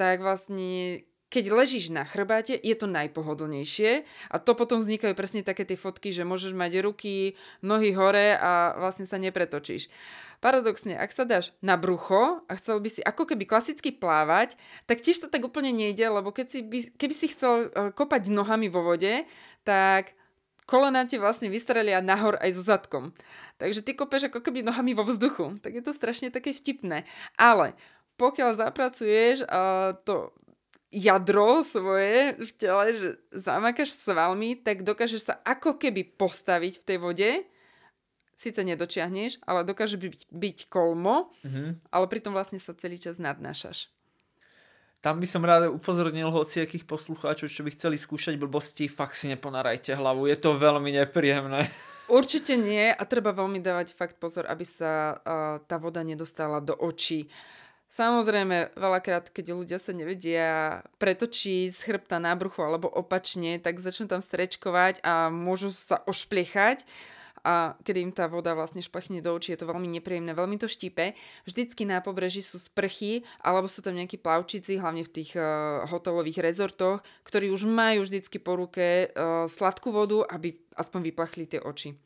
tak 0.00 0.24
vlastne 0.24 1.04
keď 1.30 1.44
ležíš 1.54 1.94
na 1.94 2.02
chrbáte, 2.02 2.58
je 2.58 2.74
to 2.74 2.90
najpohodlnejšie 2.90 4.02
a 4.34 4.36
to 4.42 4.58
potom 4.58 4.82
vznikajú 4.82 5.14
presne 5.14 5.46
také 5.46 5.62
tie 5.62 5.78
fotky, 5.78 6.10
že 6.10 6.26
môžeš 6.26 6.58
mať 6.58 6.82
ruky, 6.82 7.38
nohy 7.62 7.94
hore 7.94 8.34
a 8.34 8.74
vlastne 8.74 9.06
sa 9.06 9.14
nepretočíš. 9.14 9.86
Paradoxne, 10.40 10.96
ak 10.96 11.12
sa 11.12 11.28
dáš 11.28 11.52
na 11.60 11.76
brucho 11.76 12.40
a 12.48 12.56
chcel 12.56 12.80
by 12.80 12.88
si 12.88 13.04
ako 13.04 13.28
keby 13.28 13.44
klasicky 13.44 13.92
plávať, 13.92 14.56
tak 14.88 15.04
tiež 15.04 15.20
to 15.20 15.28
tak 15.28 15.44
úplne 15.44 15.68
nejde, 15.68 16.08
lebo 16.08 16.32
keď 16.32 16.46
si 16.48 16.60
by, 16.64 16.96
keby 16.96 17.14
si 17.14 17.28
chcel 17.28 17.68
e, 17.68 17.92
kopať 17.92 18.32
nohami 18.32 18.72
vo 18.72 18.80
vode, 18.80 19.28
tak 19.68 20.16
kolena 20.64 21.04
ti 21.04 21.20
vlastne 21.20 21.52
vystrelia 21.52 22.00
nahor 22.00 22.40
aj 22.40 22.56
so 22.56 22.64
zadkom. 22.64 23.12
Takže 23.60 23.84
ty 23.84 23.92
kopeš 23.92 24.32
ako 24.32 24.40
keby 24.40 24.64
nohami 24.64 24.96
vo 24.96 25.04
vzduchu. 25.04 25.60
Tak 25.60 25.76
je 25.76 25.82
to 25.84 25.92
strašne 25.92 26.32
také 26.32 26.56
vtipné. 26.56 27.04
Ale 27.36 27.76
pokiaľ 28.16 28.56
zapracuješ 28.56 29.44
uh, 29.44 29.92
to 30.08 30.32
jadro 30.90 31.62
svoje 31.62 32.34
v 32.40 32.50
tele, 32.58 32.86
že 32.96 33.08
zamakáš 33.30 33.94
svalmi, 33.94 34.58
tak 34.58 34.82
dokážeš 34.82 35.22
sa 35.32 35.34
ako 35.46 35.78
keby 35.78 36.16
postaviť 36.18 36.82
v 36.82 36.86
tej 36.86 36.98
vode. 36.98 37.30
Sice 38.40 38.64
nedočiahneš, 38.64 39.44
ale 39.44 39.68
dokáže 39.68 40.00
byť, 40.00 40.32
byť 40.32 40.58
kolmo, 40.72 41.28
mm-hmm. 41.44 41.92
ale 41.92 42.04
pritom 42.08 42.32
vlastne 42.32 42.56
sa 42.56 42.72
celý 42.72 42.96
čas 42.96 43.20
nadnášaš. 43.20 43.92
Tam 45.04 45.20
by 45.20 45.28
som 45.28 45.44
rád 45.44 45.68
upozornil 45.68 46.32
hociakých 46.32 46.88
poslucháčov, 46.88 47.52
čo 47.52 47.60
by 47.64 47.76
chceli 47.76 48.00
skúšať 48.00 48.40
blbosti, 48.40 48.88
fakt 48.88 49.20
si 49.20 49.28
neponarajte 49.28 49.92
hlavu, 49.92 50.24
je 50.24 50.40
to 50.40 50.56
veľmi 50.56 50.88
nepríjemné. 50.88 51.68
Určite 52.08 52.56
nie 52.56 52.88
a 52.88 53.02
treba 53.04 53.36
veľmi 53.36 53.60
dávať 53.60 53.92
fakt 53.92 54.16
pozor, 54.16 54.48
aby 54.48 54.64
sa 54.64 55.20
uh, 55.20 55.60
tá 55.60 55.76
voda 55.76 56.00
nedostala 56.00 56.64
do 56.64 56.72
očí. 56.80 57.28
Samozrejme, 57.92 58.72
veľakrát, 58.72 59.28
keď 59.28 59.52
ľudia 59.52 59.76
sa 59.76 59.92
nevedia 59.92 60.80
pretočiť 60.96 61.68
z 61.68 61.80
chrbta 61.80 62.16
na 62.16 62.32
bruchu 62.36 62.64
alebo 62.64 62.88
opačne, 62.88 63.60
tak 63.60 63.84
začnú 63.84 64.08
tam 64.08 64.24
strečkovať 64.24 65.04
a 65.04 65.28
môžu 65.28 65.76
sa 65.76 66.00
ošpliechať 66.08 66.88
a 67.44 67.76
keď 67.80 67.94
im 68.00 68.12
tá 68.12 68.28
voda 68.28 68.52
vlastne 68.52 68.84
špachne 68.84 69.24
do 69.24 69.32
očí, 69.32 69.52
je 69.52 69.60
to 69.60 69.70
veľmi 69.70 69.88
nepríjemné, 70.00 70.36
veľmi 70.36 70.60
to 70.60 70.68
štípe. 70.68 71.16
Vždycky 71.48 71.88
na 71.88 72.04
pobreží 72.04 72.44
sú 72.44 72.60
sprchy, 72.60 73.24
alebo 73.40 73.68
sú 73.68 73.80
tam 73.80 73.96
nejakí 73.96 74.20
plavčici, 74.20 74.80
hlavne 74.80 75.04
v 75.06 75.12
tých 75.12 75.36
uh, 75.36 75.84
hotelových 75.88 76.44
rezortoch, 76.44 77.00
ktorí 77.24 77.48
už 77.52 77.64
majú 77.68 78.04
vždycky 78.04 78.36
po 78.40 78.56
ruke 78.56 79.08
uh, 79.10 79.48
sladkú 79.48 79.92
vodu, 79.92 80.24
aby 80.28 80.56
aspoň 80.76 81.00
vyplachli 81.12 81.44
tie 81.48 81.60
oči. 81.60 81.96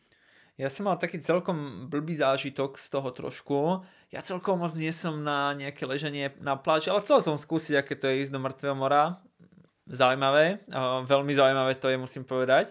Ja 0.55 0.71
som 0.71 0.87
mal 0.87 1.03
taký 1.03 1.19
celkom 1.19 1.91
blbý 1.91 2.15
zážitok 2.15 2.79
z 2.79 2.87
toho 2.87 3.11
trošku. 3.11 3.83
Ja 4.15 4.23
celkom 4.23 4.63
moc 4.63 4.71
nie 4.79 4.95
som 4.95 5.19
na 5.19 5.51
nejaké 5.51 5.83
leženie 5.83 6.31
na 6.39 6.55
pláži, 6.55 6.95
ale 6.95 7.03
chcel 7.03 7.19
som 7.19 7.35
skúsiť, 7.35 7.75
aké 7.75 7.99
to 7.99 8.07
je 8.07 8.23
ísť 8.23 8.31
do 8.31 8.39
mŕtvého 8.39 8.79
mora. 8.79 9.19
Zaujímavé, 9.91 10.63
veľmi 11.11 11.35
zaujímavé 11.35 11.75
to 11.77 11.91
je, 11.91 11.99
musím 11.99 12.23
povedať. 12.23 12.71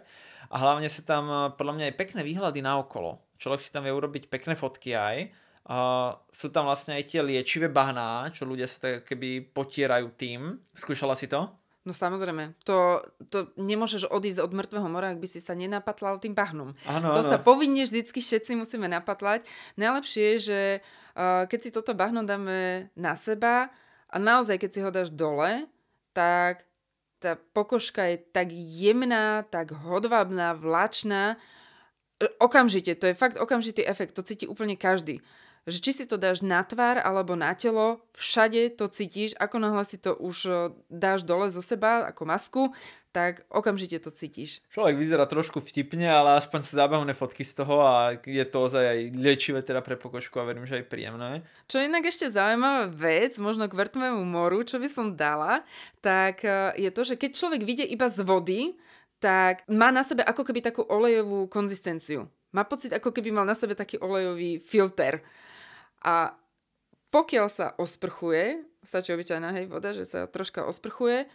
A 0.53 0.55
hlavne 0.61 0.85
sú 0.85 1.01
tam 1.01 1.49
podľa 1.57 1.73
mňa 1.73 1.85
aj 1.89 1.97
pekné 1.97 2.21
výhľady 2.21 2.61
na 2.61 2.77
okolo. 2.77 3.17
Človek 3.41 3.59
si 3.59 3.73
tam 3.73 3.89
vie 3.89 3.91
urobiť 3.91 4.29
pekné 4.29 4.53
fotky 4.53 4.93
aj. 4.93 5.33
Uh, 5.63 6.13
sú 6.29 6.51
tam 6.51 6.69
vlastne 6.69 6.99
aj 6.99 7.09
tie 7.09 7.23
liečivé 7.23 7.71
bahná, 7.71 8.27
čo 8.29 8.43
ľudia 8.43 8.67
sa 8.67 8.83
tak 8.83 9.07
keby 9.07 9.49
potierajú 9.55 10.11
tým. 10.13 10.59
Skúšala 10.75 11.15
si 11.15 11.25
to? 11.25 11.49
No 11.83 11.91
samozrejme, 11.91 12.55
to, 12.63 13.03
to 13.27 13.51
nemôžeš 13.59 14.07
odísť 14.07 14.39
od 14.39 14.55
mŕtvého 14.55 14.87
mora, 14.87 15.11
ak 15.11 15.19
by 15.19 15.27
si 15.27 15.43
sa 15.43 15.51
nenapatlal 15.51 16.15
tým 16.19 16.31
bahnom. 16.31 16.71
Ano, 16.87 17.11
to 17.11 17.19
ano. 17.19 17.27
sa 17.27 17.39
povinne 17.43 17.83
vždycky 17.83 18.23
všetci 18.23 18.55
musíme 18.55 18.87
napatlať. 18.87 19.43
Najlepšie 19.75 20.23
je, 20.23 20.37
že 20.39 20.59
uh, 21.15 21.43
keď 21.43 21.59
si 21.59 21.69
toto 21.75 21.91
bahno 21.91 22.23
dáme 22.23 22.87
na 22.95 23.19
seba 23.19 23.67
a 24.07 24.15
naozaj 24.15 24.59
keď 24.63 24.69
si 24.71 24.79
ho 24.79 24.91
dáš 24.91 25.11
dole, 25.11 25.67
tak 26.15 26.63
tá 27.23 27.39
pokožka 27.55 28.03
je 28.11 28.19
tak 28.19 28.51
jemná, 28.51 29.47
tak 29.47 29.71
hodvábná, 29.71 30.51
vlačná. 30.51 31.39
E, 32.19 32.27
okamžite, 32.43 32.99
to 32.99 33.07
je 33.07 33.15
fakt 33.15 33.39
okamžitý 33.39 33.87
efekt, 33.87 34.11
to 34.11 34.27
cíti 34.27 34.43
úplne 34.43 34.75
každý. 34.75 35.23
Že 35.63 35.79
či 35.79 35.91
si 35.95 36.03
to 36.03 36.19
dáš 36.19 36.43
na 36.43 36.59
tvár 36.63 36.99
alebo 36.99 37.39
na 37.39 37.55
telo, 37.55 38.03
všade 38.11 38.75
to 38.75 38.91
cítiš, 38.91 39.31
ako 39.39 39.63
náhle 39.63 39.83
si 39.87 39.95
to 39.95 40.11
už 40.11 40.37
e, 40.45 40.51
dáš 40.91 41.23
dole 41.23 41.47
zo 41.47 41.63
seba 41.63 42.03
ako 42.11 42.21
masku, 42.27 42.63
tak 43.15 43.45
okamžite 43.47 44.01
to 44.03 44.09
cítiš. 44.11 44.59
Človek 44.73 44.97
vyzerá 44.97 45.23
trošku 45.29 45.61
vtipne, 45.61 46.09
ale 46.09 46.35
aspoň 46.41 46.59
sú 46.65 46.73
zábavné 46.75 47.13
fotky 47.13 47.45
z 47.45 47.63
toho 47.63 47.85
a 47.85 48.17
je 48.19 48.43
to 48.43 48.57
ozaj 48.65 48.83
aj 48.83 48.99
liečivé 49.13 49.61
teda 49.61 49.85
pre 49.85 49.95
pokožku 49.95 50.41
a 50.41 50.47
verím, 50.49 50.65
že 50.65 50.81
aj 50.81 50.89
príjemné. 50.89 51.45
Čo 51.69 51.79
inak 51.79 52.09
ešte 52.09 52.27
zaujímavá 52.27 52.89
vec, 52.89 53.37
možno 53.39 53.69
k 53.69 53.77
vrtvému 53.77 54.25
moru, 54.25 54.65
čo 54.65 54.81
by 54.81 54.89
som 54.89 55.15
dala, 55.15 55.63
tak 56.03 56.43
e, 56.43 56.75
je 56.75 56.89
to, 56.91 57.01
že 57.07 57.15
keď 57.15 57.31
človek 57.37 57.61
vyjde 57.63 57.85
iba 57.87 58.09
z 58.09 58.19
vody, 58.25 58.61
tak 59.23 59.63
má 59.71 59.87
na 59.95 60.03
sebe 60.03 60.19
ako 60.27 60.43
keby 60.43 60.59
takú 60.59 60.83
olejovú 60.83 61.47
konzistenciu. 61.47 62.27
Má 62.51 62.67
pocit, 62.67 62.91
ako 62.91 63.15
keby 63.15 63.31
mal 63.31 63.47
na 63.47 63.55
sebe 63.55 63.71
taký 63.71 63.97
olejový 63.97 64.59
filter. 64.59 65.23
A 66.03 66.35
pokiaľ 67.09 67.47
sa 67.47 67.71
osprchuje, 67.79 68.67
stačí 68.83 69.15
obyčajná 69.15 69.55
hej 69.55 69.71
voda, 69.71 69.95
že 69.95 70.03
sa 70.03 70.27
troška 70.27 70.67
osprchuje, 70.67 71.25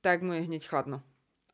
tak 0.00 0.22
mu 0.22 0.38
je 0.38 0.46
hneď 0.46 0.62
chladno. 0.70 1.02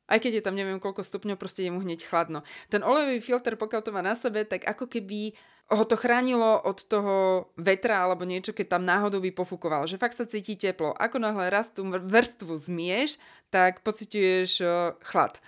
Aj 0.04 0.20
keď 0.20 0.40
je 0.40 0.44
tam 0.44 0.52
neviem 0.52 0.76
koľko 0.76 1.00
stupňov, 1.00 1.40
proste 1.40 1.64
je 1.64 1.72
mu 1.72 1.80
hneď 1.80 2.04
chladno. 2.04 2.44
Ten 2.68 2.84
olejový 2.84 3.24
filter, 3.24 3.56
pokiaľ 3.56 3.80
to 3.80 3.94
má 3.94 4.04
na 4.04 4.12
sebe, 4.12 4.44
tak 4.44 4.68
ako 4.68 4.84
keby 4.84 5.32
ho 5.72 5.84
to 5.88 5.96
chránilo 5.96 6.60
od 6.60 6.84
toho 6.84 7.48
vetra 7.56 8.04
alebo 8.04 8.28
niečo, 8.28 8.52
keď 8.52 8.76
tam 8.76 8.84
náhodou 8.84 9.24
by 9.24 9.32
pofúkoval. 9.32 9.88
Že 9.88 9.96
fakt 9.96 10.12
sa 10.12 10.28
cíti 10.28 10.60
teplo. 10.60 10.92
Ako 10.92 11.16
náhle 11.16 11.48
raz 11.48 11.72
tú 11.72 11.88
vrstvu 11.88 12.52
zmieš, 12.52 13.16
tak 13.48 13.80
pociťuješ 13.80 14.60
chlad. 15.00 15.40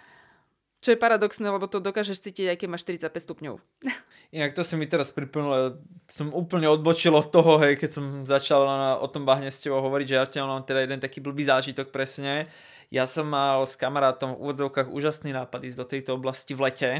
Čo 0.80 0.96
je 0.96 1.02
paradoxné, 1.02 1.52
lebo 1.52 1.68
to 1.68 1.84
dokážeš 1.84 2.24
cítiť, 2.24 2.56
aj 2.56 2.58
keď 2.64 2.68
máš 2.72 2.88
45 2.88 3.12
stupňov. 3.28 3.54
Inak 4.34 4.58
to 4.58 4.66
si 4.66 4.74
mi 4.74 4.90
teraz 4.90 5.14
pripomínalo, 5.14 5.78
som 6.10 6.34
úplne 6.34 6.66
odbočil 6.66 7.14
od 7.14 7.30
toho, 7.30 7.62
hej, 7.62 7.78
keď 7.78 7.90
som 7.90 8.04
začal 8.26 8.66
o 8.98 9.06
tom 9.06 9.22
bahne 9.22 9.50
s 9.50 9.62
tebou 9.62 9.78
hovoriť, 9.82 10.06
že 10.06 10.16
ja 10.38 10.44
mám 10.46 10.66
teda 10.66 10.82
jeden 10.82 10.98
taký 10.98 11.22
blbý 11.22 11.46
zážitok 11.46 11.94
presne. 11.94 12.50
Ja 12.90 13.06
som 13.06 13.30
mal 13.30 13.66
s 13.66 13.78
kamarátom 13.78 14.34
v 14.34 14.40
úvodzovkách 14.46 14.90
úžasný 14.90 15.34
nápad 15.34 15.62
ísť 15.66 15.78
do 15.78 15.86
tejto 15.86 16.10
oblasti 16.18 16.54
v 16.54 16.70
lete, 16.70 16.90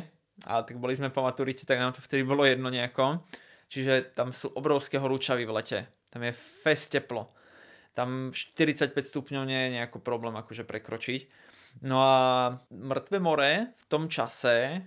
a 0.44 0.60
tak 0.60 0.76
boli 0.76 0.92
sme 0.92 1.08
po 1.08 1.24
maturite, 1.24 1.64
tak 1.64 1.80
nám 1.80 1.96
to 1.96 2.04
vtedy 2.04 2.20
bolo 2.20 2.44
jedno 2.44 2.68
nejako. 2.68 3.24
Čiže 3.72 4.12
tam 4.12 4.36
sú 4.36 4.52
obrovské 4.52 5.00
horúčavy 5.00 5.48
v 5.48 5.54
lete. 5.56 5.78
Tam 6.12 6.20
je 6.22 6.30
fest 6.36 6.92
teplo. 6.92 7.32
Tam 7.96 8.28
45 8.30 8.92
stupňov 8.92 9.42
nie 9.48 9.56
je 9.56 9.74
nejako 9.80 10.04
problém 10.04 10.36
akože 10.36 10.68
prekročiť. 10.68 11.20
No 11.82 12.04
a 12.04 12.14
mŕtve 12.68 13.16
more 13.16 13.72
v 13.72 13.84
tom 13.88 14.12
čase, 14.12 14.84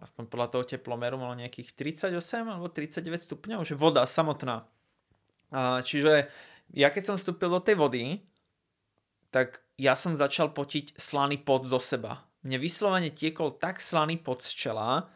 aspoň 0.00 0.24
podľa 0.26 0.48
toho 0.50 0.64
teplomeru, 0.66 1.20
malo 1.20 1.34
nejakých 1.38 1.74
38 1.74 2.14
alebo 2.50 2.66
39 2.72 3.26
stupňov, 3.26 3.60
že 3.62 3.74
voda 3.78 4.02
samotná. 4.08 4.66
A 5.54 5.84
čiže 5.86 6.26
ja 6.72 6.88
keď 6.90 7.14
som 7.14 7.16
vstúpil 7.20 7.52
do 7.52 7.60
tej 7.62 7.76
vody, 7.78 8.04
tak 9.30 9.62
ja 9.78 9.98
som 9.98 10.14
začal 10.14 10.54
potiť 10.54 10.94
slaný 10.94 11.42
pot 11.42 11.66
zo 11.66 11.82
seba. 11.82 12.22
Mne 12.46 12.62
vyslovene 12.62 13.10
tiekol 13.10 13.56
tak 13.56 13.82
slaný 13.82 14.20
pot 14.20 14.42
z 14.46 14.52
čela, 14.54 15.10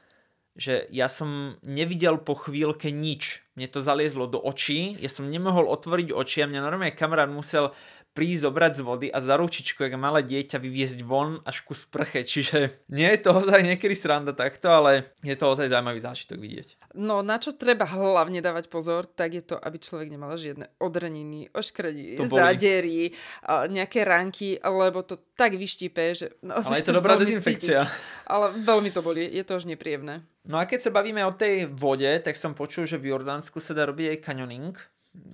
že 0.59 0.91
ja 0.91 1.07
som 1.07 1.55
nevidel 1.63 2.19
po 2.19 2.35
chvíľke 2.35 2.91
nič. 2.91 3.47
Mne 3.55 3.71
to 3.71 3.79
zaliezlo 3.79 4.27
do 4.27 4.43
očí, 4.43 4.99
ja 4.99 5.07
som 5.07 5.31
nemohol 5.31 5.71
otvoriť 5.71 6.11
oči 6.11 6.43
a 6.43 6.51
mňa 6.51 6.61
normálne 6.67 6.99
kamarát 6.99 7.31
musel 7.31 7.71
prísť 8.19 8.51
zobrať 8.51 8.73
z 8.75 8.83
vody 8.83 9.07
a 9.15 9.23
za 9.23 9.39
ručičku, 9.39 9.87
jak 9.87 9.95
malé 9.95 10.27
dieťa, 10.27 10.59
vyviezť 10.59 11.07
von 11.07 11.39
až 11.47 11.63
ku 11.63 11.71
sprche. 11.71 12.27
Čiže 12.27 12.91
nie 12.91 13.07
je 13.15 13.21
to 13.23 13.31
ozaj 13.31 13.63
niekedy 13.63 13.95
sranda 13.95 14.35
takto, 14.35 14.75
ale 14.75 15.15
je 15.23 15.39
to 15.39 15.47
ozaj 15.47 15.71
zaujímavý 15.71 16.03
zážitok 16.03 16.35
vidieť. 16.43 16.99
No 16.99 17.23
na 17.23 17.39
čo 17.39 17.55
treba 17.55 17.87
hlavne 17.87 18.43
dávať 18.43 18.67
pozor, 18.67 19.07
tak 19.07 19.39
je 19.39 19.47
to, 19.47 19.55
aby 19.55 19.79
človek 19.79 20.11
nemal 20.11 20.35
žiadne 20.35 20.67
odreniny, 20.83 21.47
oškredí, 21.55 22.19
zádery, 22.27 23.15
nejaké 23.47 24.03
ranky, 24.03 24.59
lebo 24.59 25.07
to 25.07 25.23
tak 25.39 25.55
vyštípe, 25.55 26.03
že... 26.19 26.35
No, 26.43 26.59
ale 26.59 26.83
je 26.83 26.91
to 26.91 26.99
dobrá 26.99 27.15
dezinfekcia. 27.15 27.87
Cítiť. 27.87 28.27
Ale 28.27 28.51
veľmi 28.59 28.91
to 28.91 29.07
boli, 29.07 29.23
je 29.31 29.47
to 29.47 29.63
už 29.63 29.71
nepríjemné. 29.71 30.27
No 30.51 30.59
a 30.59 30.67
keď 30.67 30.89
sa 30.89 30.91
bavíme 30.91 31.23
o 31.23 31.31
tej 31.31 31.71
vode, 31.71 32.11
tak 32.25 32.35
som 32.35 32.59
počul, 32.59 32.91
že 32.91 32.99
v 32.99 33.15
Jordánsku 33.15 33.63
sa 33.63 33.77
dá 33.77 33.87
robiť 33.87 34.19
aj 34.19 34.19
kanioning. 34.25 34.75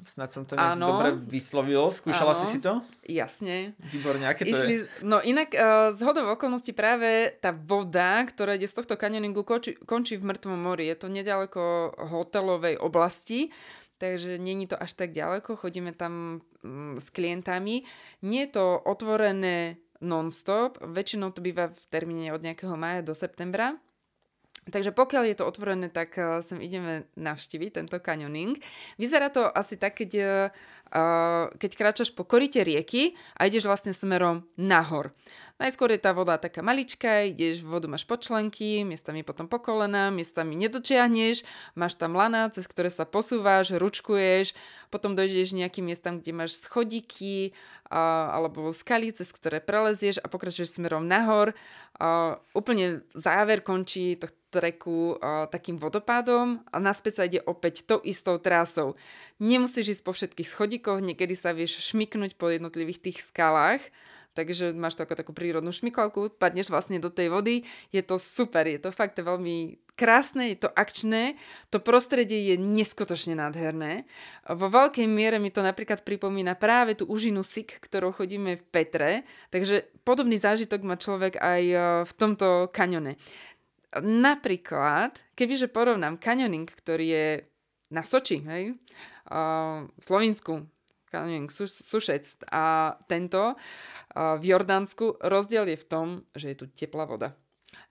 Snad 0.08 0.32
som 0.32 0.48
to 0.48 0.56
nejak 0.56 0.80
dobre 0.80 1.10
vyslovil. 1.28 1.92
Skúšala 1.92 2.32
ano. 2.32 2.40
si 2.40 2.46
si 2.56 2.58
to? 2.62 2.80
Jasne. 3.04 3.76
Výborne, 3.92 4.24
aké 4.24 4.48
to 4.48 4.54
Išli, 4.54 4.74
je? 4.80 4.88
No 5.04 5.20
inak 5.20 5.52
uh, 5.52 5.92
z 5.92 6.00
hodov 6.06 6.30
okolností 6.38 6.72
práve 6.72 7.34
tá 7.42 7.52
voda, 7.52 8.24
ktorá 8.24 8.56
ide 8.56 8.64
z 8.64 8.80
tohto 8.80 8.96
kanioningu, 8.96 9.44
končí, 9.44 9.76
končí 9.84 10.16
v 10.16 10.30
Mŕtvom 10.30 10.56
mori. 10.56 10.88
Je 10.88 10.96
to 10.96 11.12
nedaleko 11.12 11.92
hotelovej 12.00 12.80
oblasti, 12.80 13.52
takže 14.00 14.40
není 14.40 14.64
to 14.64 14.78
až 14.78 14.96
tak 14.96 15.12
ďaleko. 15.12 15.58
Chodíme 15.58 15.92
tam 15.92 16.40
um, 16.64 16.96
s 16.96 17.12
klientami. 17.12 17.84
Nie 18.24 18.48
je 18.48 18.56
to 18.56 18.80
otvorené 18.88 19.76
non-stop. 20.00 20.80
Väčšinou 20.80 21.32
to 21.32 21.44
býva 21.44 21.72
v 21.72 21.82
termíne 21.92 22.32
od 22.32 22.40
nejakého 22.40 22.76
maja 22.76 23.04
do 23.04 23.12
septembra. 23.12 23.76
Takže 24.64 24.96
pokiaľ 24.96 25.22
je 25.28 25.36
to 25.36 25.44
otvorené, 25.44 25.92
tak 25.92 26.16
uh, 26.16 26.40
sem 26.40 26.56
ideme 26.64 27.04
navštíviť 27.20 27.70
tento 27.84 27.96
kanioning. 28.00 28.56
Vyzerá 28.96 29.28
to 29.28 29.44
asi 29.44 29.76
tak, 29.76 30.00
keď, 30.00 30.10
uh, 30.16 30.28
keď 31.58 31.70
kráčaš 31.74 32.14
po 32.14 32.22
korite 32.22 32.62
rieky 32.62 33.18
a 33.34 33.50
ideš 33.50 33.66
vlastne 33.66 33.90
smerom 33.90 34.46
nahor. 34.54 35.10
Najskôr 35.54 35.94
je 35.94 36.02
tá 36.02 36.10
voda 36.10 36.34
taká 36.34 36.66
maličká, 36.66 37.30
ideš, 37.30 37.62
vodu 37.62 37.86
máš 37.86 38.02
počlenky, 38.02 38.82
miestami 38.82 39.22
potom 39.22 39.46
po 39.46 39.62
kolena, 39.62 40.10
miestami 40.10 40.58
nedočiahneš, 40.58 41.46
máš 41.78 41.94
tam 41.94 42.18
lana, 42.18 42.50
cez 42.50 42.66
ktoré 42.66 42.90
sa 42.90 43.06
posúvaš, 43.06 43.70
ručkuješ, 43.70 44.50
potom 44.90 45.14
dojdeš 45.14 45.54
nejakým 45.54 45.86
miestam, 45.86 46.18
kde 46.18 46.34
máš 46.34 46.58
schodíky 46.58 47.54
a, 47.86 48.34
alebo 48.34 48.74
skaly, 48.74 49.14
cez 49.14 49.30
ktoré 49.30 49.62
prelezieš 49.62 50.18
a 50.22 50.26
pokračuješ 50.26 50.74
smerom 50.74 51.06
nahor. 51.06 51.54
A, 52.02 52.34
úplne 52.50 53.06
záver 53.14 53.62
končí 53.62 54.18
tohto 54.18 54.34
treku 54.50 55.18
a, 55.22 55.46
takým 55.50 55.78
vodopádom 55.78 56.66
a 56.66 56.76
naspäť 56.82 57.12
sa 57.14 57.26
ide 57.30 57.42
opäť 57.46 57.86
tou 57.86 58.02
istou 58.02 58.42
trasou. 58.42 58.98
Nemusíš 59.38 59.98
ísť 59.98 60.02
po 60.02 60.14
všetkých 60.14 60.50
schodíkoch, 60.74 61.06
niekedy 61.06 61.38
sa 61.38 61.54
vieš 61.54 61.94
šmiknúť 61.94 62.34
po 62.34 62.50
jednotlivých 62.50 62.98
tých 62.98 63.18
skalách, 63.22 63.78
takže 64.34 64.74
máš 64.74 64.98
to 64.98 65.06
ako 65.06 65.14
takú 65.14 65.30
prírodnú 65.30 65.70
šmiklavku, 65.70 66.34
padneš 66.34 66.66
vlastne 66.66 66.98
do 66.98 67.14
tej 67.14 67.30
vody, 67.30 67.62
je 67.94 68.02
to 68.02 68.18
super, 68.18 68.66
je 68.66 68.82
to 68.82 68.90
fakt 68.90 69.14
veľmi 69.14 69.78
krásne, 69.94 70.50
je 70.50 70.66
to 70.66 70.74
akčné, 70.74 71.38
to 71.70 71.78
prostredie 71.78 72.50
je 72.50 72.58
neskutočne 72.58 73.38
nádherné. 73.38 74.10
Vo 74.50 74.66
veľkej 74.66 75.06
miere 75.06 75.38
mi 75.38 75.54
to 75.54 75.62
napríklad 75.62 76.02
pripomína 76.02 76.58
práve 76.58 76.98
tú 76.98 77.06
užinu 77.06 77.46
Sik, 77.46 77.78
ktorou 77.78 78.10
chodíme 78.10 78.58
v 78.58 78.66
Petre, 78.74 79.22
takže 79.54 79.86
podobný 80.02 80.34
zážitok 80.34 80.82
má 80.82 80.98
človek 80.98 81.38
aj 81.38 81.62
e, 81.62 81.76
v 82.02 82.12
tomto 82.18 82.74
kanione. 82.74 83.14
Napríklad, 84.02 85.22
kebyže 85.38 85.70
porovnám 85.70 86.18
kanioning, 86.18 86.66
ktorý 86.66 87.06
je 87.06 87.28
na 87.94 88.02
Soči, 88.02 88.42
hej, 88.42 88.74
v 89.30 90.02
Slovensku, 90.02 90.68
kanioning 91.08 91.48
Sušec 91.48 92.50
a 92.50 92.96
tento 93.06 93.54
v 94.14 94.42
Jordánsku, 94.42 95.22
rozdiel 95.22 95.70
je 95.70 95.78
v 95.78 95.86
tom, 95.86 96.06
že 96.34 96.54
je 96.54 96.56
tu 96.58 96.66
teplá 96.70 97.06
voda. 97.06 97.32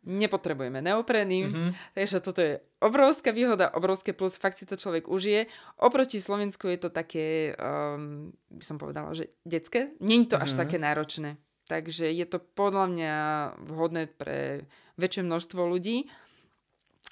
Nepotrebujeme 0.03 0.79
neopreny, 0.79 1.47
mm-hmm. 1.47 1.95
takže 1.95 2.23
toto 2.23 2.39
je 2.39 2.59
obrovská 2.83 3.31
výhoda, 3.31 3.71
obrovské 3.71 4.11
plus, 4.11 4.35
fakt 4.35 4.59
si 4.59 4.67
to 4.67 4.75
človek 4.75 5.07
užije. 5.07 5.47
Oproti 5.79 6.19
Slovensku 6.19 6.67
je 6.67 6.79
to 6.79 6.89
také, 6.91 7.55
um, 7.55 8.31
by 8.51 8.63
som 8.63 8.79
povedala, 8.79 9.15
že 9.15 9.31
detské. 9.43 9.95
Není 9.99 10.27
to 10.27 10.35
mm-hmm. 10.35 10.47
až 10.47 10.51
mhm. 10.55 10.59
také 10.59 10.77
náročné. 10.79 11.31
Takže 11.63 12.11
je 12.11 12.25
to 12.27 12.43
podľa 12.43 12.85
mňa 12.91 13.15
vhodné 13.63 14.11
pre 14.11 14.67
väčšie 14.99 15.23
množstvo 15.23 15.63
ľudí. 15.63 16.11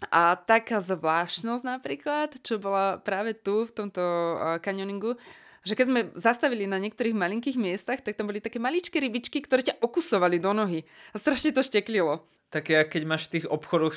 A 0.10 0.34
taká 0.34 0.82
zvláštnosť 0.82 1.62
napríklad, 1.62 2.42
čo 2.42 2.58
bola 2.58 2.98
práve 2.98 3.38
tu 3.38 3.70
v 3.70 3.72
tomto 3.76 4.02
uh, 4.02 4.58
kanioningu, 4.58 5.14
že 5.62 5.78
keď 5.78 5.86
sme 5.86 6.02
zastavili 6.18 6.66
na 6.66 6.82
niektorých 6.82 7.14
malinkých 7.14 7.58
miestach, 7.62 8.02
tak 8.02 8.18
tam 8.18 8.26
boli 8.26 8.42
také 8.42 8.58
maličké 8.58 8.98
rybičky, 8.98 9.46
ktoré 9.46 9.62
ťa 9.62 9.78
okusovali 9.78 10.42
do 10.42 10.58
nohy. 10.58 10.82
A 11.14 11.22
strašne 11.22 11.54
to 11.54 11.62
šteklilo. 11.62 12.26
Také, 12.52 12.84
keď 12.84 13.02
máš 13.08 13.32
v 13.32 13.40
tých 13.40 13.46
obchodoch, 13.48 13.96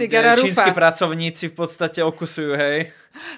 kde 0.00 0.18
čínsky 0.40 0.70
pracovníci 0.72 1.52
v 1.52 1.54
podstate 1.58 2.00
okusujú, 2.00 2.56
hej? 2.56 2.94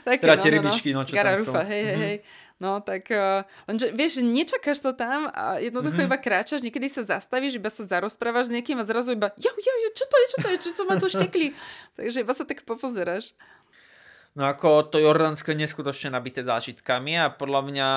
Také, 0.06 0.22
teda 0.22 0.36
tie 0.38 0.50
no, 0.52 0.54
no, 0.54 0.54
no. 0.54 0.54
rybičky, 0.54 0.88
no, 0.94 1.00
čo 1.02 1.18
Gararufa, 1.18 1.50
tam 1.50 1.66
sú. 1.66 1.70
hej, 1.72 1.82
hej, 1.82 1.98
hej. 1.98 2.16
No 2.60 2.82
tak, 2.84 3.08
uh, 3.08 3.46
lenže 3.70 3.94
vieš, 3.94 4.20
nečakáš 4.20 4.82
to 4.82 4.92
tam 4.92 5.30
a 5.32 5.62
jednoducho 5.62 6.04
mm-hmm. 6.04 6.12
iba 6.12 6.18
kráčaš, 6.20 6.60
niekedy 6.60 6.90
sa 6.90 7.04
zastavíš, 7.04 7.56
iba 7.56 7.70
sa 7.72 7.86
zarozprávaš 7.86 8.50
s 8.50 8.54
niekým 8.54 8.80
a 8.80 8.84
zrazu 8.84 9.16
iba, 9.16 9.32
jo, 9.40 9.52
jo, 9.54 9.74
jo, 9.86 9.90
čo 9.94 10.04
to 10.08 10.16
je, 10.18 10.26
čo 10.26 10.38
to 10.38 10.48
je, 10.48 10.56
čo, 10.58 10.70
čo 10.76 10.82
ma 10.84 10.94
tu 11.00 11.06
štekli. 11.08 11.56
Takže 11.98 12.22
iba 12.22 12.32
sa 12.36 12.44
tak 12.44 12.66
popozeráš. 12.68 13.32
No 14.32 14.48
ako 14.48 14.88
to 14.88 14.96
Jordánsko 14.96 15.52
je 15.52 15.60
neskutočne 15.60 16.16
nabité 16.16 16.40
zážitkami 16.40 17.20
a 17.20 17.28
podľa 17.28 17.60
mňa 17.68 17.88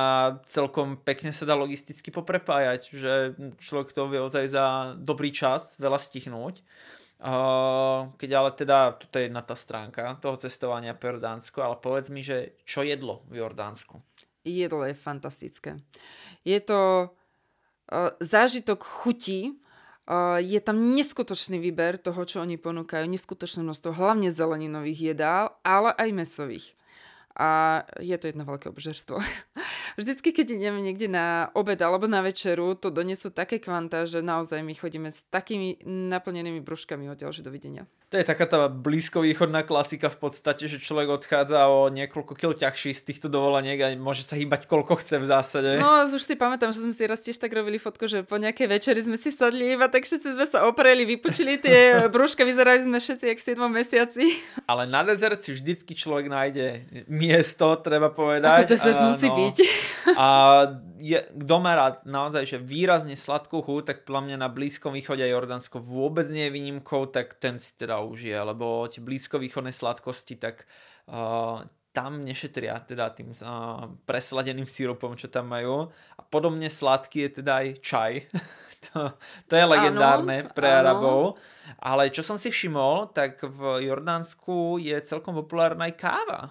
celkom 0.44 1.00
pekne 1.00 1.32
sa 1.32 1.48
dá 1.48 1.56
logisticky 1.56 2.12
poprepájať, 2.12 2.92
že 2.92 3.14
človek 3.56 3.96
to 3.96 4.12
vie 4.12 4.20
ozaj 4.20 4.44
za 4.52 4.66
dobrý 5.00 5.32
čas 5.32 5.80
veľa 5.80 5.96
stihnúť. 5.96 6.60
Keď 8.20 8.30
ale 8.36 8.52
teda, 8.52 9.00
toto 9.00 9.16
je 9.16 9.32
jedna 9.32 9.40
tá 9.48 9.56
stránka 9.56 10.20
toho 10.20 10.36
cestovania 10.36 10.92
po 10.92 11.08
Jordánsku, 11.08 11.64
ale 11.64 11.80
povedz 11.80 12.12
mi, 12.12 12.20
že 12.20 12.60
čo 12.68 12.84
jedlo 12.84 13.24
v 13.32 13.40
Jordánsku? 13.40 14.04
Jedlo 14.46 14.86
je 14.86 14.94
fantastické. 14.94 15.82
Je 16.46 16.60
to 16.62 17.10
uh, 17.10 18.14
zážitok 18.22 18.86
chutí, 18.86 19.52
uh, 19.52 20.38
je 20.38 20.62
tam 20.62 20.94
neskutočný 20.94 21.58
výber 21.58 21.98
toho, 21.98 22.22
čo 22.30 22.46
oni 22.46 22.62
ponúkajú, 22.62 23.10
neskutočné 23.10 23.66
množstvo, 23.66 23.98
hlavne 23.98 24.30
zeleninových 24.30 25.18
jedál, 25.18 25.58
ale 25.66 25.98
aj 25.98 26.10
mesových. 26.14 26.68
A 27.36 27.84
je 28.00 28.16
to 28.16 28.32
jedno 28.32 28.48
veľké 28.48 28.70
obžerstvo. 28.72 29.20
vždycky, 30.00 30.32
keď 30.32 30.56
ideme 30.56 30.80
niekde 30.80 31.08
na 31.12 31.50
obed 31.58 31.80
alebo 31.82 32.08
na 32.08 32.22
večeru, 32.24 32.76
to 32.76 32.94
donesú 32.94 33.32
také 33.32 33.60
kvanta, 33.60 34.08
že 34.08 34.24
naozaj 34.24 34.62
my 34.62 34.74
chodíme 34.76 35.10
s 35.12 35.28
takými 35.28 35.84
naplnenými 35.84 36.62
brúškami 36.62 37.10
odtiaľ, 37.12 37.32
že 37.36 37.44
dovidenia. 37.44 37.88
To 38.14 38.22
je 38.22 38.32
taká 38.32 38.46
tá 38.46 38.70
blízkovýchodná 38.70 39.66
klasika 39.66 40.14
v 40.14 40.30
podstate, 40.30 40.70
že 40.70 40.78
človek 40.78 41.10
odchádza 41.10 41.68
o 41.68 41.90
niekoľko 41.90 42.38
kil 42.38 42.54
ťažší 42.54 42.94
z 42.94 43.02
týchto 43.02 43.28
dovoleniek 43.34 43.82
a 43.82 43.88
môže 43.98 44.22
sa 44.22 44.38
hýbať 44.38 44.70
koľko 44.70 45.02
chce 45.02 45.20
v 45.20 45.26
zásade. 45.26 45.82
No 45.82 46.06
už 46.06 46.22
si 46.22 46.38
pamätám, 46.38 46.70
že 46.70 46.86
sme 46.86 46.94
si 46.94 47.04
raz 47.10 47.26
tiež 47.26 47.42
tak 47.42 47.52
robili 47.52 47.82
fotku, 47.82 48.06
že 48.06 48.22
po 48.22 48.38
nejakej 48.38 48.72
večeri 48.72 49.02
sme 49.02 49.18
si 49.18 49.34
sadli 49.34 49.74
iba 49.74 49.90
tak 49.90 50.06
všetci 50.06 50.38
sme 50.38 50.46
sa 50.46 50.70
opreli, 50.70 51.04
vypučili 51.04 51.58
tie 51.58 51.98
brúška, 52.14 52.46
vyzerali 52.46 52.86
sme 52.86 53.02
všetci 53.02 53.26
jak 53.26 53.40
v 53.42 53.46
7 53.52 53.74
mesiaci. 53.74 54.24
Ale 54.70 54.86
na 54.86 55.02
dezert 55.02 55.42
si 55.42 55.58
vždycky 55.58 55.98
človek 55.98 56.30
nájde 56.30 56.86
miesto, 57.10 57.74
treba 57.82 58.14
povedať. 58.14 58.70
Ako 58.70 58.70
dezert 58.70 59.02
musí 59.02 59.28
no. 59.28 59.36
byť. 59.44 59.56
A 60.22 60.28
je, 61.02 61.20
kto 61.22 61.56
má 61.60 61.76
rád 61.76 61.96
naozaj, 62.06 62.44
že 62.46 62.58
výrazne 62.62 63.18
sladkú 63.18 63.62
chuť, 63.66 63.84
tak 63.86 63.98
podľa 64.06 64.22
mňa 64.32 64.38
na 64.42 64.50
Blízkom 64.50 64.94
východe 64.94 65.26
a 65.26 65.32
Jordánsko 65.32 65.82
vôbec 65.82 66.30
nie 66.30 66.48
je 66.48 66.56
výnimkou, 66.56 67.10
tak 67.10 67.38
ten 67.42 67.58
si 67.58 67.74
teda 67.76 68.00
užije, 68.06 68.38
lebo 68.42 68.86
tie 68.86 69.02
blízkovýchodné 69.02 69.74
sladkosti, 69.74 70.38
tak 70.38 70.70
uh, 71.10 71.66
tam 71.96 72.28
nešetria 72.28 72.84
teda 72.84 73.16
tým 73.16 73.32
uh, 73.32 73.88
presladeným 74.04 74.68
sírupom, 74.68 75.16
čo 75.16 75.32
tam 75.32 75.48
majú. 75.48 75.88
A 76.20 76.22
podobne 76.28 76.68
sladký 76.68 77.26
je 77.26 77.32
teda 77.42 77.52
aj 77.64 77.68
čaj. 77.80 78.14
to, 78.92 79.16
to 79.48 79.54
je 79.56 79.66
legendárne 79.66 80.46
áno, 80.46 80.52
pre. 80.52 80.70
Arabov. 80.70 81.40
Ale 81.80 82.12
čo 82.12 82.22
som 82.22 82.36
si 82.36 82.52
všimol, 82.52 83.16
tak 83.16 83.42
v 83.42 83.90
Jordánsku 83.90 84.78
je 84.78 85.00
celkom 85.08 85.34
populárna 85.40 85.90
aj 85.90 85.96
káva. 85.96 86.42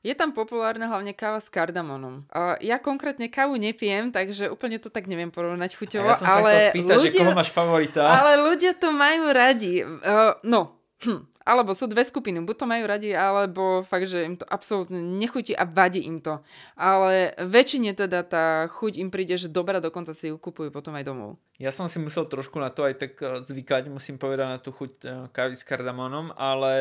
Je 0.00 0.16
tam 0.16 0.32
populárna 0.32 0.88
hlavne 0.88 1.12
káva 1.12 1.44
s 1.44 1.52
kardamonom. 1.52 2.24
Uh, 2.32 2.56
ja 2.64 2.80
konkrétne 2.80 3.28
kávu 3.28 3.60
nepijem, 3.60 4.08
takže 4.08 4.48
úplne 4.48 4.80
to 4.80 4.88
tak 4.88 5.04
neviem 5.04 5.28
porovnať 5.28 5.76
chuťovo. 5.76 6.08
A 6.08 6.16
ja 6.16 6.20
som 6.20 6.26
ale 6.26 6.50
sa 6.50 6.60
spýtať, 6.72 6.96
ľudia, 6.96 7.20
že 7.20 7.24
koho 7.28 7.36
máš 7.36 7.52
favorita. 7.52 8.00
Ale 8.08 8.40
ľudia 8.40 8.72
to 8.80 8.88
majú 8.96 9.28
radi. 9.28 9.84
Uh, 9.84 10.40
no, 10.40 10.80
hm, 11.04 11.29
alebo 11.40 11.72
sú 11.72 11.88
dve 11.88 12.04
skupiny, 12.04 12.44
buď 12.44 12.56
to 12.56 12.66
majú 12.68 12.84
radi, 12.84 13.10
alebo 13.16 13.80
fakt, 13.80 14.12
že 14.12 14.28
im 14.28 14.36
to 14.36 14.44
absolútne 14.44 15.00
nechutí 15.00 15.56
a 15.56 15.64
vadí 15.64 16.04
im 16.04 16.20
to. 16.20 16.44
Ale 16.76 17.32
väčšine 17.40 17.96
teda 17.96 18.20
tá 18.28 18.68
chuť 18.68 19.00
im 19.00 19.08
príde, 19.08 19.40
že 19.40 19.48
dobrá, 19.48 19.80
dokonca 19.80 20.12
si 20.12 20.28
ju 20.28 20.36
kupujú 20.36 20.68
potom 20.68 20.92
aj 21.00 21.04
domov. 21.08 21.40
Ja 21.56 21.72
som 21.72 21.88
si 21.88 22.00
musel 22.00 22.28
trošku 22.28 22.60
na 22.60 22.68
to 22.68 22.84
aj 22.84 22.94
tak 23.00 23.12
eh, 23.20 23.40
zvykať, 23.40 23.88
musím 23.88 24.20
povedať 24.20 24.48
na 24.48 24.60
tú 24.60 24.72
chuť 24.72 24.92
eh, 25.04 25.10
kávy 25.32 25.56
s 25.56 25.64
kardamonom, 25.64 26.36
ale 26.36 26.72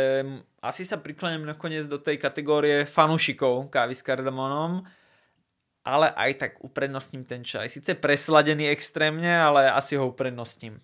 asi 0.59 0.83
sa 0.83 0.99
prikláňam 0.99 1.47
nakoniec 1.47 1.87
do 1.87 1.99
tej 1.99 2.19
kategórie 2.19 2.83
fanúšikov 2.83 3.71
kávy 3.71 3.95
s 3.95 4.03
kardamonom, 4.03 4.83
ale 5.87 6.11
aj 6.19 6.31
tak 6.35 6.51
uprednostním 6.59 7.23
ten 7.23 7.47
čaj. 7.47 7.71
Sice 7.71 7.95
presladený 7.95 8.67
extrémne, 8.67 9.39
ale 9.39 9.71
asi 9.71 9.95
ho 9.95 10.11
uprednostním. 10.11 10.83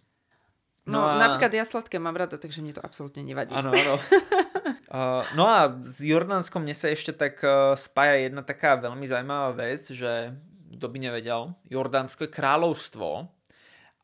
No, 0.86 1.02
no 1.02 1.18
a... 1.18 1.18
napríklad 1.18 1.50
ja 1.50 1.66
sladké 1.66 1.98
mám 1.98 2.14
rada, 2.14 2.38
takže 2.38 2.62
mne 2.62 2.78
to 2.78 2.86
absolútne 2.86 3.26
nevadí. 3.26 3.58
Áno, 3.58 3.74
áno. 3.74 3.98
uh, 4.94 5.26
no 5.34 5.50
a 5.50 5.74
s 5.82 5.98
Jordánskom 5.98 6.62
mne 6.62 6.78
sa 6.78 6.94
ešte 6.94 7.10
tak 7.10 7.42
uh, 7.42 7.74
spája 7.74 8.30
jedna 8.30 8.46
taká 8.46 8.78
veľmi 8.78 9.10
zaujímavá 9.10 9.58
vec, 9.58 9.90
že 9.90 10.38
kto 10.78 10.86
by 10.86 10.98
nevedel, 11.02 11.58
Jordánsko 11.72 12.30
je 12.30 12.36
kráľovstvo 12.36 13.32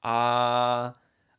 a 0.01 0.15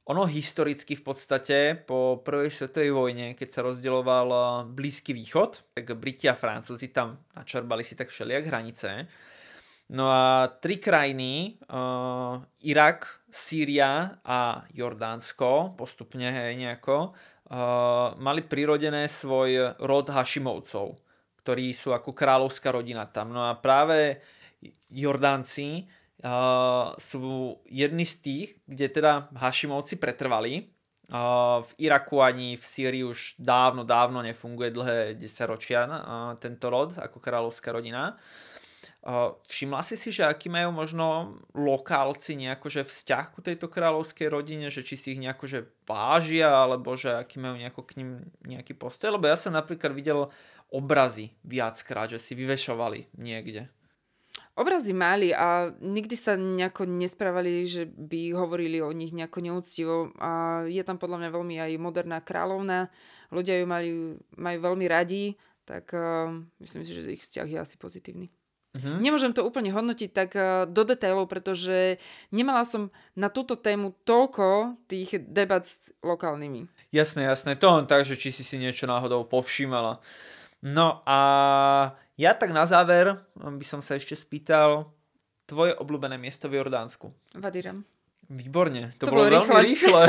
ono 0.02 0.22
historicky 0.26 0.98
v 0.98 1.04
podstate 1.06 1.58
po 1.78 2.22
prvej 2.22 2.50
svetovej 2.50 2.90
vojne, 2.90 3.26
keď 3.38 3.48
sa 3.50 3.60
rozdieloval 3.66 4.28
uh, 4.30 4.46
Blízky 4.66 5.10
východ, 5.10 5.74
tak 5.74 5.90
Briti 5.98 6.30
a 6.30 6.38
Francúzi 6.38 6.94
tam 6.94 7.18
načerbali 7.34 7.82
si 7.82 7.98
tak 7.98 8.14
všelijak 8.14 8.46
hranice. 8.46 9.10
No 9.92 10.08
a 10.08 10.48
tri 10.48 10.80
krajiny, 10.80 11.60
uh, 11.68 12.40
Irak, 12.64 13.28
Sýria 13.28 14.16
a 14.24 14.64
Jordánsko, 14.72 15.76
postupne 15.76 16.32
hej, 16.32 16.56
nejako, 16.56 17.12
uh, 17.12 18.16
mali 18.16 18.40
prirodené 18.40 19.04
svoj 19.04 19.76
rod 19.84 20.08
Hašimovcov, 20.08 20.96
ktorí 21.44 21.76
sú 21.76 21.92
ako 21.92 22.16
kráľovská 22.16 22.72
rodina 22.72 23.04
tam. 23.04 23.36
No 23.36 23.44
a 23.44 23.52
práve 23.52 24.24
Jordánci 24.88 25.84
uh, 25.84 26.96
sú 26.96 27.60
jedni 27.68 28.08
z 28.08 28.14
tých, 28.24 28.48
kde 28.64 28.88
teda 28.88 29.28
Hašimovci 29.36 30.00
pretrvali. 30.00 30.72
Uh, 31.12 31.60
v 31.68 31.92
Iraku 31.92 32.24
ani 32.24 32.56
v 32.56 32.64
Sýrii 32.64 33.04
už 33.04 33.36
dávno, 33.36 33.84
dávno 33.84 34.24
nefunguje 34.24 34.72
dlhé 34.72 35.20
desaťročia 35.20 35.84
uh, 35.84 35.92
tento 36.40 36.72
rod 36.72 36.96
ako 36.96 37.20
kráľovská 37.20 37.76
rodina. 37.76 38.16
Uh, 38.16 38.51
Všimla 39.50 39.82
si 39.82 39.98
si, 39.98 40.14
že 40.14 40.22
aký 40.22 40.46
majú 40.46 40.70
možno 40.70 41.34
lokálci 41.58 42.38
nejako, 42.38 42.70
že 42.70 42.86
vzťah 42.86 43.34
ku 43.34 43.42
tejto 43.42 43.66
kráľovskej 43.66 44.30
rodine, 44.30 44.70
že 44.70 44.86
či 44.86 44.94
si 44.94 45.18
ich 45.18 45.22
nejako 45.22 45.50
že 45.50 45.66
vážia, 45.82 46.46
alebo 46.46 46.94
že 46.94 47.10
aký 47.10 47.42
majú 47.42 47.58
nejako 47.58 47.82
k 47.82 47.98
ním 47.98 48.30
nejaký 48.46 48.78
postoj? 48.78 49.10
Lebo 49.10 49.26
ja 49.26 49.34
som 49.34 49.58
napríklad 49.58 49.90
videl 49.90 50.30
obrazy 50.70 51.34
viackrát, 51.42 52.14
že 52.14 52.22
si 52.22 52.38
vyvešovali 52.38 53.18
niekde. 53.18 53.66
Obrazy 54.54 54.94
mali 54.94 55.34
a 55.34 55.74
nikdy 55.82 56.14
sa 56.14 56.38
nejako 56.38 56.86
nesprávali, 56.86 57.66
že 57.66 57.88
by 57.88 58.36
hovorili 58.38 58.78
o 58.84 58.94
nich 58.94 59.10
nejako 59.10 59.42
neúctivo. 59.42 60.14
A 60.22 60.62
je 60.70 60.82
tam 60.86 61.00
podľa 61.00 61.26
mňa 61.26 61.30
veľmi 61.34 61.56
aj 61.58 61.72
moderná 61.82 62.22
kráľovna. 62.22 62.86
Ľudia 63.34 63.58
ju 63.58 63.66
majú, 63.66 63.96
majú 64.38 64.58
veľmi 64.62 64.86
radi, 64.86 65.34
tak 65.66 65.90
uh, 65.90 66.30
myslím 66.62 66.82
si, 66.84 66.92
že 66.94 67.16
ich 67.16 67.24
vzťah 67.24 67.48
je 67.48 67.58
asi 67.58 67.76
pozitívny. 67.80 68.30
Uh-huh. 68.72 68.96
Nemôžem 69.04 69.36
to 69.36 69.44
úplne 69.44 69.68
hodnotiť 69.68 70.10
tak 70.16 70.30
uh, 70.32 70.64
do 70.64 70.88
detailov, 70.88 71.28
pretože 71.28 72.00
nemala 72.32 72.64
som 72.64 72.88
na 73.12 73.28
túto 73.28 73.52
tému 73.52 73.92
toľko 74.08 74.80
tých 74.88 75.20
debat 75.28 75.60
s 75.60 75.92
lokálnymi. 76.00 76.72
Jasné, 76.88 77.28
jasné. 77.28 77.52
To 77.60 77.76
len 77.76 77.84
tak, 77.84 78.08
že 78.08 78.16
či 78.16 78.32
si 78.32 78.40
si 78.40 78.56
niečo 78.56 78.88
náhodou 78.88 79.28
povšímala. 79.28 80.00
No 80.64 81.04
a 81.04 81.18
ja 82.16 82.32
tak 82.32 82.56
na 82.56 82.64
záver 82.64 83.20
by 83.36 83.66
som 83.66 83.84
sa 83.84 84.00
ešte 84.00 84.16
spýtal 84.16 84.88
tvoje 85.44 85.76
obľúbené 85.76 86.16
miesto 86.16 86.48
v 86.48 86.56
Jordánsku. 86.62 87.12
Vadiram. 87.36 87.84
Výborne, 88.32 88.96
to, 88.96 89.04
to 89.04 89.12
bolo, 89.12 89.28
bolo 89.28 89.36
rýchle. 89.36 89.52
veľmi 89.52 89.68
rýchle. 89.68 90.02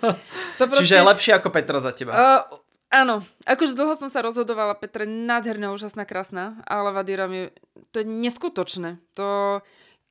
to 0.58 0.64
proste... 0.64 0.80
Čiže 0.86 1.04
lepšie 1.04 1.32
ako 1.36 1.48
Petra 1.52 1.78
za 1.84 1.92
teba. 1.92 2.12
Uh, 2.16 2.40
Áno, 2.88 3.20
akože 3.44 3.76
dlho 3.76 3.92
som 3.92 4.08
sa 4.08 4.24
rozhodovala, 4.24 4.72
Petra 4.80 5.04
je 5.04 5.12
nádherná, 5.12 5.76
úžasná, 5.76 6.08
krásna, 6.08 6.56
ale 6.64 6.88
Vadíram 6.96 7.28
je, 7.28 7.52
to 7.92 8.00
je 8.00 8.06
neskutočné. 8.08 8.96
To, 9.12 9.60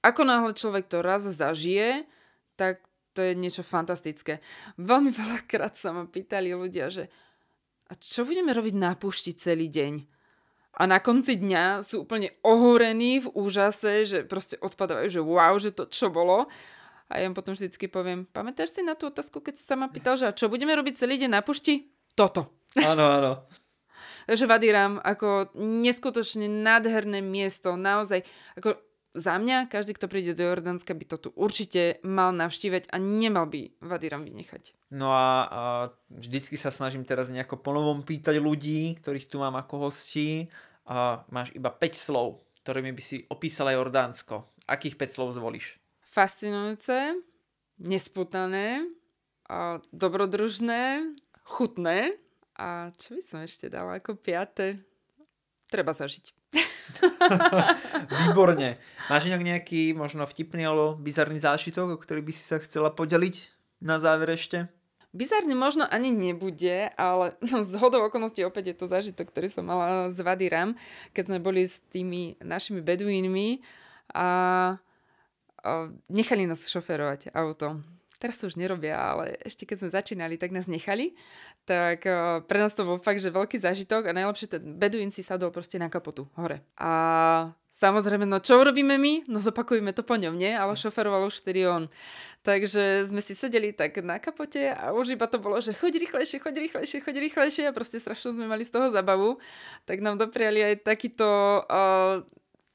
ako 0.06 0.22
náhle 0.22 0.54
človek 0.54 0.86
to 0.86 1.02
raz 1.02 1.26
zažije, 1.26 2.06
tak 2.54 2.86
to 3.18 3.26
je 3.26 3.34
niečo 3.34 3.66
fantastické. 3.66 4.46
Veľmi 4.78 5.10
veľakrát 5.10 5.74
sa 5.74 5.90
ma 5.90 6.06
pýtali 6.06 6.54
ľudia, 6.54 6.94
že 6.94 7.10
a 7.90 7.98
čo 7.98 8.30
budeme 8.30 8.54
robiť 8.54 8.76
na 8.78 8.94
púšti 8.94 9.34
celý 9.34 9.74
deň? 9.74 9.94
A 10.78 10.86
na 10.86 11.02
konci 11.02 11.42
dňa 11.42 11.82
sú 11.82 12.06
úplne 12.06 12.30
ohúrení 12.46 13.26
v 13.26 13.32
úžase, 13.34 14.06
že 14.06 14.22
proste 14.22 14.62
odpadávajú, 14.62 15.10
že 15.10 15.22
wow, 15.26 15.58
že 15.58 15.74
to 15.74 15.90
čo 15.90 16.14
bolo. 16.14 16.46
A 17.10 17.18
ja 17.18 17.26
im 17.26 17.34
potom 17.34 17.58
vždycky 17.58 17.90
poviem, 17.90 18.30
pamätáš 18.30 18.78
si 18.78 18.86
na 18.86 18.94
tú 18.94 19.10
otázku, 19.10 19.42
keď 19.42 19.58
si 19.58 19.66
sa 19.66 19.74
ma 19.74 19.90
pýtal, 19.90 20.20
že 20.20 20.30
a 20.30 20.36
čo 20.36 20.52
budeme 20.52 20.78
robiť 20.78 21.02
celý 21.02 21.18
deň 21.18 21.32
na 21.34 21.42
pušti? 21.42 21.90
Toto. 22.14 22.57
Áno, 22.84 23.06
áno. 23.18 23.32
Takže 24.28 24.44
Vadiram 24.44 25.00
ako 25.00 25.56
neskutočne 25.56 26.52
nádherné 26.52 27.24
miesto, 27.24 27.80
naozaj 27.80 28.28
ako 28.60 28.76
za 29.18 29.40
mňa, 29.40 29.72
každý, 29.72 29.98
kto 29.98 30.12
príde 30.12 30.38
do 30.38 30.46
Jordánska, 30.46 30.94
by 30.94 31.06
to 31.10 31.18
tu 31.18 31.30
určite 31.34 31.98
mal 32.06 32.30
navštívať 32.36 32.92
a 32.94 33.02
nemal 33.02 33.50
by 33.50 33.74
Vadiram 33.82 34.22
vynechať. 34.28 34.78
No 34.94 35.10
a, 35.10 35.28
a 35.48 35.62
vždycky 36.12 36.54
sa 36.54 36.70
snažím 36.70 37.02
teraz 37.02 37.34
nejako 37.34 37.58
ponovom 37.58 38.06
pýtať 38.06 38.38
ľudí, 38.38 39.00
ktorých 39.02 39.26
tu 39.26 39.42
mám 39.42 39.58
ako 39.58 39.90
hostí. 39.90 40.52
A 40.88 41.26
máš 41.34 41.52
iba 41.52 41.68
5 41.68 41.98
slov, 41.98 42.40
ktorými 42.64 42.94
by 42.94 43.02
si 43.04 43.26
opísala 43.28 43.76
Jordánsko. 43.76 44.48
Akých 44.70 44.96
5 44.96 45.16
slov 45.18 45.30
zvolíš? 45.36 45.82
Fascinujúce, 46.00 47.18
nesputané, 47.82 48.86
a 49.48 49.80
dobrodružné, 49.96 51.08
chutné. 51.48 52.20
A 52.58 52.90
čo 52.98 53.14
by 53.14 53.22
som 53.22 53.40
ešte 53.46 53.70
dala 53.70 54.02
ako 54.02 54.18
piaté? 54.18 54.82
Treba 55.70 55.94
zažiť. 55.94 56.34
Výborne. 58.26 58.82
Máš 59.12 59.30
nejaký 59.30 59.94
možno 59.94 60.26
vtipný 60.26 60.66
alebo 60.66 60.98
bizarný 60.98 61.38
zážitok, 61.38 61.94
o 61.94 62.02
ktorý 62.02 62.26
by 62.26 62.34
si 62.34 62.42
sa 62.42 62.58
chcela 62.58 62.90
podeliť 62.90 63.54
na 63.84 64.02
záver 64.02 64.34
ešte? 64.34 64.66
Bizárne 65.16 65.56
možno 65.56 65.88
ani 65.88 66.12
nebude, 66.12 66.92
ale 67.00 67.34
no, 67.42 67.64
z 67.64 67.74
hodou 67.80 68.06
okolností 68.06 68.44
opäť 68.44 68.74
je 68.74 68.76
to 68.76 68.92
zážitok, 68.92 69.32
ktorý 69.32 69.48
som 69.48 69.66
mala 69.66 70.12
z 70.12 70.20
Vadiram, 70.20 70.76
keď 71.16 71.24
sme 71.32 71.40
boli 71.40 71.64
s 71.64 71.80
tými 71.94 72.36
našimi 72.44 72.84
beduínmi 72.84 73.64
a, 74.14 74.28
a 75.64 75.72
nechali 76.12 76.44
nás 76.44 76.68
šoferovať 76.68 77.32
auto. 77.32 77.82
Teraz 78.18 78.42
to 78.42 78.50
už 78.50 78.58
nerobia, 78.58 78.98
ale 78.98 79.38
ešte 79.46 79.70
keď 79.70 79.86
sme 79.86 79.90
začínali, 79.94 80.36
tak 80.42 80.50
nás 80.50 80.66
nechali. 80.66 81.14
Tak 81.70 82.00
uh, 82.04 82.42
pre 82.44 82.58
nás 82.58 82.74
to 82.74 82.82
bol 82.82 82.98
fakt, 82.98 83.22
že 83.22 83.30
veľký 83.30 83.62
zážitok 83.62 84.10
a 84.10 84.16
najlepšie 84.18 84.58
ten 84.58 84.64
beduín 84.76 85.14
si 85.14 85.22
sadol 85.22 85.54
proste 85.54 85.78
na 85.78 85.86
kapotu 85.86 86.26
hore. 86.34 86.66
A 86.82 86.92
samozrejme, 87.70 88.26
no 88.26 88.42
čo 88.42 88.58
robíme 88.58 88.98
my? 88.98 89.30
No 89.30 89.38
zopakujeme 89.38 89.94
to 89.94 90.02
po 90.02 90.18
ňom, 90.18 90.34
nie? 90.34 90.50
Ale 90.50 90.74
šoferoval 90.74 91.30
už 91.30 91.46
vtedy 91.46 91.70
on. 91.70 91.94
Takže 92.42 93.06
sme 93.06 93.22
si 93.22 93.38
sedeli 93.38 93.76
tak 93.76 94.02
na 94.02 94.18
kapote 94.18 94.72
a 94.72 94.96
už 94.96 95.14
iba 95.14 95.30
to 95.30 95.38
bolo, 95.38 95.62
že 95.62 95.78
choď 95.78 96.08
rýchlejšie, 96.08 96.42
choď 96.42 96.56
rýchlejšie, 96.64 96.98
choď 97.04 97.16
rýchlejšie 97.30 97.64
a 97.70 97.76
proste 97.76 98.02
strašne 98.02 98.34
sme 98.34 98.50
mali 98.50 98.64
z 98.64 98.72
toho 98.74 98.88
zabavu. 98.90 99.38
Tak 99.86 100.02
nám 100.02 100.18
dopriali 100.18 100.64
aj 100.64 100.88
takýto 100.88 101.28
uh, 101.68 102.24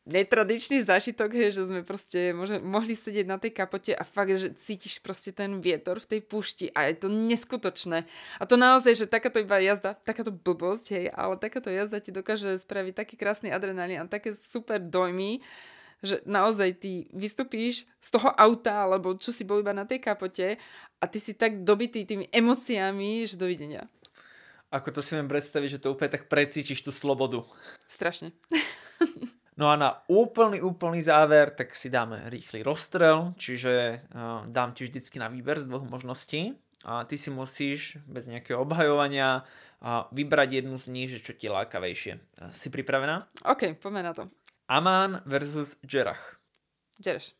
netradičný 0.02 0.82
zážitok, 0.82 1.54
že 1.54 1.62
sme 1.62 1.86
proste 1.86 2.34
môže, 2.34 2.58
mohli 2.58 2.98
sedieť 2.98 3.26
na 3.26 3.38
tej 3.38 3.54
kapote 3.54 3.94
a 3.94 4.02
fakt, 4.02 4.34
že 4.34 4.50
cítiš 4.58 4.98
proste 4.98 5.30
ten 5.30 5.62
vietor 5.62 6.02
v 6.02 6.18
tej 6.18 6.20
púšti 6.26 6.66
a 6.74 6.90
je 6.90 7.06
to 7.06 7.08
neskutočné. 7.08 8.10
A 8.38 8.42
to 8.42 8.58
naozaj, 8.58 8.98
že 8.98 9.06
takáto 9.06 9.38
iba 9.38 9.62
jazda, 9.62 9.94
takáto 9.94 10.34
blbosť, 10.34 10.86
hej, 10.90 11.06
ale 11.14 11.38
takáto 11.38 11.70
jazda 11.70 12.02
ti 12.02 12.10
dokáže 12.10 12.58
spraviť 12.58 12.94
taký 12.98 13.14
krásny 13.14 13.54
adrenalín 13.54 14.02
a 14.02 14.10
také 14.10 14.34
super 14.34 14.82
dojmy, 14.82 15.38
že 16.02 16.18
naozaj 16.26 16.82
ty 16.82 17.06
vystupíš 17.14 17.86
z 18.02 18.08
toho 18.10 18.34
auta, 18.34 18.90
alebo 18.90 19.14
čo 19.14 19.30
si 19.30 19.46
bol 19.46 19.62
iba 19.62 19.70
na 19.70 19.86
tej 19.86 20.02
kapote 20.02 20.58
a 20.98 21.04
ty 21.06 21.22
si 21.22 21.38
tak 21.38 21.62
dobitý 21.62 22.02
tými 22.02 22.26
emóciami, 22.34 23.22
že 23.22 23.38
dovidenia. 23.38 23.86
Ako 24.74 24.90
to 24.90 24.98
si 24.98 25.14
viem 25.14 25.30
predstaviť, 25.30 25.78
že 25.78 25.82
to 25.84 25.94
úplne 25.94 26.10
tak 26.10 26.26
precítiš 26.26 26.82
tú 26.82 26.90
slobodu. 26.90 27.46
Strašne. 27.86 28.34
No 29.62 29.70
a 29.70 29.78
na 29.78 30.02
úplný, 30.10 30.58
úplný 30.58 31.06
záver, 31.06 31.54
tak 31.54 31.78
si 31.78 31.86
dáme 31.86 32.26
rýchly 32.26 32.66
rozstrel, 32.66 33.30
čiže 33.38 34.02
uh, 34.10 34.42
dám 34.50 34.74
ti 34.74 34.90
vždycky 34.90 35.22
na 35.22 35.30
výber 35.30 35.62
z 35.62 35.70
dvoch 35.70 35.86
možností 35.86 36.58
a 36.82 37.06
ty 37.06 37.14
si 37.14 37.30
musíš 37.30 38.02
bez 38.10 38.26
nejakého 38.26 38.58
obhajovania 38.58 39.46
uh, 39.46 40.10
vybrať 40.10 40.66
jednu 40.66 40.74
z 40.82 40.86
nich, 40.90 41.14
že 41.14 41.22
čo 41.22 41.38
ti 41.38 41.46
lákavejšie. 41.46 42.12
Uh, 42.18 42.50
si 42.50 42.74
pripravená? 42.74 43.30
OK, 43.46 43.78
poďme 43.78 44.02
na 44.02 44.10
to. 44.10 44.26
Amán 44.66 45.22
versus 45.30 45.78
Džerach. 45.86 46.42
Džereš. 46.98 47.30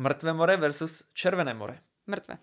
Mŕtve 0.00 0.32
more 0.32 0.56
versus 0.56 1.04
Červené 1.12 1.52
more. 1.52 1.76
Mŕtve. 2.08 2.40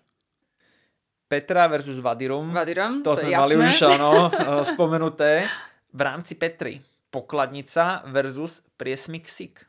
Petra 1.26 1.66
versus 1.66 1.98
Vadirum. 1.98 2.54
Vadirum, 2.54 3.02
to, 3.02 3.18
to 3.18 3.26
sme 3.26 3.34
je 3.34 3.38
mali 3.42 3.54
jasné. 3.58 3.66
už 3.66 3.78
áno, 3.98 4.10
spomenuté. 4.78 5.50
V 5.90 6.00
rámci 6.06 6.38
Petry 6.38 6.78
pokladnica 7.10 8.02
versus 8.10 8.62
priesmik 8.76 9.28
sik. 9.28 9.66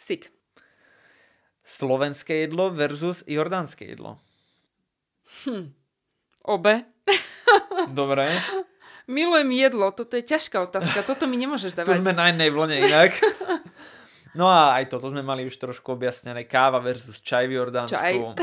Sik. 0.00 0.30
Slovenské 1.60 2.48
jedlo 2.48 2.70
versus 2.72 3.22
jordánske 3.26 3.84
jedlo. 3.84 4.18
Hm. 5.44 5.70
Obe. 6.48 6.84
Dobre. 7.98 8.40
Milujem 9.10 9.50
jedlo, 9.50 9.90
toto 9.90 10.14
je 10.14 10.22
ťažká 10.22 10.62
otázka, 10.70 11.02
toto 11.02 11.26
mi 11.26 11.34
nemôžeš 11.34 11.74
Tu 11.74 11.78
dávať. 11.82 11.98
sme 11.98 12.14
na 12.14 12.30
jednej 12.30 12.50
vlne 12.50 12.76
inak. 12.86 13.12
No 14.30 14.46
a 14.46 14.78
aj 14.78 14.94
toto 14.94 15.10
sme 15.10 15.26
mali 15.26 15.42
už 15.42 15.58
trošku 15.58 15.90
objasnené. 15.90 16.46
Káva 16.46 16.78
versus 16.78 17.18
čaj 17.18 17.50
v 17.50 17.58
Jordánsku. 17.58 17.98
Čaj. 17.98 18.38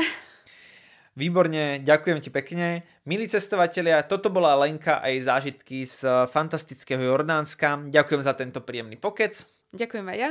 Výborne, 1.18 1.82
ďakujem 1.82 2.22
ti 2.22 2.30
pekne. 2.30 2.86
Milí 3.02 3.26
cestovatelia, 3.26 4.06
toto 4.06 4.30
bola 4.30 4.54
Lenka 4.54 5.02
a 5.02 5.10
jej 5.10 5.26
zážitky 5.26 5.82
z 5.82 6.06
fantastického 6.30 7.02
Jordánska. 7.02 7.90
Ďakujem 7.90 8.22
za 8.22 8.38
tento 8.38 8.62
príjemný 8.62 8.94
pokec. 8.94 9.34
Ďakujem 9.74 10.06
aj 10.14 10.18
ja. 10.22 10.30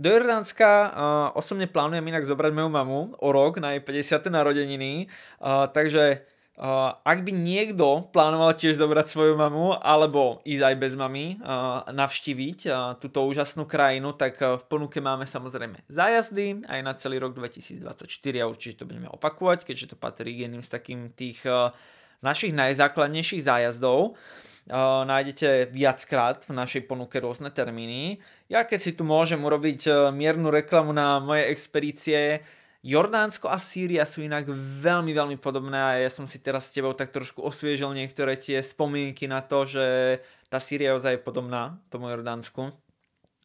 Do 0.00 0.08
Jordánska 0.08 0.64
uh, 0.64 0.88
osobne 1.36 1.68
plánujem 1.68 2.08
inak 2.08 2.24
zobrať 2.24 2.56
moju 2.56 2.70
mamu 2.72 3.00
o 3.20 3.28
rok 3.36 3.60
na 3.60 3.76
jej 3.76 3.84
50. 3.84 4.32
narodeniny, 4.32 5.12
uh, 5.44 5.68
takže 5.68 6.24
uh, 6.58 6.96
ak 7.02 7.26
by 7.26 7.32
niekto 7.34 8.10
plánoval 8.14 8.54
tiež 8.54 8.78
zobrať 8.78 9.06
svoju 9.10 9.34
mamu 9.34 9.74
alebo 9.78 10.42
ísť 10.46 10.62
aj 10.62 10.76
bez 10.78 10.92
mamy 10.94 11.38
uh, 11.38 11.82
navštíviť 11.90 12.58
uh, 12.66 12.74
túto 12.98 13.26
úžasnú 13.26 13.66
krajinu, 13.66 14.14
tak 14.14 14.38
uh, 14.38 14.58
v 14.58 14.64
ponuke 14.70 15.02
máme 15.02 15.26
samozrejme 15.26 15.82
zájazdy 15.90 16.66
aj 16.66 16.80
na 16.82 16.92
celý 16.94 17.18
rok 17.18 17.34
2024 17.34 18.06
a 18.38 18.44
určite 18.46 18.82
to 18.82 18.88
budeme 18.88 19.10
opakovať, 19.10 19.66
keďže 19.66 19.94
to 19.94 19.96
patrí 19.98 20.34
k 20.34 20.46
jedným 20.46 20.62
z 20.62 20.70
takým 20.70 21.00
tých 21.10 21.42
uh, 21.46 21.74
našich 22.22 22.54
najzákladnejších 22.56 23.44
zájazdov. 23.44 24.14
Uh, 24.64 25.04
nájdete 25.04 25.68
viackrát 25.76 26.40
v 26.48 26.56
našej 26.56 26.88
ponuke 26.88 27.20
rôzne 27.20 27.52
termíny. 27.52 28.16
Ja 28.48 28.64
keď 28.64 28.80
si 28.80 28.92
tu 28.96 29.04
môžem 29.04 29.36
urobiť 29.44 29.80
uh, 29.92 29.94
miernu 30.08 30.48
reklamu 30.48 30.96
na 30.96 31.20
moje 31.20 31.52
expedície, 31.52 32.40
Jordánsko 32.84 33.48
a 33.48 33.56
Sýria 33.56 34.04
sú 34.04 34.20
inak 34.20 34.44
veľmi, 34.84 35.16
veľmi 35.16 35.36
podobné 35.40 35.80
a 35.80 35.96
ja 36.04 36.12
som 36.12 36.28
si 36.28 36.36
teraz 36.36 36.68
s 36.68 36.76
tebou 36.76 36.92
tak 36.92 37.16
trošku 37.16 37.40
osviežil 37.40 37.88
niektoré 37.96 38.36
tie 38.36 38.60
spomienky 38.60 39.24
na 39.24 39.40
to, 39.40 39.64
že 39.64 39.84
tá 40.52 40.60
Sýria 40.60 40.92
je 40.92 41.00
ozaj 41.00 41.24
podobná 41.24 41.80
tomu 41.88 42.12
Jordánsku. 42.12 42.76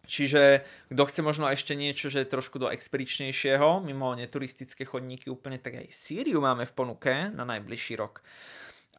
Čiže 0.03 0.67
kto 0.91 1.03
chce 1.07 1.21
možno 1.23 1.47
ešte 1.47 1.71
niečo, 1.71 2.11
že 2.11 2.27
trošku 2.27 2.59
do 2.59 2.67
expedičnejšieho, 2.67 3.79
mimo 3.79 4.11
neturistické 4.11 4.83
chodníky 4.83 5.31
úplne, 5.31 5.55
tak 5.55 5.87
aj 5.87 5.87
Sýriu 5.87 6.43
máme 6.43 6.67
v 6.67 6.75
ponuke 6.75 7.31
na 7.31 7.47
najbližší 7.47 7.95
rok. 7.95 8.19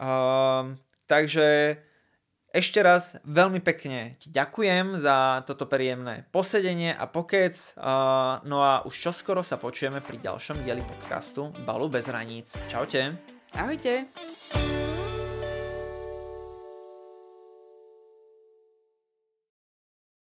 Uh, 0.00 0.72
takže 1.04 1.76
ešte 2.50 2.82
raz 2.82 3.14
veľmi 3.22 3.62
pekne 3.62 4.18
ti 4.18 4.26
ďakujem 4.30 4.98
za 4.98 5.46
toto 5.46 5.70
príjemné 5.70 6.26
posedenie 6.34 6.90
a 6.94 7.06
pokec. 7.06 7.54
No 8.46 8.58
a 8.62 8.82
už 8.82 8.94
čoskoro 8.94 9.46
sa 9.46 9.54
počujeme 9.54 10.02
pri 10.02 10.18
ďalšom 10.18 10.66
dieli 10.66 10.82
podcastu 10.82 11.54
Balu 11.62 11.86
bez 11.86 12.10
hraníc. 12.10 12.50
Čaute. 12.66 13.18
Ahojte. 13.54 14.10